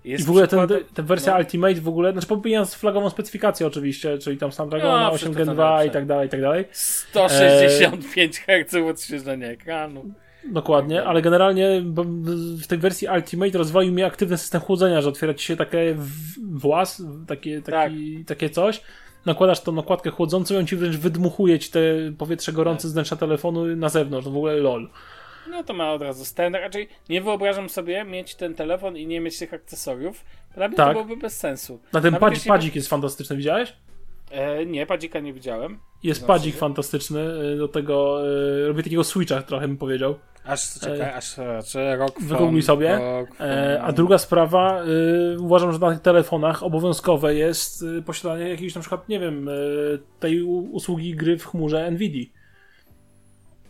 Jest 0.03 0.23
I 0.23 0.27
w 0.27 0.29
ogóle 0.29 0.47
ten, 0.47 0.59
ta 0.93 1.03
wersja 1.03 1.33
no. 1.33 1.39
Ultimate 1.39 1.81
w 1.81 1.87
ogóle, 1.87 2.11
znaczy 2.11 2.27
pomijając 2.27 2.73
flagową 2.73 3.09
specyfikację 3.09 3.67
oczywiście, 3.67 4.17
czyli 4.17 4.37
tam 4.37 4.51
Snapdragon 4.51 5.01
no, 5.01 5.11
8 5.11 5.33
Gen 5.33 5.47
2 5.47 5.83
i 5.83 5.91
tak 5.91 6.05
dalej, 6.05 6.27
i 6.27 6.29
tak 6.29 6.41
dalej. 6.41 6.65
165 6.71 8.43
e... 8.47 8.63
Hz 8.63 8.75
odświeżenia 8.89 9.47
ekranu. 9.47 10.13
Dokładnie, 10.51 11.03
ale 11.03 11.21
generalnie 11.21 11.81
w 12.63 12.67
tej 12.67 12.77
wersji 12.77 13.07
Ultimate 13.15 13.57
rozwoił 13.57 13.93
mi 13.93 14.03
aktywny 14.03 14.37
system 14.37 14.61
chłodzenia, 14.61 15.01
że 15.01 15.09
otwiera 15.09 15.33
ci 15.33 15.45
się 15.45 15.57
takie 15.57 15.95
włas, 16.51 17.03
takie, 17.27 17.61
taki, 17.61 18.17
tak. 18.17 18.27
takie 18.27 18.49
coś, 18.49 18.81
nakładasz 19.25 19.61
tą 19.61 19.71
nakładkę 19.71 20.09
chłodzącą 20.09 20.53
i 20.53 20.57
on 20.57 20.67
ci 20.67 20.75
wręcz 20.75 20.95
wydmuchuje 20.95 21.59
ci 21.59 21.71
te 21.71 21.79
powietrze 22.17 22.51
gorące 22.51 22.81
tak. 22.81 22.89
z 22.89 22.93
wnętrza 22.93 23.15
telefonu 23.15 23.75
na 23.75 23.89
zewnątrz, 23.89 24.27
w 24.27 24.37
ogóle 24.37 24.55
lol. 24.55 24.89
No 25.49 25.63
to 25.63 25.73
ma 25.73 25.93
od 25.93 26.01
razu 26.01 26.25
stand. 26.25 26.55
Raczej 26.55 26.87
nie 27.09 27.21
wyobrażam 27.21 27.69
sobie 27.69 28.03
mieć 28.03 28.35
ten 28.35 28.55
telefon 28.55 28.97
i 28.97 29.07
nie 29.07 29.19
mieć 29.19 29.39
tych 29.39 29.53
akcesoriów. 29.53 30.25
Dla 30.55 30.67
mnie 30.67 30.77
tak. 30.77 30.87
to 30.87 30.93
byłoby 30.93 31.17
bez 31.21 31.37
sensu. 31.37 31.79
Na 31.93 32.01
ten 32.01 32.15
padzik, 32.15 32.43
padzik 32.47 32.75
jest 32.75 32.89
fantastyczny, 32.89 33.35
widziałeś? 33.35 33.73
E, 34.31 34.65
nie, 34.65 34.85
padzika 34.85 35.19
nie 35.19 35.33
widziałem. 35.33 35.79
Jest 36.03 36.19
znaczy, 36.19 36.27
padzik 36.27 36.55
fantastyczny, 36.55 37.21
e, 37.21 37.57
do 37.57 37.67
tego 37.67 38.21
e, 38.63 38.67
robię 38.67 38.83
takiego 38.83 39.03
switcha 39.03 39.41
trochę 39.41 39.67
bym 39.67 39.77
powiedział. 39.77 40.15
Aż, 40.45 40.79
czekaj, 40.79 40.99
e, 40.99 41.15
aż, 41.15 41.35
czy 41.65 41.95
rok 41.95 42.21
Wygoogluj 42.21 42.61
sobie. 42.61 42.99
E, 43.39 43.81
a 43.83 43.91
druga 43.91 44.17
sprawa, 44.17 44.81
e, 44.81 45.39
uważam, 45.39 45.73
że 45.73 45.79
na 45.79 45.91
tych 45.91 46.01
telefonach 46.01 46.63
obowiązkowe 46.63 47.35
jest 47.35 47.85
posiadanie 48.05 48.49
jakiejś 48.49 48.75
na 48.75 48.81
przykład, 48.81 49.09
nie 49.09 49.19
wiem, 49.19 49.49
tej 50.19 50.41
usługi 50.43 51.15
gry 51.15 51.37
w 51.37 51.45
chmurze 51.45 51.91
NVIDIA. 51.91 52.25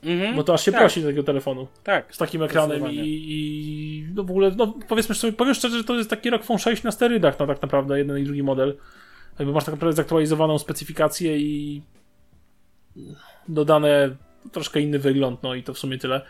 Mhm, 0.04 0.36
Bo 0.36 0.44
to 0.44 0.54
aż 0.54 0.66
się 0.66 0.72
tak. 0.72 0.82
prosi 0.82 1.02
do 1.02 1.08
tego 1.08 1.24
telefonu. 1.24 1.68
Tak. 1.84 2.16
Z 2.16 2.18
takim 2.18 2.44
ekranem 2.44 2.92
i, 2.92 2.98
i 3.28 4.06
no 4.16 4.24
w 4.24 4.30
ogóle, 4.30 4.52
no 4.58 4.74
powiedzmy 4.88 5.16
sobie, 5.16 5.34
powiem 5.34 5.54
szczerze, 5.54 5.78
że 5.78 5.84
to 5.84 5.96
jest 5.96 6.10
taki 6.10 6.30
Phone 6.44 6.60
6 6.60 6.84
na 6.84 6.92
sterydach, 6.92 7.40
no 7.40 7.48
tak 7.48 7.62
naprawdę, 7.62 7.98
jeden 7.98 8.18
i 8.18 8.24
drugi 8.24 8.44
model. 8.44 8.78
Jakby 9.40 9.54
masz 9.54 9.66
tak 9.66 9.74
naprawdę 9.74 9.96
zaktualizowaną 9.96 10.60
specyfikację 10.60 11.38
i 11.38 11.82
dodane 13.48 14.16
troszkę 14.52 14.80
inny 14.80 15.00
wygląd, 15.00 15.44
no 15.44 15.56
i 15.56 15.64
to 15.64 15.74
w 15.74 15.80
sumie 15.80 15.98
tyle. 15.98 16.22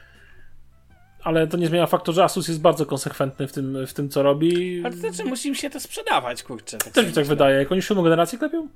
Ale 1.24 1.48
to 1.48 1.58
nie 1.58 1.68
zmienia 1.68 1.88
faktu, 1.88 2.13
że 2.13 2.24
Asus 2.24 2.48
jest 2.48 2.62
bardzo 2.62 2.86
konsekwentny 2.86 3.48
w 3.48 3.54
tym, 3.54 3.88
w 3.88 3.94
tym 3.94 4.10
co 4.10 4.24
robi. 4.24 4.82
Ale 4.86 4.94
to 4.94 5.00
znaczy, 5.00 5.26
musi 5.26 5.48
im 5.48 5.56
się 5.56 5.70
to 5.70 5.80
sprzedawać, 5.80 6.44
kurczę. 6.44 6.78
Tak 6.78 6.94
Też 6.94 7.08
mi 7.08 7.13
tak 7.13 7.26
wydaje. 7.26 7.58
Jak 7.58 7.72
oni 7.72 7.82
siódmą 7.82 8.04
generację 8.04 8.39
klepią? 8.39 8.68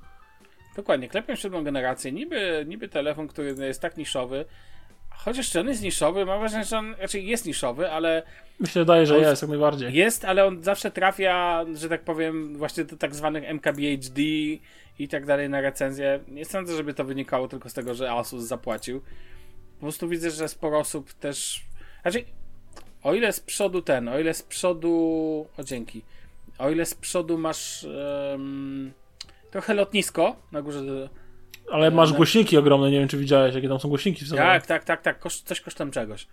Dokładnie, 0.76 1.08
klepią 1.08 1.36
siódmą 1.36 1.64
generację. 1.64 2.12
Niby, 2.12 2.64
niby 2.68 2.88
telefon, 2.88 3.28
który 3.28 3.54
jest 3.58 3.80
tak 3.80 3.96
niszowy, 3.96 4.44
Chociaż 5.24 5.50
czy 5.50 5.60
on 5.60 5.68
jest 5.68 5.82
niszowy, 5.82 6.26
mam 6.26 6.40
wrażenie, 6.40 6.64
że 6.64 6.78
on 6.78 6.94
raczej 6.98 7.26
jest 7.26 7.46
niszowy, 7.46 7.90
ale. 7.90 8.22
Myślę, 8.60 8.84
daje, 8.84 9.06
że 9.06 9.18
jest, 9.18 9.42
jak 9.42 9.48
najbardziej. 9.48 9.94
Jest, 9.94 10.24
ale 10.24 10.46
on 10.46 10.62
zawsze 10.62 10.90
trafia, 10.90 11.64
że 11.74 11.88
tak 11.88 12.02
powiem, 12.02 12.56
właśnie 12.56 12.84
do 12.84 12.96
tak 12.96 13.14
zwanych 13.14 13.44
MKBHD 13.44 14.22
i 14.98 15.08
tak 15.08 15.26
dalej 15.26 15.50
na 15.50 15.60
recenzję. 15.60 16.20
Nie 16.28 16.44
sądzę, 16.44 16.76
żeby 16.76 16.94
to 16.94 17.04
wynikało 17.04 17.48
tylko 17.48 17.68
z 17.68 17.72
tego, 17.72 17.94
że 17.94 18.12
Asus 18.12 18.44
zapłacił. 18.44 19.00
Po 19.74 19.80
prostu 19.80 20.08
widzę, 20.08 20.30
że 20.30 20.48
sporo 20.48 20.78
osób 20.78 21.12
też. 21.12 21.64
Znaczy, 22.02 22.24
o 23.02 23.14
ile 23.14 23.32
z 23.32 23.40
przodu 23.40 23.82
ten, 23.82 24.08
o 24.08 24.18
ile 24.18 24.34
z 24.34 24.42
przodu. 24.42 25.46
O 25.58 25.64
dzięki. 25.64 26.02
O 26.58 26.70
ile 26.70 26.86
z 26.86 26.94
przodu 26.94 27.38
masz 27.38 27.86
um, 28.30 28.92
trochę 29.50 29.74
lotnisko 29.74 30.36
na 30.52 30.62
górze 30.62 31.08
ale 31.72 31.90
masz 31.90 32.12
głośniki 32.12 32.58
ogromne, 32.58 32.90
nie 32.90 32.98
wiem 32.98 33.08
czy 33.08 33.16
widziałeś, 33.16 33.54
jakie 33.54 33.68
tam 33.68 33.80
są 33.80 33.88
głośniki 33.88 34.24
w. 34.24 34.36
Tak, 34.36 34.66
tak, 34.66 34.84
tak, 34.84 35.02
tak, 35.02 35.18
Koszt, 35.18 35.46
coś 35.46 35.60
kosztem 35.60 35.90
czegoś. 35.90 36.26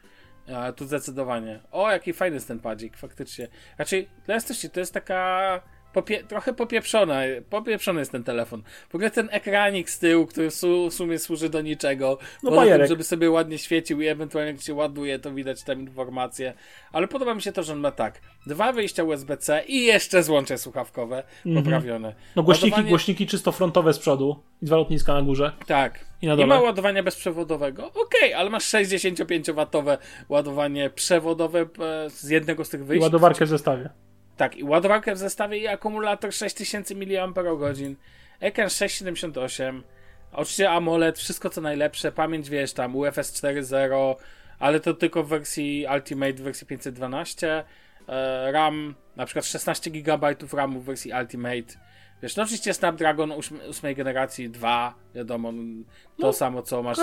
A, 0.56 0.72
tu 0.72 0.86
zdecydowanie. 0.86 1.60
O, 1.72 1.92
jaki 1.92 2.14
fajny 2.14 2.36
jest 2.36 2.48
ten 2.48 2.60
padzik, 2.60 2.98
faktycznie. 2.98 3.48
Raczej, 3.78 4.10
dla 4.26 4.36
jasności, 4.36 4.70
to 4.70 4.80
jest 4.80 4.94
taka 4.94 5.62
popie 5.96 6.24
trochę 6.24 6.54
popieprzona, 6.54 7.22
popieprzony 7.50 8.00
jest 8.00 8.12
ten 8.12 8.24
telefon. 8.24 8.64
W 8.90 8.96
ogóle 8.96 9.12
ten 9.12 9.30
ekranik 9.32 9.90
z 9.90 10.00
tyłu, 10.00 10.26
który 10.28 10.50
w 10.90 10.94
sumie 10.94 11.20
służy 11.20 11.50
do 11.50 11.62
niczego, 11.62 12.18
no 12.44 12.52
poza 12.52 12.78
tym, 12.78 12.88
żeby 12.88 13.04
sobie 13.04 13.32
ładnie 13.32 13.58
świecił 13.58 14.02
i 14.02 14.08
ewentualnie 14.08 14.52
jak 14.52 14.62
się 14.62 14.74
ładuje, 14.74 15.20
to 15.20 15.32
widać 15.32 15.64
tam 15.64 15.80
informacje. 15.80 16.54
Ale 16.92 17.08
podoba 17.08 17.34
mi 17.34 17.42
się 17.42 17.52
to, 17.52 17.64
że 17.64 17.74
on 17.74 17.80
ma 17.80 17.92
tak, 17.92 18.22
dwa 18.46 18.74
wyjścia 18.74 19.04
USB-C 19.04 19.64
i 19.68 19.84
jeszcze 19.84 20.24
złącze 20.24 20.58
słuchawkowe 20.58 21.24
mm 21.46 21.58
-hmm. 21.58 21.64
poprawione. 21.64 22.16
No 22.36 22.44
głośniki, 22.44 22.72
ładowanie... 22.72 22.90
głośniki 22.90 23.28
czysto 23.28 23.52
frontowe 23.52 23.94
z 23.94 24.00
przodu 24.00 24.44
i 24.62 24.66
dwa 24.66 24.76
lotniska 24.76 25.14
na 25.14 25.22
górze. 25.22 25.52
Tak. 25.68 26.06
I 26.22 26.28
na 26.28 26.36
dole. 26.36 26.48
Nie 26.48 26.54
ma 26.54 26.62
ładowania 26.62 27.04
bezprzewodowego. 27.04 27.88
Okej, 27.88 28.04
okay, 28.04 28.38
ale 28.38 28.50
masz 28.50 28.64
65-watowe 28.64 29.98
ładowanie 30.30 30.90
przewodowe 30.90 31.60
e, 31.60 32.10
z 32.10 32.30
jednego 32.30 32.66
z 32.66 32.70
tych 32.70 32.86
wyjść. 32.86 33.02
I 33.02 33.04
ładowarkę 33.04 33.46
w 33.46 33.50
zestawie. 33.50 33.90
Tak, 34.38 34.56
i 34.56 34.64
ładowarkę 34.64 35.16
w 35.16 35.18
zestawie 35.18 35.58
i 35.58 35.68
akumulator 35.68 36.34
6000 36.34 36.96
mAh, 36.96 37.96
ekran 38.40 38.70
678, 38.70 39.84
oczywiście 40.32 40.72
AMOLED, 40.72 41.18
wszystko 41.18 41.50
co 41.50 41.62
najlepsze, 41.62 42.12
pamięć 42.12 42.50
wiesz 42.50 42.74
tam 42.74 42.96
UFS 42.96 43.42
4.0, 43.44 44.16
ale 44.60 44.80
to 44.80 44.94
tylko 44.94 45.24
w 45.24 45.28
wersji 45.28 45.88
Ultimate, 45.94 46.34
w 46.34 46.42
wersji 46.42 46.68
512, 46.68 47.64
e, 48.08 48.52
RAM 48.52 48.96
na 49.16 49.26
przykład 49.26 49.46
16 49.46 49.92
GB 49.92 50.36
RAMu 50.54 50.80
w 50.80 50.86
wersji 50.86 51.12
Ultimate, 51.22 51.80
wiesz, 52.22 52.36
no 52.36 52.44
oczywiście 52.44 52.74
Snapdragon 52.74 53.32
8, 53.32 53.60
8 53.70 53.96
generacji 53.96 54.50
2, 54.50 54.94
wiadomo, 55.16 55.52
to 55.52 56.28
no, 56.28 56.34
samo 56.34 56.62
co 56.62 56.84
masz 56.84 56.98
w 56.98 57.02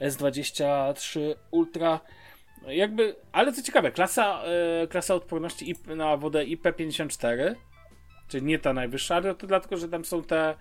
S23 0.00 1.20
Ultra, 1.50 2.00
jakby, 2.68 3.16
ale 3.32 3.52
co 3.52 3.62
ciekawe, 3.62 3.90
klasa, 3.92 4.42
e, 4.44 4.86
klasa 4.86 5.14
odporności 5.14 5.70
IP, 5.70 5.86
na 5.86 6.16
wodę 6.16 6.44
IP54, 6.44 7.54
czyli 8.28 8.46
nie 8.46 8.58
ta 8.58 8.72
najwyższa, 8.72 9.16
ale 9.16 9.34
to 9.34 9.46
dlatego, 9.46 9.76
że 9.76 9.88
tam 9.88 10.04
są 10.04 10.22
te, 10.22 10.54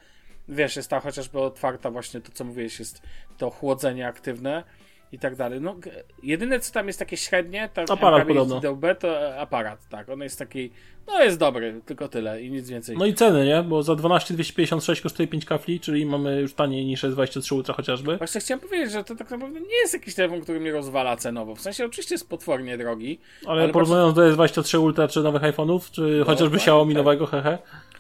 wiesz, 0.50 0.76
jest 0.76 0.90
ta 0.90 1.00
chociażby 1.00 1.40
otwarta 1.40 1.92
właśnie 1.92 2.22
to, 2.22 2.32
co 2.32 2.44
mówiłeś, 2.44 2.80
jest 2.80 3.02
to 3.38 3.50
chłodzenie 3.50 4.08
aktywne 4.08 4.64
i 5.12 5.20
tak 5.20 5.36
dalej. 5.36 5.62
No, 5.62 5.76
jedyne 6.24 6.60
co 6.60 6.74
tam 6.74 6.88
jest 6.88 7.00
takie 7.00 7.18
średnie, 7.18 7.70
to 7.74 7.94
aparat 7.94 8.28
podobno. 8.28 8.60
DB, 8.60 8.96
to 9.00 9.40
aparat, 9.40 9.88
tak. 9.90 10.10
On 10.10 10.22
jest 10.22 10.40
taki, 10.40 10.72
no 11.08 11.24
jest 11.24 11.38
dobry, 11.38 11.82
tylko 11.86 12.08
tyle 12.08 12.42
i 12.42 12.52
nic 12.52 12.70
więcej. 12.70 12.98
No 12.98 13.06
i 13.06 13.14
ceny, 13.14 13.46
nie? 13.46 13.64
Bo 13.64 13.84
za 13.84 13.96
12256 13.96 15.02
kosztuje 15.02 15.28
5 15.28 15.46
kafli, 15.46 15.80
czyli 15.80 16.06
mamy 16.06 16.42
już 16.42 16.54
taniej 16.54 16.86
niż 16.86 17.04
S23 17.04 17.56
Ultra 17.56 17.74
chociażby. 17.74 18.18
Właśnie 18.18 18.42
chciałem 18.42 18.60
powiedzieć, 18.60 18.92
że 18.92 19.04
to 19.04 19.16
tak 19.16 19.32
naprawdę 19.32 19.60
nie 19.60 19.78
jest 19.82 19.94
jakiś 19.94 20.16
telefon, 20.16 20.42
który 20.42 20.60
mnie 20.60 20.72
rozwala 20.72 21.18
cenowo. 21.18 21.56
W 21.56 21.62
sensie 21.62 21.86
oczywiście 21.86 22.16
jest 22.16 22.30
potwornie 22.30 22.78
drogi. 22.78 23.20
Ale, 23.46 23.64
ale 23.64 23.74
porównując 23.74 24.14
do 24.14 24.22
S23 24.22 24.80
Ultra 24.80 25.08
czy 25.08 25.24
nowych 25.24 25.42
iPhone'ów, 25.42 25.92
czy 25.92 26.02
no, 26.02 26.26
chociażby 26.26 26.58
tak, 26.58 26.62
Xiaomi 26.62 26.94
tak. 26.94 27.04
nowego, 27.04 27.26
hehe. 27.26 27.58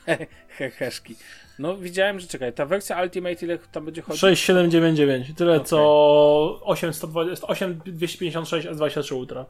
Heheszki. 0.57 1.15
No 1.59 1.77
widziałem, 1.77 2.19
że 2.19 2.27
czekaj, 2.27 2.53
ta 2.53 2.65
wersja 2.65 3.01
Ultimate 3.01 3.45
ile 3.45 3.57
tam 3.57 3.85
będzie 3.85 4.01
chodzić? 4.01 4.21
6799, 4.21 5.37
tyle 5.37 5.53
okay. 5.53 5.65
co 5.65 5.79
8120, 6.63 7.47
8256 7.47 8.67
S23 8.67 9.15
Ultra. 9.15 9.45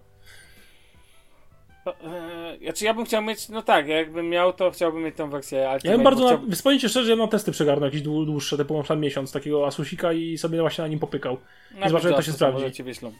E, 1.88 2.58
znaczy 2.64 2.86
ja 2.86 2.94
bym 2.94 3.06
chciał 3.06 3.22
mieć, 3.22 3.50
no 3.50 3.62
tak, 3.62 3.88
jakbym 3.88 4.30
miał, 4.30 4.54
to 4.54 4.72
chciałbym 4.72 5.04
mieć 5.04 5.16
tą 5.16 5.30
wersję 5.30 5.60
Ultimate. 5.60 5.88
Ja 5.88 5.96
bym 5.96 6.04
bardzo, 6.04 6.26
chciał... 6.28 6.72
na, 6.74 6.90
szczerze, 6.90 7.10
ja 7.10 7.16
na 7.16 7.28
testy 7.28 7.52
przegarnął 7.52 7.86
jakieś 7.86 8.02
dłuższe, 8.02 8.58
typu 8.58 8.84
na 8.90 8.96
miesiąc 8.96 9.32
takiego 9.32 9.68
Asusika 9.68 10.14
i 10.14 10.38
sobie 10.38 10.62
właśnie 10.62 10.82
na 10.82 10.88
nim 10.88 11.00
popykał. 11.00 11.38
I 11.86 11.90
zobaczę, 11.90 12.08
jak 12.08 12.18
to 12.18 12.24
się 12.24 12.32
sprawdzi. 12.32 12.72
Ci 12.72 12.84
wyślą. 12.84 13.12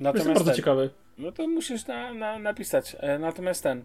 Natomiast 0.00 0.16
Jestem 0.16 0.34
bardzo 0.34 0.50
ten, 0.50 0.56
ciekawy. 0.56 0.90
No 1.18 1.32
to 1.32 1.48
musisz 1.48 1.86
na, 1.86 2.14
na, 2.14 2.38
napisać. 2.38 2.96
E, 3.00 3.18
natomiast 3.18 3.62
ten, 3.62 3.84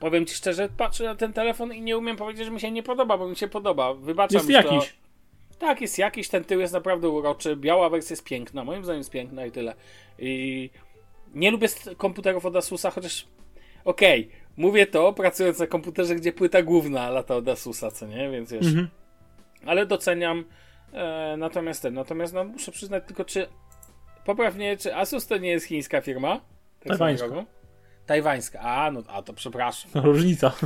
Powiem 0.00 0.26
ci 0.26 0.34
szczerze, 0.34 0.68
patrzę 0.76 1.04
na 1.04 1.14
ten 1.14 1.32
telefon 1.32 1.72
i 1.72 1.82
nie 1.82 1.98
umiem 1.98 2.16
powiedzieć, 2.16 2.44
że 2.44 2.50
mi 2.50 2.60
się 2.60 2.70
nie 2.70 2.82
podoba, 2.82 3.18
bo 3.18 3.28
mi 3.28 3.36
się 3.36 3.48
podoba. 3.48 3.94
Wybaczam 3.94 4.36
Jest 4.36 4.50
jakiś. 4.50 4.94
Tak, 5.58 5.80
jest 5.80 5.98
jakiś, 5.98 6.28
ten 6.28 6.44
tył 6.44 6.60
jest 6.60 6.72
naprawdę 6.72 7.08
uroczy, 7.08 7.56
biała 7.56 7.90
wersja 7.90 8.14
jest 8.14 8.24
piękna, 8.24 8.64
moim 8.64 8.84
zdaniem 8.84 9.00
jest 9.00 9.10
piękna 9.10 9.46
i 9.46 9.50
tyle. 9.50 9.74
I 10.18 10.70
nie 11.34 11.50
lubię 11.50 11.68
komputerów 11.96 12.46
od 12.46 12.56
Asusa, 12.56 12.90
chociaż 12.90 13.26
okej, 13.84 14.30
mówię 14.56 14.86
to 14.86 15.12
pracując 15.12 15.58
na 15.58 15.66
komputerze, 15.66 16.14
gdzie 16.14 16.32
płyta 16.32 16.62
główna 16.62 17.10
lata 17.10 17.36
od 17.36 17.48
Asusa, 17.48 17.90
co 17.90 18.06
nie, 18.06 18.30
więc 18.30 18.52
wiesz. 18.52 18.66
Mhm. 18.66 18.88
Ale 19.66 19.86
doceniam 19.86 20.44
e, 20.92 21.34
natomiast 21.38 21.82
ten, 21.82 21.94
natomiast 21.94 22.34
no, 22.34 22.44
muszę 22.44 22.72
przyznać 22.72 23.04
tylko, 23.06 23.24
czy 23.24 23.46
poprawnie, 24.24 24.76
czy 24.76 24.96
Asus 24.96 25.26
to 25.26 25.36
nie 25.36 25.50
jest 25.50 25.66
chińska 25.66 26.00
firma? 26.00 26.40
Tak 26.80 26.94
swoją 26.94 27.46
Tajwańska. 28.06 28.60
a 28.60 28.90
no, 28.90 29.02
a 29.08 29.22
to 29.22 29.32
przepraszam. 29.32 29.90
Różnica. 29.94 30.52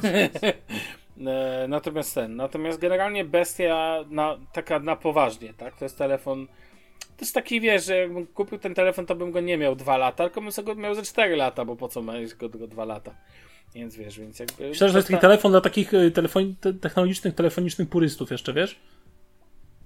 E, 1.27 1.67
natomiast 1.69 2.15
ten, 2.15 2.37
natomiast 2.37 2.81
generalnie 2.81 3.25
bestia 3.25 4.05
na, 4.11 4.39
taka 4.53 4.79
na 4.79 4.97
poważnie, 4.97 5.55
tak? 5.55 5.77
To 5.77 5.85
jest 5.85 5.99
telefon. 5.99 6.47
To 7.01 7.21
jest 7.21 7.35
taki, 7.35 7.61
wiesz, 7.61 7.87
że 7.87 7.97
jakbym 7.97 8.27
kupił 8.27 8.59
ten 8.59 8.75
telefon, 8.75 9.07
to 9.07 9.15
bym 9.15 9.33
go 9.33 9.41
nie 9.41 9.59
miał 9.59 9.77
dwa 9.77 9.97
lata, 9.97 10.25
tylko 10.25 10.41
bym 10.41 10.53
sobie 10.53 10.75
go 10.75 10.81
miał 10.81 10.95
ze 10.95 11.03
4 11.03 11.37
lata, 11.37 11.65
bo 11.65 11.77
po 11.77 11.89
co 11.89 12.03
mieć 12.03 12.35
go 12.35 12.49
tylko 12.49 12.67
dwa 12.67 12.85
lata. 12.85 13.15
Więc 13.75 13.97
wiesz, 13.97 14.19
więc 14.19 14.39
jakby. 14.39 14.69
Myślę, 14.69 14.89
że 14.89 14.93
to 14.93 14.99
jest 14.99 15.09
taki 15.09 15.21
telefon 15.21 15.51
dla 15.51 15.61
takich 15.61 15.95
y, 15.95 16.11
telefon, 16.11 16.55
te, 16.61 16.75
technologicznych, 16.75 17.35
telefonicznych 17.35 17.89
purystów 17.89 18.31
jeszcze, 18.31 18.53
wiesz? 18.53 18.81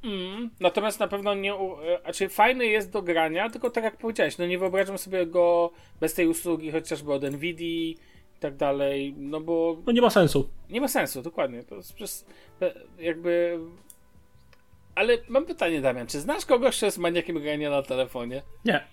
Mm, 0.05 0.51
natomiast 0.61 1.01
na 1.01 1.09
pewno 1.09 1.35
nie. 1.35 1.55
e, 1.55 1.59
Znaczy, 2.05 2.29
fajny 2.29 2.67
jest 2.67 2.91
do 2.91 3.03
grania, 3.03 3.51
tylko 3.51 3.71
tak 3.71 3.85
jak 3.85 3.97
powiedziałeś, 3.97 4.39
no 4.39 4.47
nie 4.47 4.59
wyobrażam 4.59 4.99
sobie 4.99 5.27
go 5.27 5.71
bez 6.01 6.15
tej 6.15 6.27
usługi, 6.27 6.71
chociażby 6.73 7.13
od 7.13 7.23
Nvidia 7.23 7.67
i 7.67 7.97
tak 8.41 8.57
dalej, 8.57 9.15
no 9.17 9.41
bo 9.41 9.77
No 9.87 9.93
nie 9.93 10.01
ma 10.01 10.11
sensu. 10.11 10.49
Nie 10.71 10.81
ma 10.81 10.89
sensu, 10.89 11.23
dokładnie. 11.23 11.63
To 11.63 11.75
jest 11.77 11.93
przez, 11.95 12.27
jakby. 12.99 13.59
Ale 14.95 15.19
mam 15.29 15.47
pytanie, 15.47 15.81
Damian, 15.81 16.07
czy 16.07 16.21
znasz 16.21 16.47
kogoś, 16.47 16.77
kto 16.77 16.87
jest 16.87 16.99
maniakiem 16.99 17.41
grania 17.41 17.71
na 17.71 17.83
telefonie? 17.83 18.43
Nie. 18.65 18.85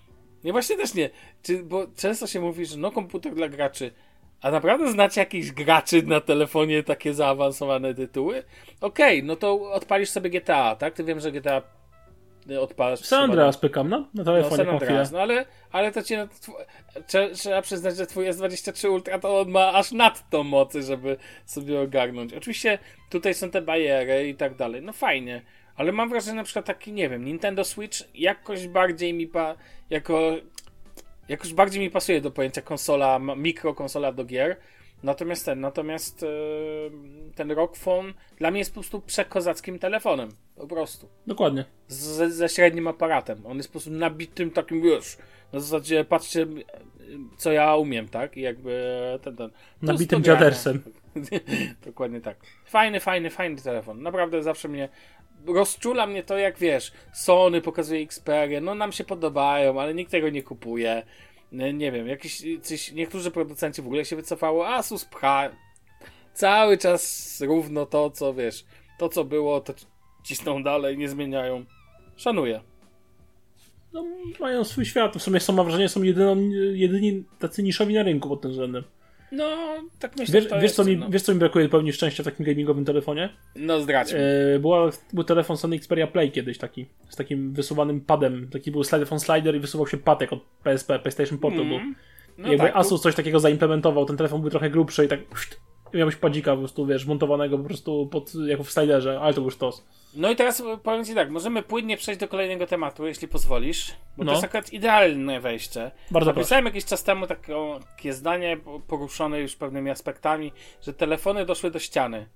Nie, 0.44 0.52
właśnie 0.52 0.76
też 0.76 0.94
nie. 0.94 1.10
Czy, 1.42 1.62
bo 1.62 1.86
często 1.96 2.26
się 2.26 2.40
mówi, 2.40 2.66
że 2.66 2.76
no 2.76 2.90
komputer 2.90 3.34
dla 3.34 3.48
graczy. 3.48 3.90
A 4.40 4.50
naprawdę 4.50 4.92
znacie 4.92 5.20
jakichś 5.20 5.50
graczy 5.50 6.02
na 6.02 6.20
telefonie 6.20 6.82
takie 6.82 7.14
zaawansowane 7.14 7.94
tytuły? 7.94 8.42
Okej, 8.80 9.22
no 9.22 9.36
to 9.36 9.72
odpalisz 9.72 10.08
sobie 10.10 10.30
GTA, 10.30 10.76
tak? 10.76 10.94
Ty 10.94 11.04
wiem, 11.04 11.20
że 11.20 11.32
GTA 11.32 11.62
odpalasz. 12.60 13.00
San 13.00 13.24
Andreas 13.24 13.58
pykam, 13.58 13.88
no? 13.88 13.98
Na 13.98 14.06
No, 14.14 14.24
telefonie 14.24 14.56
chwilę. 14.64 14.72
Andreas, 14.72 15.12
no 15.12 15.20
ale, 15.20 15.44
ale 15.72 15.92
to 15.92 16.02
ci 16.02 16.16
na, 16.16 16.26
tw- 16.26 16.64
trze- 17.06 17.30
trzeba 17.34 17.62
przyznać, 17.62 17.96
że 17.96 18.06
twój 18.06 18.26
S23 18.30 18.90
Ultra 18.90 19.18
to 19.18 19.40
on 19.40 19.50
ma 19.50 19.72
aż 19.72 19.92
nadto 19.92 20.44
mocy, 20.44 20.82
żeby 20.82 21.16
sobie 21.46 21.80
ogarnąć. 21.80 22.34
Oczywiście 22.34 22.78
tutaj 23.10 23.34
są 23.34 23.50
te 23.50 23.62
bariery 23.62 24.28
i 24.28 24.34
tak 24.34 24.54
dalej, 24.56 24.82
no 24.82 24.92
fajnie, 24.92 25.42
ale 25.76 25.92
mam 25.92 26.08
wrażenie, 26.08 26.30
że 26.32 26.36
na 26.36 26.44
przykład 26.44 26.64
taki, 26.64 26.92
nie 26.92 27.08
wiem, 27.08 27.24
Nintendo 27.24 27.64
Switch 27.64 27.98
jakoś 28.14 28.68
bardziej 28.68 29.14
mi 29.14 29.26
pa, 29.26 29.54
jako, 29.90 30.32
jakoś 31.28 31.54
bardziej 31.54 31.82
mi 31.82 31.90
pasuje 31.90 32.20
do 32.20 32.30
pojęcia 32.30 32.62
konsola, 32.62 33.18
mikrokonsola 33.18 34.12
do 34.12 34.24
gier, 34.24 34.56
natomiast 35.02 35.44
ten, 35.44 35.60
natomiast 35.60 36.22
e, 36.22 36.26
ten 37.34 37.54
Phone 37.74 38.12
dla 38.38 38.50
mnie 38.50 38.58
jest 38.58 38.70
po 38.70 38.80
prostu 38.80 39.00
przekozackim 39.00 39.78
telefonem, 39.78 40.28
po 40.56 40.66
prostu 40.66 41.08
Dokładnie. 41.26 41.64
z, 41.88 42.32
ze 42.34 42.48
średnim 42.48 42.86
aparatem. 42.86 43.46
On 43.46 43.56
jest 43.56 43.68
po 43.68 43.72
prostu 43.72 43.90
nabitym 43.90 44.50
takim, 44.50 44.82
wiesz, 44.82 45.16
na 45.52 45.60
zasadzie 45.60 46.04
patrzcie, 46.04 46.46
co 47.36 47.52
ja 47.52 47.76
umiem, 47.76 48.08
tak? 48.08 48.36
I 48.36 48.40
jakby 48.40 49.02
ten, 49.22 49.36
ten. 49.36 49.50
To 49.50 49.56
Nabitym 49.82 50.22
dziadersem. 50.22 50.82
Dokładnie 51.86 52.20
tak. 52.20 52.36
Fajny, 52.64 53.00
fajny, 53.00 53.30
fajny 53.30 53.60
telefon. 53.60 54.02
Naprawdę 54.02 54.42
zawsze 54.42 54.68
mnie 54.68 54.88
rozczula 55.46 56.06
mnie 56.06 56.22
to, 56.22 56.38
jak 56.38 56.58
wiesz, 56.58 56.92
Sony 57.14 57.60
pokazuje 57.60 58.02
Xperia, 58.02 58.60
no 58.60 58.74
nam 58.74 58.92
się 58.92 59.04
podobają, 59.04 59.80
ale 59.80 59.94
nikt 59.94 60.10
tego 60.10 60.30
nie 60.30 60.42
kupuje. 60.42 61.02
Nie, 61.52 61.92
wiem, 61.92 62.08
jakiś, 62.08 62.42
coś, 62.62 62.92
niektórzy 62.92 63.30
producenci 63.30 63.82
w 63.82 63.86
ogóle 63.86 64.04
się 64.04 64.16
wycofało, 64.16 64.68
Asus 64.68 65.04
pcha 65.04 65.50
cały 66.34 66.78
czas 66.78 67.42
równo 67.46 67.86
to, 67.86 68.10
co 68.10 68.34
wiesz, 68.34 68.64
to 68.98 69.08
co 69.08 69.24
było, 69.24 69.60
to 69.60 69.74
cisną 70.24 70.62
dalej, 70.62 70.98
nie 70.98 71.08
zmieniają. 71.08 71.64
Szanuję. 72.16 72.60
No, 73.92 74.04
mają 74.40 74.64
swój 74.64 74.84
świat. 74.84 75.16
W 75.16 75.22
sumie 75.22 75.40
są, 75.40 75.52
mam 75.52 75.66
wrażenie, 75.66 75.88
są 75.88 76.02
jedyną, 76.02 76.36
jedyni 76.72 77.24
tacy 77.38 77.62
niszowi 77.62 77.94
na 77.94 78.02
rynku 78.02 78.28
pod 78.28 78.40
tym 78.40 78.50
względem. 78.50 78.84
No, 79.36 79.76
tak 79.98 80.16
myślę, 80.16 80.40
Wiesz, 80.40 80.50
wiesz, 80.52 80.62
jest, 80.62 80.76
co 80.76 80.84
mi, 80.84 80.96
no. 80.96 81.10
wiesz, 81.10 81.22
co 81.22 81.32
mi 81.32 81.38
brakuje 81.38 81.68
pewnie 81.68 81.92
szczęścia 81.92 82.22
w 82.22 82.26
takim 82.26 82.46
gamingowym 82.46 82.84
telefonie? 82.84 83.28
No 83.56 83.80
zdradź. 83.80 84.12
E, 84.12 84.58
była, 84.60 84.90
był 85.12 85.24
telefon 85.24 85.56
Sony 85.56 85.76
Xperia 85.76 86.06
Play 86.06 86.30
kiedyś 86.30 86.58
taki, 86.58 86.86
z 87.08 87.16
takim 87.16 87.52
wysuwanym 87.52 88.00
padem. 88.00 88.48
Taki 88.52 88.70
był 88.70 88.84
telefon 88.84 89.20
slider 89.20 89.56
i 89.56 89.60
wysuwał 89.60 89.86
się 89.86 89.96
patek 89.96 90.32
od 90.32 90.40
PSP, 90.64 90.98
PlayStation 90.98 91.38
Portable. 91.38 91.80
No 92.38 92.48
Jakby 92.48 92.66
tak, 92.66 92.76
Asus 92.76 93.00
coś 93.00 93.14
takiego 93.14 93.40
zaimplementował, 93.40 94.04
ten 94.04 94.16
telefon 94.16 94.40
był 94.40 94.50
trochę 94.50 94.70
grubszy 94.70 95.04
i 95.04 95.08
tak 95.08 95.24
pszt, 95.24 95.60
miałbyś 95.96 96.16
padzika 96.16 96.52
po 96.52 96.58
prostu, 96.58 96.86
wiesz, 96.86 97.06
montowanego 97.06 97.58
po 97.58 97.64
prostu 97.64 98.06
pod, 98.12 98.32
jako 98.46 98.64
w 98.64 98.70
sliderze, 98.70 99.20
ale 99.20 99.34
to 99.34 99.40
był 99.40 99.50
sztos. 99.50 99.84
No 100.14 100.30
i 100.30 100.36
teraz 100.36 100.62
powiem 100.82 101.04
Ci 101.04 101.14
tak, 101.14 101.30
możemy 101.30 101.62
płynnie 101.62 101.96
przejść 101.96 102.20
do 102.20 102.28
kolejnego 102.28 102.66
tematu, 102.66 103.06
jeśli 103.06 103.28
pozwolisz, 103.28 103.92
bo 104.16 104.24
No. 104.24 104.30
to 104.30 104.32
jest 104.32 104.44
akurat 104.44 104.72
idealne 104.72 105.40
wejście. 105.40 105.90
Bardzo 106.10 106.30
proszę. 106.30 106.40
Napisałem 106.40 106.64
jakiś 106.64 106.84
czas 106.84 107.04
temu 107.04 107.26
takie, 107.26 107.54
takie 107.96 108.12
zdanie 108.12 108.56
poruszone 108.88 109.40
już 109.40 109.56
pewnymi 109.56 109.90
aspektami, 109.90 110.52
że 110.82 110.92
telefony 110.94 111.46
doszły 111.46 111.70
do 111.70 111.78
ściany. 111.78 112.26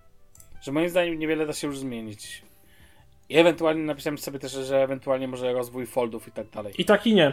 Że 0.62 0.72
moim 0.72 0.88
zdaniem 0.88 1.18
niewiele 1.18 1.46
da 1.46 1.52
się 1.52 1.66
już 1.66 1.78
zmienić. 1.78 2.42
I 3.28 3.36
ewentualnie 3.38 3.82
napisałem 3.82 4.18
sobie 4.18 4.38
też, 4.38 4.52
że 4.52 4.82
ewentualnie 4.82 5.28
może 5.28 5.52
rozwój 5.52 5.86
foldów 5.86 6.28
i 6.28 6.32
tak 6.32 6.50
dalej. 6.50 6.74
I 6.78 6.84
tak 6.84 7.06
i 7.06 7.14
nie. 7.14 7.32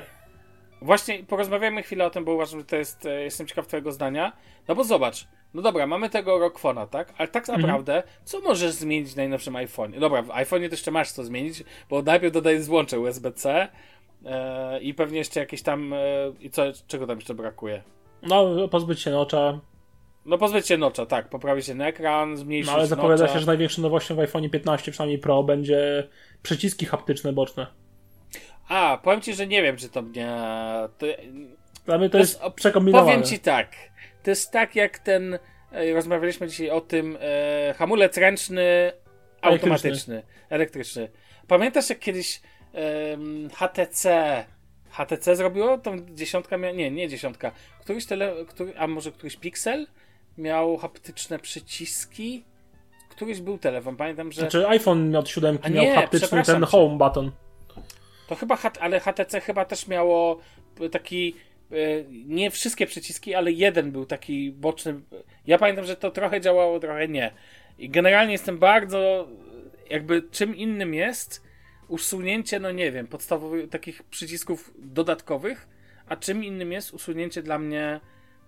Właśnie 0.82 1.24
porozmawiamy 1.24 1.84
chwilę 1.84 2.06
o 2.06 2.10
tym, 2.10 2.26
bo 2.26 2.34
uważam, 2.34 2.60
że 2.60 2.66
to 2.66 2.76
jest. 2.76 3.06
e, 3.06 3.24
Jestem 3.24 3.48
ciekaw 3.48 3.68
Twojego 3.68 3.92
zdania. 3.92 4.32
No 4.68 4.76
bo 4.76 4.84
zobacz, 4.84 5.28
no 5.54 5.62
dobra, 5.62 5.88
mamy 5.88 6.10
tego 6.10 6.40
Rockfona, 6.40 6.88
tak? 6.88 7.14
Ale 7.18 7.28
tak 7.28 7.50
Mhm. 7.50 7.62
naprawdę, 7.62 8.04
co 8.24 8.40
możesz 8.42 8.72
zmienić 8.72 9.10
w 9.14 9.16
najnowszym 9.16 9.54
iPhone'ie? 9.54 10.00
Dobra, 10.00 10.22
w 10.22 10.28
iPhone'ie 10.28 10.68
to 10.70 10.74
jeszcze 10.74 10.92
masz 10.92 11.12
co 11.12 11.24
zmienić, 11.24 11.64
bo 11.90 12.02
najpierw 12.02 12.34
dodaję 12.34 12.64
złącze 12.64 13.00
USB-C 13.00 13.68
e, 14.26 14.80
i 14.82 14.94
pewnie 14.94 15.18
jeszcze 15.18 15.40
jakieś 15.40 15.62
tam. 15.62 15.94
E, 15.94 15.98
I 16.40 16.50
co, 16.50 16.64
czego 16.88 17.08
tam 17.08 17.18
jeszcze 17.18 17.34
brakuje? 17.34 17.84
No, 18.24 18.68
pozbyć 18.68 19.02
się 19.02 19.12
nocza, 19.12 19.60
No 20.26 20.38
pozbyć 20.38 20.68
się 20.68 20.78
nocza, 20.78 21.06
tak, 21.06 21.30
poprawi 21.30 21.64
się 21.64 21.74
ekran, 21.84 22.38
zmniejszyć 22.38 22.68
no 22.72 22.78
ale 22.78 22.88
zapowiada 22.88 23.22
nocza. 23.24 23.34
się, 23.34 23.40
że 23.40 23.46
największą 23.48 23.82
nowością 23.82 24.16
w 24.16 24.20
iPhone 24.20 24.50
15, 24.50 24.92
przynajmniej 24.92 25.20
Pro, 25.20 25.44
będzie 25.44 26.08
przyciski 26.44 26.86
haptyczne 26.86 27.34
boczne. 27.34 27.68
A, 28.68 28.99
powiem 29.03 29.22
Ci, 29.22 29.34
że 29.34 29.47
nie 29.47 29.63
wiem, 29.63 29.78
czy 29.78 29.89
to 29.89 30.01
mnie. 30.01 30.30
To, 30.97 31.05
Dla 31.86 31.97
mnie 31.97 32.07
to 32.09 32.11
To 32.11 32.18
jest 32.18 32.41
przekombinowane. 32.55 33.11
Powiem 33.11 33.24
ci 33.28 33.39
tak. 33.39 33.72
To 34.24 34.30
jest 34.30 34.51
tak 34.51 34.76
jak 34.76 34.99
ten. 34.99 35.39
E, 35.72 35.93
rozmawialiśmy 35.93 36.47
dzisiaj 36.47 36.70
o 36.70 36.82
tym 36.82 37.18
e, 37.22 37.74
hamulec 37.78 38.18
ręczny 38.18 38.91
automatyczny, 39.41 40.24
elektryczny. 40.49 41.09
Pamiętasz 41.47 41.89
jak 41.89 41.99
kiedyś 41.99 42.41
em, 42.74 43.49
HTC 43.49 44.45
HTC 44.89 45.36
zrobiło 45.36 45.78
tą 45.78 46.05
dziesiątka 46.15 46.57
mia- 46.57 46.76
nie, 46.76 46.91
nie 46.91 47.07
dziesiątka. 47.07 47.51
Któryś 47.82 48.05
tele, 48.05 48.34
który, 48.47 48.74
a 48.78 48.88
może 48.88 49.11
któryś 49.11 49.36
Pixel 49.36 49.88
miał 50.38 50.78
haptyczne 50.78 51.39
przyciski? 51.39 52.43
Któryś 53.09 53.41
był 53.41 53.57
telefon, 53.57 53.95
pamiętam, 53.95 54.32
że 54.32 54.41
Znaczy 54.41 54.68
iPhone 54.68 55.15
od 55.15 55.30
7 55.30 55.59
A 55.61 55.70
miał 55.70 55.95
haptyczny 55.95 56.43
ten 56.43 56.63
home 56.63 56.97
button. 56.97 57.32
To 58.28 58.36
chyba, 58.36 58.58
ale 58.80 59.00
HTC 59.00 59.42
chyba 59.42 59.66
też 59.66 59.88
miało 59.88 60.40
taki, 60.92 61.36
e, 61.72 61.76
nie 62.26 62.52
wszystkie 62.52 62.88
przyciski, 62.88 63.36
ale 63.36 63.52
jeden 63.52 63.92
był 63.92 64.06
taki 64.06 64.52
boczny. 64.52 65.00
Ja 65.48 65.58
pamiętam, 65.58 65.86
że 65.86 65.96
to 65.96 66.12
trochę 66.12 66.42
działało, 66.42 66.80
trochę 66.80 67.08
nie. 67.08 67.32
I 67.78 67.90
generalnie 67.90 68.32
jestem 68.32 68.58
bardzo, 68.58 69.28
jakby 69.90 70.22
czym 70.32 70.56
innym 70.56 70.94
jest 70.94 71.48
usunięcie, 71.88 72.60
no 72.60 72.72
nie 72.72 72.92
wiem, 72.92 73.08
podstawowych 73.08 73.70
takich 73.70 74.04
przycisków 74.04 74.74
dodatkowych, 74.78 75.68
a 76.08 76.16
czym 76.16 76.44
innym 76.44 76.72
jest 76.72 76.94
usunięcie 76.94 77.44
dla 77.44 77.60
mnie 77.60 78.00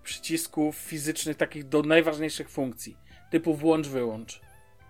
przycisków 0.02 0.76
fizycznych 0.76 1.36
takich 1.36 1.68
do 1.68 1.82
najważniejszych 1.82 2.50
funkcji, 2.50 2.96
typu 3.30 3.54
włącz, 3.54 3.88
wyłącz. 3.88 4.40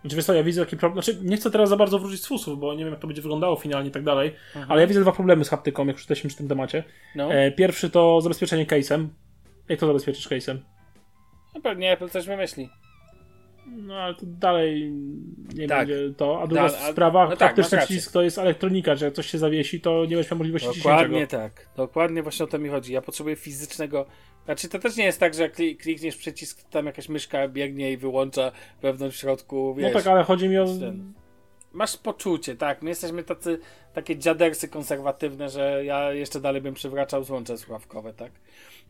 Znaczy, 0.01 0.17
wiesz 0.17 0.25
co, 0.25 0.35
ja 0.35 0.43
widzę 0.43 0.65
taki 0.65 0.77
problem. 0.77 1.03
Znaczy, 1.03 1.21
nie 1.23 1.37
chcę 1.37 1.51
teraz 1.51 1.69
za 1.69 1.77
bardzo 1.77 1.99
wrócić 1.99 2.23
z 2.23 2.27
fusów, 2.27 2.59
bo 2.61 2.75
nie 2.75 2.85
wiem, 2.85 2.93
jak 2.93 3.01
to 3.01 3.07
będzie 3.07 3.23
wyglądało 3.23 3.57
finalnie 3.57 3.89
i 3.89 3.93
tak 3.93 4.03
dalej. 4.05 4.33
Ale 4.69 4.81
ja 4.81 4.87
widzę 4.87 5.01
dwa 5.01 5.13
problemy 5.13 5.45
z 5.45 5.49
haptyką, 5.49 5.87
jak 5.87 5.95
już 5.97 6.01
jesteśmy 6.03 6.29
przy 6.29 6.37
tym 6.39 6.49
temacie. 6.49 6.85
No, 7.15 7.33
E, 7.35 7.53
pierwszy 7.53 7.91
to 7.91 8.21
zabezpieczenie 8.21 8.67
case'em. 8.67 9.07
Jak 9.69 9.81
to 9.81 9.87
zabezpieczysz 9.87 10.29
case'em? 10.29 10.59
no 11.55 11.61
pewnie 11.61 11.93
Apple 11.93 12.09
coś 12.09 12.27
wymyśli. 12.27 12.71
No 13.67 13.95
ale 13.95 14.15
to 14.15 14.21
dalej 14.27 14.93
nie 15.55 15.69
Tak. 15.69 15.89
będzie 15.89 16.15
to. 16.17 16.43
A 16.43 16.47
druga 16.47 16.69
Da- 16.69 16.79
a- 16.79 16.93
sprawa, 16.93 17.29
no 17.29 17.37
tak, 17.37 17.57
masz 17.57 17.73
rację. 17.73 17.79
przycisk 17.87 18.13
to 18.13 18.23
jest 18.23 18.39
elektronika, 18.39 18.97
że 18.97 19.05
jak 19.05 19.15
coś 19.15 19.27
się 19.27 19.39
zawiesi, 19.39 19.81
to 19.81 20.03
nie 20.05 20.17
będziesz 20.17 20.31
miał 20.31 20.39
możliwości 20.39 20.69
Dokładnie 20.79 21.27
tak. 21.27 21.69
Dokładnie 21.77 22.23
właśnie 22.23 22.45
o 22.45 22.49
to 22.49 22.59
mi 22.59 22.69
chodzi. 22.69 22.93
Ja 22.93 23.03
potrzebuję 23.03 23.37
fizycznego. 23.37 24.07
Znaczy, 24.45 24.69
to 24.69 24.79
też 24.79 24.97
nie 24.97 25.05
jest 25.05 25.21
tak, 25.21 25.35
że 25.35 25.43
jak 25.43 25.57
kli- 25.57 25.77
klikniesz 25.77 26.17
przycisk, 26.17 26.63
to 26.63 26.69
tam 26.71 26.87
jakaś 26.87 27.09
myszka 27.09 27.49
biegnie 27.49 27.93
i 27.93 27.97
wyłącza 27.97 28.53
wewnątrz 28.83 29.17
w 29.17 29.21
środku. 29.21 29.75
No 29.77 29.83
Wiesz, 29.83 29.93
tak, 29.93 30.07
ale 30.07 30.25
chodzi 30.25 30.49
mi 30.49 30.59
o 30.59 30.65
ten. 30.65 31.13
masz 31.73 31.97
poczucie, 31.97 32.57
tak. 32.57 32.83
My 32.83 32.91
jesteśmy 32.91 33.23
tacy, 33.23 33.59
takie 33.93 34.17
dziadersy 34.17 34.69
konserwatywne, 34.69 35.49
że 35.49 35.85
ja 35.85 36.13
jeszcze 36.13 36.41
dalej 36.41 36.63
bym 36.63 36.75
przywracał 36.75 37.25
złącze 37.25 37.59
słuchawkowe, 37.59 38.13
tak. 38.13 38.33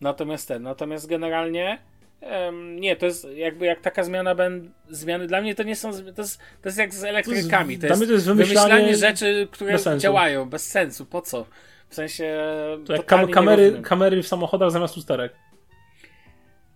Natomiast 0.00 0.48
ten, 0.48 0.62
natomiast 0.62 1.06
generalnie 1.06 1.78
um, 2.20 2.80
nie, 2.80 2.96
to 2.96 3.06
jest 3.06 3.26
jakby 3.34 3.66
jak 3.66 3.80
taka 3.80 4.04
zmiana 4.04 4.34
ben, 4.34 4.70
zmiany 4.90 5.26
dla 5.26 5.40
mnie 5.40 5.54
to 5.54 5.62
nie 5.62 5.76
są, 5.76 5.92
to 5.92 6.22
jest, 6.22 6.38
to 6.38 6.68
jest 6.68 6.78
jak 6.78 6.94
z 6.94 7.04
elektrykami, 7.04 7.78
to 7.78 7.86
jest, 7.86 8.06
to 8.06 8.12
jest 8.12 8.26
wymyślanie, 8.26 8.74
wymyślanie 8.74 8.96
rzeczy, 8.96 9.48
które 9.50 9.72
bez 9.72 9.88
działają, 9.96 10.50
bez 10.50 10.68
sensu, 10.68 11.06
po 11.06 11.22
co? 11.22 11.46
W 11.90 11.94
sensie. 11.94 12.38
To 12.86 12.92
jak 12.92 13.06
kam- 13.06 13.28
kamery, 13.30 13.80
kamery 13.82 14.22
w 14.22 14.28
samochodach 14.28 14.70
zamiast 14.70 14.96
lusterek. 14.96 15.32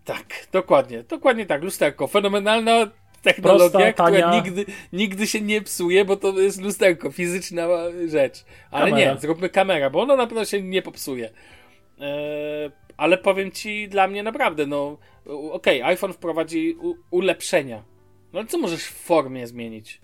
Tak, 0.04 0.24
dokładnie, 0.52 1.02
dokładnie 1.02 1.46
tak. 1.46 1.62
Lusterko, 1.62 2.06
fenomenalna 2.06 2.90
technologia, 3.22 3.70
Prosta, 3.70 3.92
która 3.92 4.20
tania. 4.20 4.30
nigdy, 4.42 4.64
nigdy 4.92 5.26
się 5.26 5.40
nie 5.40 5.62
psuje, 5.62 6.04
bo 6.04 6.16
to 6.16 6.40
jest 6.40 6.62
lusterko, 6.62 7.10
fizyczna 7.10 7.68
rzecz. 8.08 8.44
Ale 8.70 8.90
Kamera. 8.90 9.14
nie, 9.14 9.20
zróbmy 9.20 9.48
kamerę, 9.48 9.90
bo 9.90 10.00
ona 10.02 10.16
na 10.16 10.26
pewno 10.26 10.44
się 10.44 10.62
nie 10.62 10.82
popsuje. 10.82 11.30
Eee, 12.00 12.70
ale 12.96 13.18
powiem 13.18 13.50
ci, 13.52 13.88
dla 13.88 14.08
mnie 14.08 14.22
naprawdę, 14.22 14.66
no, 14.66 14.98
okej, 15.50 15.82
iPhone 15.82 16.12
wprowadzi 16.12 16.76
u- 16.80 16.94
ulepszenia. 17.10 17.82
No 18.32 18.38
ale 18.40 18.48
co 18.48 18.58
możesz 18.58 18.84
w 18.84 18.94
formie 18.94 19.46
zmienić? 19.46 20.00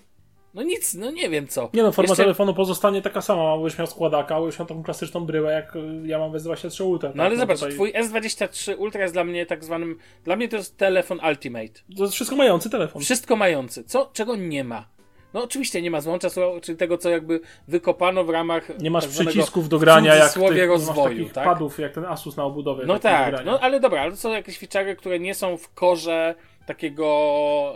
No 0.55 0.63
nic, 0.63 0.95
no 0.95 1.11
nie 1.11 1.31
wiem 1.31 1.49
co. 1.49 1.71
Nie 1.75 1.83
no, 1.83 1.93
forma 1.93 2.11
Jeszcze- 2.11 2.23
telefonu 2.23 2.55
pozostanie 2.55 3.03
taka 3.03 3.21
sama. 3.21 3.59
Byś 3.59 3.79
miał 3.79 3.87
składaka, 3.87 4.41
miał 4.41 4.51
taką 4.51 4.83
klasyczną 4.83 5.27
bryłę, 5.27 5.53
jak 5.53 5.77
y, 5.77 5.81
ja 6.05 6.19
mam 6.19 6.33
w 6.33 6.35
S23 6.35 6.85
Ultra. 6.85 7.13
No 7.15 7.23
ale 7.23 7.31
tak? 7.31 7.41
zobacz, 7.41 7.59
tutaj- 7.59 7.75
twój 7.75 7.93
S23 7.93 8.79
Ultra 8.79 9.03
jest 9.03 9.15
dla 9.15 9.25
mnie 9.25 9.47
tak 9.47 9.65
zwanym, 9.65 9.99
dla 10.25 10.37
mnie 10.37 10.49
to 10.49 10.57
jest 10.57 10.77
telefon 10.77 11.21
Ultimate. 11.29 11.81
To 11.97 12.03
jest 12.03 12.15
wszystko 12.15 12.37
mający 12.37 12.71
telefon. 12.71 13.03
Wszystko 13.03 13.37
mający. 13.37 13.85
Co, 13.85 14.11
czego 14.13 14.37
nie 14.37 14.65
ma? 14.65 14.87
No 15.35 15.43
oczywiście 15.45 15.83
nie 15.83 15.91
ma 15.91 16.01
złącza, 16.01 16.29
czyli 16.63 16.79
tego, 16.79 16.99
co 16.99 17.11
jakby 17.11 17.41
wykopano 17.69 18.25
w 18.25 18.31
ramach 18.31 18.79
Nie 18.79 18.91
masz 18.91 19.05
tak 19.05 19.13
przycisków 19.13 19.69
do 19.69 19.79
grania, 19.79 20.15
jak 20.15 20.33
tych, 20.33 20.69
rozwoju, 20.69 21.29
tak? 21.29 21.45
padów, 21.45 21.79
jak 21.79 21.93
ten 21.93 22.05
Asus 22.05 22.37
na 22.37 22.45
obudowie. 22.45 22.87
No 22.87 22.99
tak, 22.99 23.45
no 23.45 23.61
ale 23.61 23.81
dobra, 23.81 24.03
ale 24.03 24.11
to 24.11 24.17
są 24.17 24.33
jakieś 24.33 24.61
feature'y, 24.61 24.97
które 24.97 25.21
nie 25.21 25.35
są 25.35 25.57
w 25.57 25.75
korze 25.75 26.35
takiego 26.67 27.07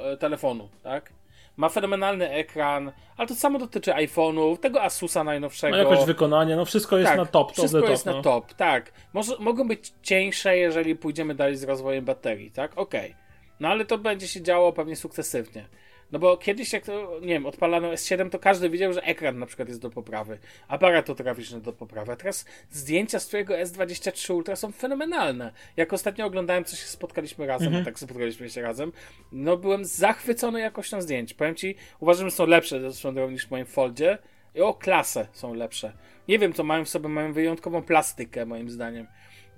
e, 0.04 0.16
telefonu, 0.16 0.68
tak? 0.82 1.12
Ma 1.56 1.68
fenomenalny 1.68 2.30
ekran, 2.30 2.92
ale 3.16 3.28
to 3.28 3.34
samo 3.34 3.58
dotyczy 3.58 3.90
iPhone'ów, 3.90 4.58
tego 4.58 4.82
Asusa 4.82 5.24
najnowszego. 5.24 5.76
No 5.76 5.82
jakość 5.82 6.04
wykonania, 6.04 6.56
no 6.56 6.64
wszystko 6.64 6.98
jest 6.98 7.08
tak, 7.08 7.18
na 7.18 7.26
top, 7.26 7.52
to 7.52 7.62
wszystko 7.62 7.80
top, 7.80 7.90
jest 7.90 8.06
no. 8.06 8.12
na 8.16 8.22
top, 8.22 8.54
tak. 8.54 8.92
Może, 9.12 9.32
mogą 9.38 9.68
być 9.68 9.92
cieńsze, 10.02 10.56
jeżeli 10.56 10.96
pójdziemy 10.96 11.34
dalej 11.34 11.56
z 11.56 11.62
rozwojem 11.62 12.04
baterii, 12.04 12.50
tak? 12.50 12.78
Okej. 12.78 13.14
No 13.60 13.68
ale 13.68 13.84
to 13.84 13.98
będzie 13.98 14.28
się 14.28 14.42
działo 14.42 14.72
pewnie 14.72 14.96
sukcesywnie. 14.96 15.68
No 16.12 16.18
bo 16.18 16.36
kiedyś 16.36 16.72
jak 16.72 16.84
to, 16.84 17.18
nie 17.20 17.28
wiem, 17.28 17.46
odpalano 17.46 17.92
S7, 17.92 18.30
to 18.30 18.38
każdy 18.38 18.70
wiedział, 18.70 18.92
że 18.92 19.02
ekran 19.02 19.38
na 19.38 19.46
przykład 19.46 19.68
jest 19.68 19.80
do 19.80 19.90
poprawy, 19.90 20.38
aparat 20.68 21.06
fotograficzny 21.06 21.60
do 21.60 21.72
poprawy, 21.72 22.12
a 22.12 22.16
teraz 22.16 22.44
zdjęcia 22.70 23.20
z 23.20 23.26
twojego 23.26 23.54
S23 23.54 24.34
Ultra 24.34 24.56
są 24.56 24.72
fenomenalne. 24.72 25.52
Jak 25.76 25.92
ostatnio 25.92 26.26
oglądałem, 26.26 26.64
co 26.64 26.76
się 26.76 26.86
spotkaliśmy 26.86 27.46
razem, 27.46 27.66
Mhm. 27.68 27.82
a 27.82 27.84
tak 27.84 27.98
spotkaliśmy 27.98 28.50
się 28.50 28.62
razem, 28.62 28.92
no 29.32 29.56
byłem 29.56 29.84
zachwycony 29.84 30.60
jakością 30.60 31.02
zdjęć. 31.02 31.34
Powiem 31.34 31.54
ci, 31.54 31.74
uważam, 32.00 32.30
że 32.30 32.36
są 32.36 32.46
lepsze 32.46 32.80
zresztą 32.80 33.30
niż 33.30 33.46
w 33.46 33.50
moim 33.50 33.66
Foldzie 33.66 34.18
i 34.54 34.60
o 34.60 34.74
klasę 34.74 35.26
są 35.32 35.54
lepsze. 35.54 35.92
Nie 36.28 36.38
wiem, 36.38 36.52
co 36.52 36.64
mają 36.64 36.84
w 36.84 36.88
sobie, 36.88 37.08
mają 37.08 37.32
wyjątkową 37.32 37.82
plastykę, 37.82 38.46
moim 38.46 38.70
zdaniem. 38.70 39.06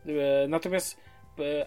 E, 0.07 0.49
Natomiast, 0.49 0.97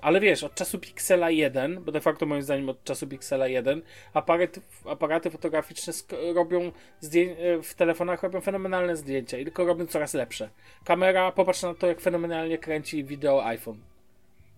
ale 0.02 0.20
wiesz, 0.20 0.44
od 0.44 0.56
czasu 0.56 0.80
Pixela 0.80 1.30
1, 1.30 1.84
bo 1.84 1.92
de 1.92 2.02
facto 2.02 2.26
moim 2.26 2.42
zdaniem 2.42 2.70
od 2.70 2.84
czasu 2.84 3.08
Pixela 3.08 3.48
1, 3.48 3.82
aparaty, 4.14 4.62
aparaty 4.86 5.30
fotograficzne 5.30 5.94
robią 6.36 6.62
e, 6.62 6.72
w 7.62 7.74
telefonach 7.74 8.24
robią 8.24 8.42
fenomenalne 8.42 8.96
zdjęcia 8.96 9.38
i 9.38 9.44
tylko 9.44 9.66
robią 9.66 9.86
coraz 9.86 10.14
lepsze. 10.14 10.50
Kamera, 10.84 11.32
popatrz 11.32 11.62
na 11.62 11.74
to, 11.74 11.88
jak 11.88 12.02
fenomenalnie 12.02 12.58
kręci 12.58 13.04
wideo 13.04 13.46
iPhone. 13.46 13.78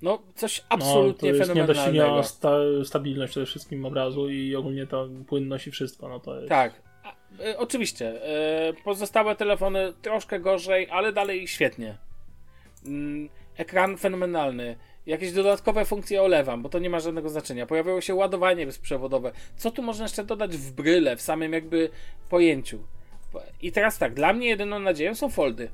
No, 0.01 0.21
coś 0.35 0.63
absolutnie 0.69 1.31
no, 1.31 1.37
to 1.37 1.43
jest 1.43 1.51
fenomenalnego. 1.51 2.23
sta, 2.23 2.51
stabilność 2.83 3.31
przede 3.31 3.45
wszystkim 3.45 3.85
obrazu 3.85 4.29
i 4.29 4.55
ogólnie 4.55 4.87
ta 4.87 4.97
płynność 5.27 5.67
i 5.67 5.71
wszystko, 5.71 6.09
no 6.09 6.19
to 6.19 6.35
jest... 6.35 6.49
Tak. 6.49 6.73
A, 7.03 7.13
e, 7.43 7.57
oczywiście. 7.57 8.25
E, 8.25 8.73
pozostałe 8.83 9.35
telefony 9.35 9.93
troszkę 10.01 10.39
gorzej, 10.39 10.87
ale 10.91 11.13
dalej 11.13 11.47
świetnie. 11.47 11.97
Mm, 12.85 13.29
ekran 13.57 13.97
fenomenalny. 13.97 14.75
Jakieś 15.05 15.31
dodatkowe 15.31 15.85
funkcje 15.85 16.21
olewam, 16.21 16.61
bo 16.61 16.69
to 16.69 16.79
nie 16.79 16.89
ma 16.89 16.99
żadnego 16.99 17.29
znaczenia. 17.29 17.65
Pojawiło 17.65 18.01
się 18.01 18.15
ładowanie 18.15 18.65
bezprzewodowe. 18.65 19.31
Co 19.55 19.71
tu 19.71 19.81
można 19.81 20.05
jeszcze 20.05 20.23
dodać 20.23 20.57
w 20.57 20.71
bryle, 20.71 21.15
w 21.15 21.21
samym 21.21 21.53
jakby 21.53 21.89
pojęciu? 22.29 22.83
I 23.61 23.71
teraz 23.71 23.97
tak, 23.97 24.13
dla 24.13 24.33
mnie 24.33 24.47
jedyną 24.47 24.79
nadzieją 24.79 25.15
są 25.15 25.29
foldy. 25.29 25.69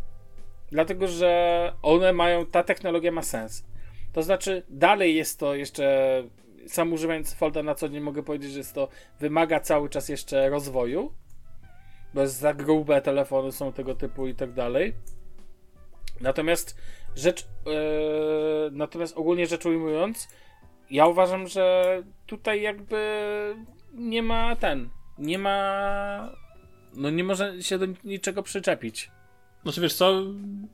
Dlatego, 0.72 1.08
że 1.08 1.74
one 1.82 2.14
mają, 2.14 2.46
ta 2.46 2.64
technologia 2.64 3.12
ma 3.12 3.22
sens. 3.22 3.66
To 4.14 4.24
znaczy, 4.24 4.64
dalej 4.70 5.16
jest 5.16 5.40
to 5.40 5.56
jeszcze, 5.56 6.24
sam 6.68 6.94
używając 6.94 7.34
folda 7.34 7.64
na 7.64 7.76
co 7.76 7.90
dzień 7.90 8.00
mogę 8.00 8.24
powiedzieć, 8.24 8.52
że 8.52 8.58
jest 8.58 8.74
to, 8.74 8.88
wymaga 9.20 9.60
cały 9.60 9.90
czas 9.90 10.10
jeszcze 10.10 10.50
rozwoju, 10.50 11.14
bo 12.14 12.22
jest 12.22 12.40
za 12.40 12.54
grube 12.54 13.02
telefony 13.02 13.52
są 13.52 13.74
tego 13.74 13.96
typu 13.96 14.28
i 14.28 14.36
tak 14.36 14.54
dalej. 14.54 14.94
Natomiast 16.22 16.78
rzecz, 17.18 17.44
e, 17.44 17.48
natomiast 18.72 19.18
ogólnie 19.18 19.48
rzecz 19.48 19.66
ujmując, 19.66 20.28
ja 20.92 21.08
uważam, 21.08 21.48
że 21.48 22.04
tutaj 22.26 22.62
jakby 22.62 23.06
nie 23.94 24.24
ma 24.24 24.56
ten, 24.56 24.90
nie 25.18 25.40
ma, 25.40 26.30
no 26.94 27.10
nie 27.10 27.24
może 27.24 27.64
się 27.64 27.78
do 27.78 27.86
niczego 28.04 28.44
przyczepić. 28.44 29.12
Znaczy 29.64 29.82
wiesz 29.82 29.94
co, 29.94 30.24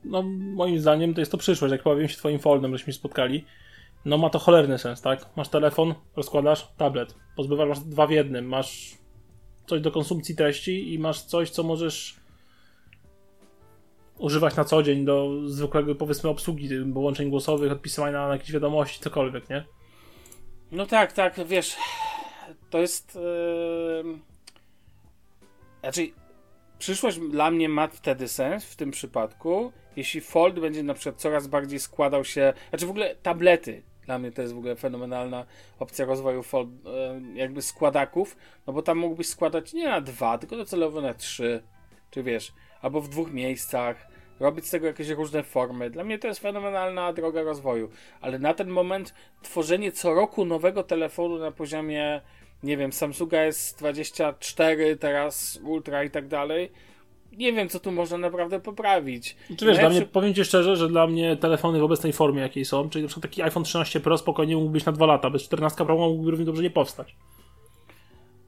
no 0.04 0.22
moim 0.38 0.78
zdaniem 0.78 1.14
to 1.14 1.20
jest 1.20 1.32
to 1.32 1.38
przyszłość, 1.38 1.72
jak 1.72 1.82
powiem 1.82 2.08
się 2.08 2.16
twoim 2.16 2.38
foldem, 2.38 2.72
żeśmy 2.72 2.92
się 2.92 2.98
spotkali. 2.98 3.44
No 4.04 4.18
ma 4.18 4.30
to 4.30 4.38
cholerny 4.38 4.78
sens, 4.78 5.00
tak? 5.00 5.26
Masz 5.36 5.48
telefon, 5.48 5.94
rozkładasz, 6.16 6.68
tablet. 6.76 7.14
Pozbywasz, 7.36 7.68
masz 7.68 7.80
dwa 7.80 8.06
w 8.06 8.10
jednym. 8.10 8.48
Masz 8.48 8.98
coś 9.66 9.80
do 9.80 9.90
konsumpcji 9.90 10.36
treści 10.36 10.94
i 10.94 10.98
masz 10.98 11.22
coś, 11.22 11.50
co 11.50 11.62
możesz 11.62 12.16
używać 14.18 14.56
na 14.56 14.64
co 14.64 14.82
dzień 14.82 15.04
do 15.04 15.30
zwykłego, 15.46 15.94
powiedzmy, 15.94 16.30
obsługi 16.30 16.68
połączeń 16.94 17.30
głosowych, 17.30 17.72
odpisywania 17.72 18.26
na 18.26 18.32
jakieś 18.32 18.52
wiadomości, 18.52 19.00
cokolwiek, 19.00 19.50
nie? 19.50 19.64
No 20.72 20.86
tak, 20.86 21.12
tak, 21.12 21.46
wiesz, 21.46 21.76
to 22.70 22.78
jest. 22.78 23.14
Yy... 23.14 24.18
Znaczy, 25.80 26.08
przyszłość 26.78 27.18
dla 27.18 27.50
mnie 27.50 27.68
ma 27.68 27.88
wtedy 27.88 28.28
sens 28.28 28.64
w 28.64 28.76
tym 28.76 28.90
przypadku, 28.90 29.72
jeśli 29.96 30.20
Fold 30.20 30.60
będzie 30.60 30.82
na 30.82 30.94
przykład 30.94 31.20
coraz 31.20 31.46
bardziej 31.46 31.80
składał 31.80 32.24
się. 32.24 32.52
Znaczy, 32.70 32.86
w 32.86 32.90
ogóle 32.90 33.16
tablety. 33.16 33.82
Dla 34.06 34.18
mnie 34.18 34.32
to 34.32 34.42
jest 34.42 34.54
w 34.54 34.58
ogóle 34.58 34.76
fenomenalna 34.76 35.46
opcja 35.78 36.04
rozwoju 36.04 36.42
fold, 36.42 36.68
jakby 37.34 37.62
składaków, 37.62 38.36
no 38.66 38.72
bo 38.72 38.82
tam 38.82 38.98
mógłbyś 38.98 39.26
składać 39.26 39.72
nie 39.72 39.88
na 39.88 40.00
dwa, 40.00 40.38
tylko 40.38 40.56
docelowo 40.56 41.00
na 41.00 41.14
trzy, 41.14 41.62
czy 42.10 42.22
wiesz, 42.22 42.52
albo 42.84 43.00
w 43.00 43.08
dwóch 43.08 43.32
miejscach, 43.32 44.06
robić 44.40 44.66
z 44.66 44.70
tego 44.70 44.86
jakieś 44.86 45.08
różne 45.08 45.42
formy. 45.42 45.90
Dla 45.90 46.04
mnie 46.04 46.18
to 46.18 46.28
jest 46.28 46.40
fenomenalna 46.40 47.12
droga 47.12 47.42
rozwoju, 47.42 47.88
ale 48.20 48.38
na 48.38 48.54
ten 48.54 48.68
moment 48.68 49.14
tworzenie 49.42 49.92
co 49.92 50.14
roku 50.14 50.44
nowego 50.44 50.82
telefonu 50.82 51.38
na 51.38 51.50
poziomie, 51.50 52.20
nie 52.62 52.76
wiem, 52.76 52.92
Samsunga 52.92 53.38
S24, 53.48 54.98
teraz 54.98 55.60
Ultra 55.64 56.04
i 56.04 56.10
tak 56.10 56.28
dalej, 56.28 56.70
nie 57.32 57.52
wiem, 57.52 57.68
co 57.68 57.80
tu 57.80 57.92
można 57.92 58.18
naprawdę 58.18 58.60
poprawić. 58.60 59.36
Czy 59.58 59.66
wiesz, 59.66 59.78
dla 59.78 59.90
mnie, 59.90 60.02
powiem 60.02 60.34
ci 60.34 60.44
szczerze, 60.44 60.76
że 60.76 60.88
dla 60.88 61.06
mnie 61.06 61.36
telefony 61.36 61.78
w 61.78 61.84
obecnej 61.84 62.12
formie, 62.12 62.42
jakiej 62.42 62.64
są, 62.64 62.90
czyli 62.90 63.02
na 63.02 63.08
przykład 63.08 63.22
taki 63.22 63.42
iPhone 63.42 63.64
13 63.64 64.00
Pro 64.00 64.18
spokojnie 64.18 64.56
mógł 64.56 64.70
być 64.70 64.84
na 64.84 64.92
dwa 64.92 65.06
lata, 65.06 65.30
bez 65.30 65.42
14 65.42 65.84
Pro 65.84 65.96
mógłby 65.96 66.30
równie 66.30 66.46
dobrze 66.46 66.62
nie 66.62 66.70
powstać. 66.70 67.16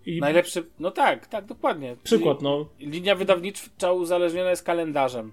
I 0.06 0.20
Najlepszy, 0.20 0.66
no 0.78 0.90
tak, 0.90 1.26
tak, 1.26 1.44
dokładnie. 1.44 1.96
przykład, 2.02 2.42
no. 2.42 2.68
Linia 2.80 3.14
wydawnicza 3.14 3.92
uzależniona 3.92 4.50
jest 4.50 4.62
kalendarzem. 4.62 5.32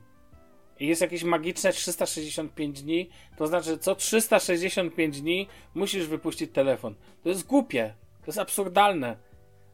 I 0.80 0.88
jest 0.88 1.02
jakieś 1.02 1.24
magiczne 1.24 1.72
365 1.74 2.82
dni, 2.82 3.10
to 3.38 3.48
znaczy, 3.48 3.78
co 3.78 3.96
365 3.96 5.22
dni 5.22 5.48
musisz 5.76 6.08
wypuścić 6.08 6.52
telefon. 6.52 6.96
To 7.24 7.30
jest 7.30 7.48
głupie, 7.48 7.94
to 8.22 8.28
jest 8.28 8.40
absurdalne. 8.40 9.18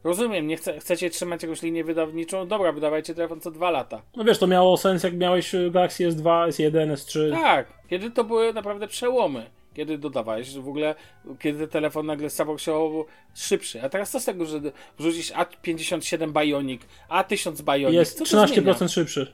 Rozumiem, 0.04 0.46
nie 0.46 0.56
chce, 0.56 0.80
chcecie 0.80 1.10
trzymać 1.10 1.42
jakąś 1.42 1.62
linię 1.62 1.84
wydawniczą, 1.84 2.48
dobra, 2.48 2.72
wydawajcie 2.72 3.14
telefon 3.14 3.40
co 3.40 3.50
dwa 3.50 3.70
lata. 3.70 4.02
No 4.16 4.24
wiesz, 4.24 4.38
to 4.38 4.46
miało 4.46 4.76
sens 4.76 5.02
jak 5.02 5.14
miałeś 5.14 5.54
y, 5.54 5.70
Galaxy 5.70 6.08
S2, 6.08 6.48
S1, 6.48 6.92
S3. 6.92 7.30
Tak, 7.30 7.72
kiedy 7.88 8.10
to 8.10 8.24
były 8.24 8.52
naprawdę 8.52 8.88
przełomy. 8.88 9.50
Kiedy 9.80 9.98
dodawałeś, 9.98 10.48
że 10.48 10.60
w 10.60 10.68
ogóle, 10.68 10.94
kiedy 11.38 11.68
telefon 11.68 12.06
nagle 12.06 12.30
stawał 12.30 12.58
się 12.58 13.04
szybszy. 13.34 13.82
A 13.82 13.88
teraz 13.88 14.10
co 14.10 14.20
z 14.20 14.24
tego, 14.24 14.46
że 14.46 14.60
wrzucisz 14.98 15.32
A57 15.32 16.32
Bionic, 16.32 16.82
A1000 17.10 17.62
Bionic, 17.62 17.94
Jest 17.94 18.18
co 18.18 18.24
to 18.36 18.46
zmienia? 18.46 18.72
13% 18.72 18.88
szybszy. 18.88 19.32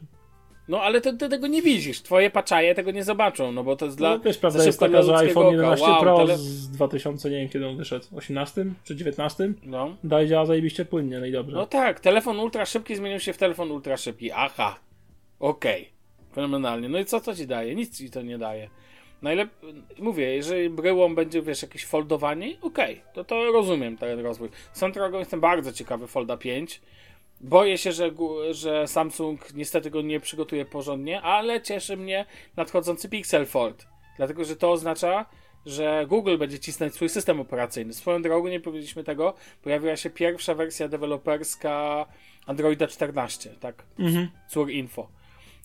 No 0.68 0.82
ale 0.82 1.00
to, 1.00 1.12
ty 1.12 1.28
tego 1.28 1.46
nie 1.46 1.62
widzisz. 1.62 2.02
Twoje 2.02 2.30
paczaje 2.30 2.74
tego 2.74 2.90
nie 2.90 3.04
zobaczą, 3.04 3.52
no 3.52 3.64
bo 3.64 3.76
to 3.76 3.84
jest 3.84 3.98
dla. 3.98 4.10
No 4.10 4.18
też 4.18 4.38
prawda 4.38 4.64
jest 4.64 4.80
taka, 4.80 5.02
że 5.02 5.16
iPhone 5.16 5.46
oka. 5.46 5.54
11 5.54 5.86
Wow, 5.86 6.00
Pro 6.00 6.16
tele- 6.18 6.38
z 6.38 6.70
2000, 6.70 7.30
nie 7.30 7.36
wiem 7.36 7.48
kiedy 7.48 7.66
on 7.66 7.76
wyszedł, 7.76 8.06
18 8.16 8.64
czy 8.84 8.96
19? 8.96 9.52
No. 9.62 9.96
Dalej 10.04 10.28
działa 10.28 10.46
zajebiście 10.46 10.84
płynnie, 10.84 11.18
no 11.18 11.26
i 11.26 11.32
dobrze. 11.32 11.56
no 11.56 11.66
tak, 11.66 12.00
telefon 12.00 12.40
ultra 12.40 12.66
szybki 12.66 12.96
zmienił 12.96 13.20
się 13.20 13.32
w 13.32 13.38
telefon 13.38 13.70
ultra 13.70 13.96
szybki. 13.96 14.32
Aha. 14.32 14.78
Okej. 15.40 15.88
Fenomenalnie. 16.34 16.88
No 16.88 16.98
i 16.98 17.04
co 17.04 17.20
to 17.20 17.34
ci 17.34 17.46
daje? 17.46 17.74
Nic 17.74 17.98
ci 17.98 18.10
to 18.10 18.22
nie 18.22 18.38
daje. 18.38 18.70
Najlepiej, 19.26 19.74
mówię, 19.98 20.34
jeżeli 20.34 20.70
bryłą 20.70 21.14
będzie, 21.14 21.42
wiesz, 21.42 21.62
jakieś 21.62 21.84
foldowanie, 21.86 22.56
okej, 22.62 23.00
to 23.14 23.24
to 23.24 23.52
rozumiem 23.52 23.96
ten 23.96 24.20
rozwój. 24.20 24.48
Są 24.72 24.92
drogą 24.92 25.18
jestem 25.18 25.40
bardzo 25.40 25.72
ciekawy 25.72 26.06
Folda 26.06 26.36
5. 26.36 26.80
Boję 27.40 27.78
się, 27.78 27.92
że, 27.92 28.10
że 28.50 28.86
Samsung 28.86 29.54
niestety 29.54 29.90
go 29.90 30.02
nie 30.02 30.20
przygotuje 30.20 30.64
porządnie, 30.64 31.22
ale 31.22 31.62
cieszy 31.62 31.96
mnie 31.96 32.26
nadchodzący 32.56 33.08
Pixel 33.08 33.46
Fold. 33.46 33.86
Dlatego, 34.16 34.44
że 34.44 34.56
to 34.56 34.72
oznacza, 34.72 35.26
że 35.66 36.06
Google 36.08 36.38
będzie 36.38 36.58
cisnąć 36.58 36.94
swój 36.94 37.08
system 37.08 37.40
operacyjny. 37.40 37.92
Swoją 37.92 38.22
drogą, 38.22 38.48
nie 38.48 38.60
powiedzieliśmy 38.60 39.04
tego, 39.04 39.34
pojawiła 39.62 39.96
się 39.96 40.10
pierwsza 40.10 40.54
wersja 40.54 40.88
deweloperska 40.88 42.06
Androida 42.46 42.86
14, 42.86 43.50
tak? 43.60 43.82
Mhm. 43.98 44.28
Cur 44.48 44.70
Info. 44.70 45.08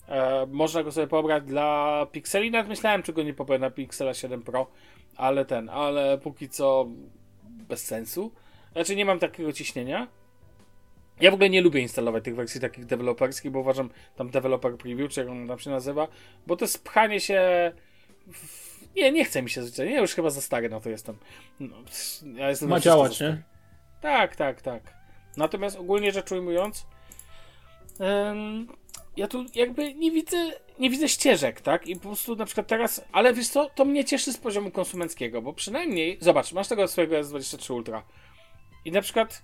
E, 0.08 0.46
można 0.46 0.82
go 0.82 0.92
sobie 0.92 1.06
pobrać 1.06 1.44
dla 1.44 2.06
Pixeli, 2.12 2.50
nawet 2.50 2.68
myślałem, 2.68 3.02
czy 3.02 3.12
go 3.12 3.22
nie 3.22 3.34
pobrać 3.34 3.60
na 3.60 3.70
Pixela 3.70 4.14
7 4.14 4.42
Pro, 4.42 4.66
ale 5.16 5.44
ten, 5.44 5.68
ale 5.68 6.18
póki 6.18 6.48
co 6.48 6.86
bez 7.44 7.84
sensu. 7.84 8.32
Znaczy 8.72 8.96
nie 8.96 9.04
mam 9.04 9.18
takiego 9.18 9.52
ciśnienia. 9.52 10.08
Ja 11.20 11.30
w 11.30 11.34
ogóle 11.34 11.50
nie 11.50 11.60
lubię 11.60 11.80
instalować 11.80 12.24
tych 12.24 12.36
wersji 12.36 12.60
takich 12.60 12.86
deweloperskich, 12.86 13.50
bo 13.50 13.58
uważam 13.58 13.90
tam 14.16 14.30
developer 14.30 14.76
preview, 14.76 15.12
czy 15.12 15.20
jak 15.20 15.28
on 15.28 15.48
tam 15.48 15.58
się 15.58 15.70
nazywa, 15.70 16.08
bo 16.46 16.56
to 16.56 16.64
jest 16.64 16.84
pchanie 16.84 17.20
się 17.20 17.72
w... 18.32 18.72
Nie, 18.96 19.12
nie 19.12 19.24
chce 19.24 19.42
mi 19.42 19.50
się 19.50 19.62
zwyczajnie. 19.62 19.94
Ja 19.94 20.00
już 20.00 20.14
chyba 20.14 20.30
za 20.30 20.40
stary 20.40 20.68
na 20.68 20.80
to 20.80 20.90
jestem. 20.90 21.16
No, 21.60 21.76
ja 22.34 22.48
jestem 22.48 22.68
Ma 22.68 22.80
działać, 22.80 23.20
nie? 23.20 23.42
Tak, 24.00 24.36
tak, 24.36 24.62
tak. 24.62 24.94
Natomiast 25.36 25.76
ogólnie 25.76 26.12
rzecz 26.12 26.32
ujmując, 26.32 26.86
em, 28.00 28.66
ja 29.16 29.28
tu 29.28 29.44
jakby 29.54 29.94
nie 29.94 30.10
widzę, 30.10 30.36
nie 30.78 30.90
widzę 30.90 31.08
ścieżek, 31.08 31.60
tak? 31.60 31.86
I 31.86 31.96
po 31.96 32.00
prostu 32.02 32.36
na 32.36 32.44
przykład 32.44 32.66
teraz, 32.66 33.04
ale 33.12 33.34
wiesz 33.34 33.48
co, 33.48 33.70
to 33.74 33.84
mnie 33.84 34.04
cieszy 34.04 34.32
z 34.32 34.36
poziomu 34.36 34.70
konsumenckiego, 34.70 35.42
bo 35.42 35.52
przynajmniej, 35.52 36.18
zobacz, 36.20 36.52
masz 36.52 36.68
tego 36.68 36.88
swojego 36.88 37.16
S23 37.16 37.74
Ultra 37.74 38.02
i 38.84 38.92
na 38.92 39.02
przykład 39.02 39.42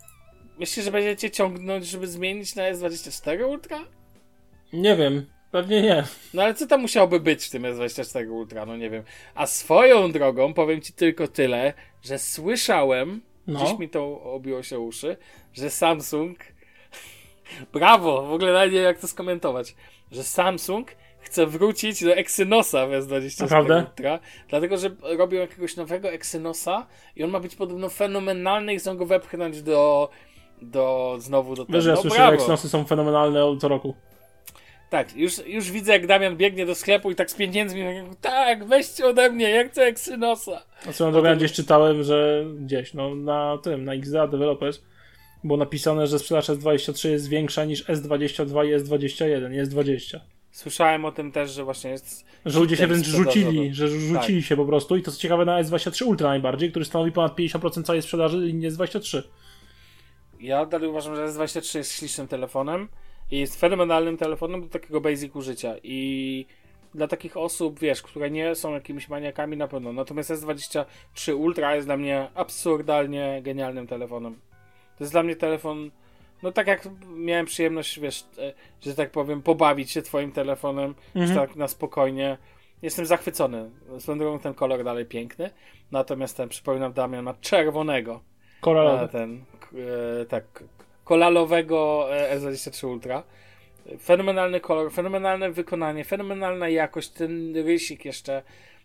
myślisz, 0.58 0.84
że 0.84 0.90
będziecie 0.90 1.30
ciągnąć, 1.30 1.86
żeby 1.86 2.06
zmienić 2.06 2.54
na 2.54 2.62
S24 2.72 3.48
Ultra? 3.48 3.78
Nie 4.72 4.96
wiem, 4.96 5.26
pewnie 5.50 5.82
nie. 5.82 6.04
No 6.34 6.42
ale 6.42 6.54
co 6.54 6.66
tam 6.66 6.80
musiałoby 6.80 7.20
być 7.20 7.44
w 7.46 7.50
tym 7.50 7.62
S24 7.62 8.30
Ultra? 8.30 8.66
No 8.66 8.76
nie 8.76 8.90
wiem. 8.90 9.02
A 9.34 9.46
swoją 9.46 10.12
drogą 10.12 10.54
powiem 10.54 10.80
ci 10.80 10.92
tylko 10.92 11.28
tyle, 11.28 11.72
że 12.02 12.18
słyszałem, 12.18 13.20
No. 13.46 13.60
gdzieś 13.64 13.78
mi 13.78 13.88
to 13.88 14.22
obiło 14.22 14.62
się 14.62 14.78
uszy, 14.78 15.16
że 15.52 15.70
Samsung 15.70 16.38
brawo, 17.72 18.22
w 18.22 18.32
ogóle 18.32 18.52
nawet 18.52 18.72
nie 18.72 18.78
wiem 18.78 18.86
jak 18.86 18.98
to 18.98 19.08
skomentować, 19.08 19.74
że 20.10 20.22
Samsung 20.22 20.90
chce 21.20 21.46
wrócić 21.46 22.04
do 22.04 22.14
Exynosa 22.14 22.86
w 22.86 22.90
S24 22.90 23.40
Naprawdę? 23.40 23.84
Ultra, 23.88 24.18
dlatego, 24.48 24.76
że 24.76 24.90
robią 25.02 25.40
jakiegoś 25.40 25.76
nowego 25.76 26.10
Exynosa 26.10 26.86
i 27.16 27.24
on 27.24 27.30
ma 27.30 27.40
być 27.40 27.56
podobno 27.56 27.88
fenomenalny 27.88 28.74
i 28.74 28.78
chcą 28.78 28.96
go 28.96 29.06
wepchnąć 29.06 29.62
do 29.62 30.08
do 30.62 31.16
znowu 31.18 31.54
do 31.54 31.66
Wiesz, 31.68 31.84
że 31.84 31.90
ja 31.90 31.96
no, 31.96 32.02
słyszę, 32.02 32.16
że. 32.16 32.32
Exynosy 32.32 32.68
są 32.68 32.84
fenomenalne 32.84 33.58
co 33.60 33.68
roku. 33.68 33.94
Tak, 34.90 35.16
już, 35.16 35.46
już 35.46 35.70
widzę, 35.70 35.92
jak 35.92 36.06
Damian 36.06 36.36
biegnie 36.36 36.66
do 36.66 36.74
sklepu 36.74 37.10
i 37.10 37.14
tak 37.14 37.30
z 37.30 37.34
pieniędzmi. 37.34 37.82
Tak, 38.20 38.64
weźcie 38.64 39.06
ode 39.06 39.30
mnie, 39.30 39.50
ja 39.50 39.68
chcę 39.68 39.82
Exynosa. 39.82 40.62
A 40.88 40.92
swoją 40.92 41.12
drogą 41.12 41.28
ja 41.28 41.36
gdzieś 41.36 41.52
czytałem, 41.52 42.02
że 42.02 42.44
gdzieś, 42.60 42.94
no 42.94 43.14
na 43.14 43.58
tym, 43.62 43.84
na 43.84 43.94
XDA 43.94 44.26
Developers 44.26 44.80
było 45.48 45.56
napisane, 45.56 46.06
że 46.06 46.18
sprzedaż 46.18 46.48
S23 46.48 47.08
jest 47.08 47.28
większa 47.28 47.64
niż 47.64 47.84
S22 47.84 48.66
i 48.66 48.84
S21, 48.84 49.50
nie 49.50 49.66
S20. 49.66 50.20
Słyszałem 50.50 51.04
o 51.04 51.12
tym 51.12 51.32
też, 51.32 51.50
że 51.50 51.64
właśnie 51.64 51.90
jest. 51.90 52.24
Że 52.44 52.60
ludzie 52.60 52.76
się 52.76 52.86
wręcz 52.86 53.06
rzucili, 53.06 53.74
że 53.74 53.88
rzucili 53.88 54.42
się 54.42 54.56
po 54.56 54.64
prostu 54.64 54.96
i 54.96 55.02
to 55.02 55.12
co 55.12 55.18
ciekawe 55.18 55.44
na 55.44 55.62
S23 55.62 56.06
Ultra 56.06 56.28
najbardziej, 56.28 56.70
który 56.70 56.84
stanowi 56.84 57.12
ponad 57.12 57.38
50% 57.38 57.82
całej 57.82 58.02
sprzedaży 58.02 58.38
linii 58.38 58.70
S23. 58.70 59.22
Ja 60.40 60.66
dalej 60.66 60.88
uważam, 60.88 61.16
że 61.16 61.26
S23 61.26 61.78
jest 61.78 61.92
ślicznym 61.92 62.28
telefonem 62.28 62.88
i 63.30 63.38
jest 63.38 63.60
fenomenalnym 63.60 64.16
telefonem 64.16 64.62
do 64.62 64.68
takiego 64.68 65.00
basicu 65.00 65.42
życia. 65.42 65.74
I 65.82 66.46
dla 66.94 67.08
takich 67.08 67.36
osób, 67.36 67.80
wiesz, 67.80 68.02
które 68.02 68.30
nie 68.30 68.54
są 68.54 68.74
jakimiś 68.74 69.08
maniakami 69.08 69.56
na 69.56 69.68
pewno. 69.68 69.92
Natomiast 69.92 70.30
S23 70.30 71.34
Ultra 71.36 71.74
jest 71.74 71.88
dla 71.88 71.96
mnie 71.96 72.28
absurdalnie 72.34 73.40
genialnym 73.42 73.86
telefonem. 73.86 74.47
To 74.98 75.04
jest 75.04 75.12
dla 75.12 75.22
mnie 75.22 75.36
telefon. 75.36 75.90
No 76.42 76.52
tak 76.52 76.66
jak 76.66 76.88
miałem 77.16 77.46
przyjemność, 77.46 78.00
wiesz, 78.00 78.24
e, 78.38 78.52
że 78.80 78.94
tak 78.94 79.10
powiem, 79.10 79.42
pobawić 79.42 79.90
się 79.90 80.02
twoim 80.02 80.32
telefonem, 80.32 80.94
Mhm. 81.14 81.38
tak 81.38 81.56
na 81.56 81.68
spokojnie. 81.68 82.38
Jestem 82.82 83.06
zachwycony. 83.06 83.70
Swoją 83.98 84.18
drogą 84.18 84.38
ten 84.38 84.54
kolor 84.54 84.84
dalej 84.84 85.06
piękny. 85.06 85.50
Natomiast 85.92 86.36
ten, 86.36 86.48
przypominam, 86.48 86.92
Damian 86.92 87.24
ma 87.24 87.34
czerwonego. 87.40 88.20
Koralowy. 88.60 89.08
ten, 89.08 89.44
e, 90.22 90.24
tak, 90.24 90.64
kolalowego 91.04 92.06
e, 92.16 92.38
S23 92.40 92.86
Ultra. 92.88 93.22
Fenomenalny 94.00 94.60
kolor, 94.60 94.92
fenomenalne 94.92 95.50
wykonanie, 95.50 96.04
fenomenalna 96.04 96.68
jakość, 96.68 97.08
ten 97.08 97.54
rysik 97.56 98.04
jeszcze. 98.04 98.42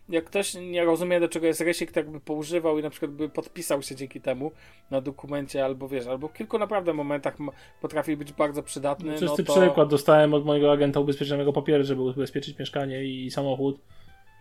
Jak 0.08 0.24
ktoś 0.24 0.54
nie 0.54 0.84
rozumie, 0.84 1.20
do 1.20 1.28
czego 1.28 1.46
jest 1.46 1.60
rysik, 1.60 1.92
tak 1.92 2.10
by 2.10 2.20
poużywał 2.20 2.78
i 2.78 2.82
na 2.82 2.90
przykład 2.90 3.10
by 3.10 3.28
podpisał 3.28 3.82
się 3.82 3.96
dzięki 3.96 4.20
temu 4.20 4.52
na 4.90 5.00
dokumencie, 5.00 5.64
albo 5.64 5.88
wiesz, 5.88 6.06
albo 6.06 6.28
w 6.28 6.32
kilku 6.32 6.58
naprawdę 6.58 6.92
momentach 6.92 7.36
potrafi 7.80 8.16
być 8.16 8.32
bardzo 8.32 8.62
przydatny. 8.62 9.12
Czysty 9.12 9.42
no 9.42 9.54
to, 9.54 9.60
przykład, 9.60 9.88
dostałem 9.88 10.34
od 10.34 10.44
mojego 10.44 10.72
agenta 10.72 11.00
ubezpieczonego 11.00 11.52
papiery, 11.52 11.84
żeby 11.84 12.02
ubezpieczyć 12.02 12.58
mieszkanie 12.58 13.04
i 13.04 13.30
samochód. 13.30 13.80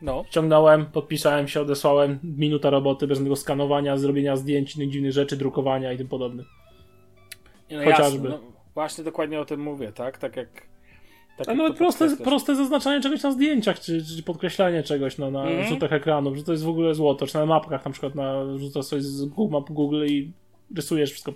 No, 0.02 0.24
Ściągnąłem, 0.28 0.86
podpisałem 0.86 1.48
się, 1.48 1.62
odesłałem, 1.62 2.20
minuta 2.24 2.70
roboty, 2.70 3.08
bez 3.08 3.18
żadnego 3.18 3.36
skanowania, 3.36 3.98
zrobienia 3.98 4.36
zdjęć, 4.36 4.76
innych 4.76 4.90
dziwnych 4.90 5.12
rzeczy, 5.12 5.38
drukowania 5.38 5.94
i 5.94 5.98
tym 5.98 6.08
podobnych. 6.08 6.48
no 7.72 7.84
Chociażby. 7.84 8.30
Jasne, 8.30 8.46
no, 8.46 8.54
właśnie 8.74 9.04
dokładnie 9.04 9.40
o 9.40 9.46
tym 9.46 9.60
mówię, 9.62 9.92
tak? 9.92 10.18
Tak 10.18 10.36
jak. 10.36 10.73
Tak 11.38 11.48
A 11.48 11.52
jak 11.52 11.58
nawet 11.58 11.74
to 11.74 11.78
proste, 11.78 12.18
proste 12.18 12.56
zaznaczanie 12.56 13.02
czegoś 13.02 13.24
na 13.24 13.32
zdjęciach, 13.32 13.80
czy, 13.80 14.06
czy 14.06 14.24
podkreślanie 14.24 14.84
czegoś 14.84 15.18
no, 15.18 15.32
na 15.32 15.44
Mhm. 15.44 15.68
rzutach 15.68 15.94
ekranów, 15.94 16.38
że 16.38 16.44
to 16.44 16.52
jest 16.52 16.64
w 16.64 16.70
ogóle 16.70 16.96
złoto, 16.96 17.28
czy 17.28 17.36
na 17.36 17.46
mapkach 17.46 17.86
na 17.86 17.92
przykład, 17.92 18.16
na, 18.16 18.58
rzucasz 18.58 18.86
coś 18.86 19.04
z 19.04 19.26
Map 19.52 19.70
Google 19.72 20.06
i 20.06 20.32
rysujesz 20.76 21.12
wszystko 21.12 21.34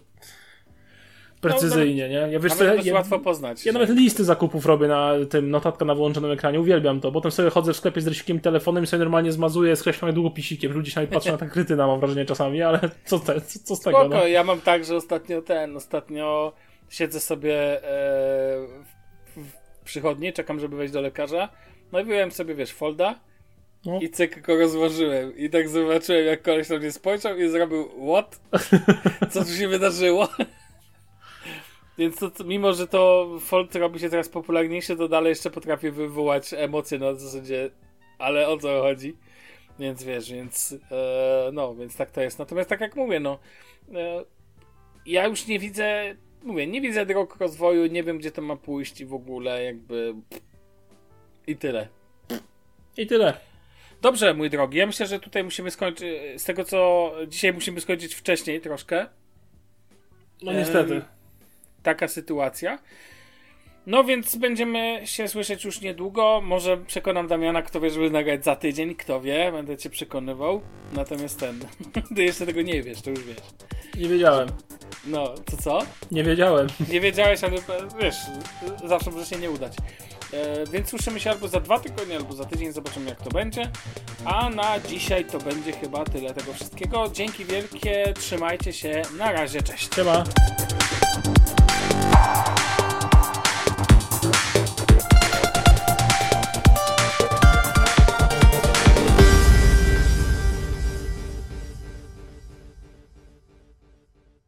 precyzyjnie, 1.42 2.10
nie? 2.10 2.16
Ja 2.16 2.40
wiesz 2.40 2.60
Nawet 2.60 2.86
ja, 2.86 2.94
łatwo 2.94 3.20
poznać. 3.20 3.66
ja 3.66 3.74
nawet 3.74 3.90
listy 3.90 4.24
zakupów 4.24 4.66
robię 4.66 4.88
na 4.88 5.12
tym, 5.30 5.50
notatka 5.50 5.86
na 5.86 5.96
wyłączonym 5.96 6.32
ekranie, 6.32 6.60
uwielbiam 6.60 7.00
to. 7.00 7.12
Potem 7.12 7.32
sobie 7.32 7.50
chodzę 7.50 7.74
w 7.74 7.78
sklepie 7.78 8.02
z 8.02 8.08
rysikiem 8.08 8.40
telefonem 8.40 8.84
i 8.84 8.88
sobie 8.88 9.00
normalnie 9.00 9.32
zmazuję 9.32 9.76
skreślam 9.76 10.14
długopisikiem. 10.14 10.72
Ludzie 10.72 10.92
się 10.92 11.00
na 11.00 11.06
mnie 11.08 11.14
patrzą 11.14 11.32
na 11.32 11.38
tak 11.38 11.52
krytyna, 11.52 11.88
mam 11.88 12.00
wrażenie 12.00 12.26
czasami, 12.26 12.62
ale 12.62 12.80
co, 13.06 13.20
te, 13.20 13.42
co, 13.42 13.60
co 13.64 13.76
z 13.76 13.80
tego, 13.80 14.00
Spoko, 14.00 14.16
no? 14.16 14.28
ja 14.28 14.44
mam 14.44 14.62
tak, 14.62 14.86
że 14.86 14.96
ostatnio 14.96 15.42
ten, 15.42 15.76
ostatnio 15.78 16.54
siedzę 16.90 17.20
sobie 17.20 17.84
e, 17.84 18.68
w 18.84 18.97
przychodni, 19.88 20.34
czekam, 20.34 20.60
żeby 20.60 20.78
wejść 20.78 20.94
do 20.94 21.02
lekarza. 21.02 21.50
No 21.92 22.00
i 22.00 22.04
wyjąłem 22.04 22.32
sobie, 22.32 22.56
wiesz, 22.56 22.72
folda 22.74 23.20
No. 23.86 24.00
i 24.02 24.10
cyk 24.10 24.42
go 24.42 24.58
rozłożyłem. 24.58 25.38
I 25.38 25.50
tak 25.50 25.70
zobaczyłem, 25.70 26.26
jak 26.26 26.42
koleś 26.42 26.70
na 26.70 26.78
mnie 26.78 26.92
spojrzał 26.92 27.38
i 27.38 27.50
zrobił, 27.50 27.90
what? 28.12 28.40
Co 29.32 29.46
tu 29.46 29.52
się 29.52 29.68
wydarzyło? 29.68 30.28
Więc 31.98 32.20
to, 32.20 32.44
mimo, 32.46 32.74
że 32.74 32.88
to 32.88 33.28
fold 33.42 33.76
robi 33.76 34.00
się 34.00 34.10
teraz 34.10 34.30
popularniejszy, 34.30 34.96
to 34.96 35.08
dalej 35.08 35.30
jeszcze 35.30 35.52
potrafi 35.52 35.92
wywołać 35.92 36.54
emocje 36.54 37.00
na 37.00 37.14
zasadzie, 37.14 37.70
ale 38.18 38.48
o 38.48 38.58
co 38.58 38.82
chodzi? 38.82 39.18
Więc 39.80 40.04
wiesz, 40.04 40.32
więc 40.32 40.76
e, 40.92 41.50
no, 41.54 41.76
więc 41.76 41.98
tak 41.98 42.12
to 42.12 42.22
jest. 42.22 42.40
Natomiast 42.40 42.70
tak 42.70 42.82
jak 42.82 42.96
mówię, 42.96 43.20
no 43.20 43.40
e, 43.96 44.24
ja 45.06 45.28
już 45.28 45.48
nie 45.48 45.60
widzę, 45.60 46.16
mówię, 46.44 46.68
nie 46.68 46.82
widzę 46.82 47.06
dróg 47.06 47.36
rozwoju, 47.36 47.86
nie 47.86 48.04
wiem 48.04 48.18
gdzie 48.18 48.32
to 48.32 48.42
ma 48.42 48.56
pójść 48.56 49.02
i 49.02 49.06
w 49.06 49.14
ogóle 49.14 49.64
jakby 49.64 50.16
i 51.48 51.56
tyle. 51.56 51.88
I 52.98 53.08
tyle. 53.08 53.34
Dobrze, 54.02 54.34
mój 54.34 54.50
drogi, 54.50 54.78
ja 54.78 54.86
myślę, 54.86 55.08
że 55.08 55.20
tutaj 55.20 55.44
musimy 55.44 55.72
skończyć, 55.72 56.42
z 56.42 56.44
tego 56.44 56.64
co 56.64 57.12
dzisiaj 57.28 57.54
musimy 57.54 57.82
skończyć 57.82 58.16
wcześniej 58.16 58.62
troszkę. 58.62 59.06
No 60.42 60.54
niestety. 60.54 61.02
taka 61.84 62.08
sytuacja. 62.08 62.80
No 63.88 64.04
więc 64.04 64.36
będziemy 64.36 65.02
się 65.06 65.28
słyszeć 65.28 65.66
już 65.66 65.82
niedługo. 65.82 66.42
Może 66.44 66.78
przekonam 66.78 67.28
Damiana, 67.28 67.62
kto 67.62 67.80
wie, 67.82 67.90
żeby 67.90 68.10
nagrać 68.10 68.44
za 68.44 68.56
tydzień, 68.56 68.96
kto 68.96 69.22
wie, 69.22 69.52
będę 69.52 69.78
cię 69.78 69.90
przekonywał. 69.90 70.62
Natomiast 70.94 71.40
ten, 71.40 71.60
ty 72.16 72.24
jeszcze 72.24 72.46
tego 72.46 72.62
nie 72.62 72.84
wiesz, 72.84 73.02
to 73.02 73.10
już 73.10 73.24
wiesz. 73.24 73.38
Nie 73.98 74.10
wiedziałem. 74.10 74.50
No, 75.06 75.34
to 75.52 75.58
co? 75.58 75.80
Nie 76.12 76.24
wiedziałem. 76.24 76.68
Nie 76.90 77.02
wiedziałeś, 77.02 77.44
ale 77.44 77.58
wiesz, 78.02 78.16
zawsze 78.86 79.12
może 79.12 79.26
się 79.26 79.36
nie 79.36 79.52
udać. 79.52 79.74
E, 80.34 80.66
więc 80.72 80.90
słyszymy 80.90 81.20
się 81.20 81.30
albo 81.30 81.48
za 81.48 81.60
dwa 81.60 81.80
tygodnie, 81.80 82.16
albo 82.16 82.34
za 82.34 82.46
tydzień, 82.46 82.72
zobaczymy 82.72 83.10
jak 83.10 83.22
to 83.22 83.30
będzie. 83.30 83.72
A 84.26 84.50
na 84.50 84.80
dzisiaj 84.80 85.26
to 85.26 85.38
będzie 85.38 85.72
chyba 85.72 86.06
tyle 86.06 86.34
tego 86.34 86.54
wszystkiego. 86.54 87.10
Dzięki 87.14 87.46
wielkie, 87.46 88.14
trzymajcie 88.20 88.74
się, 88.74 89.02
na 89.18 89.32
razie, 89.32 89.62
cześć. 89.62 89.96
Siema. 89.96 90.24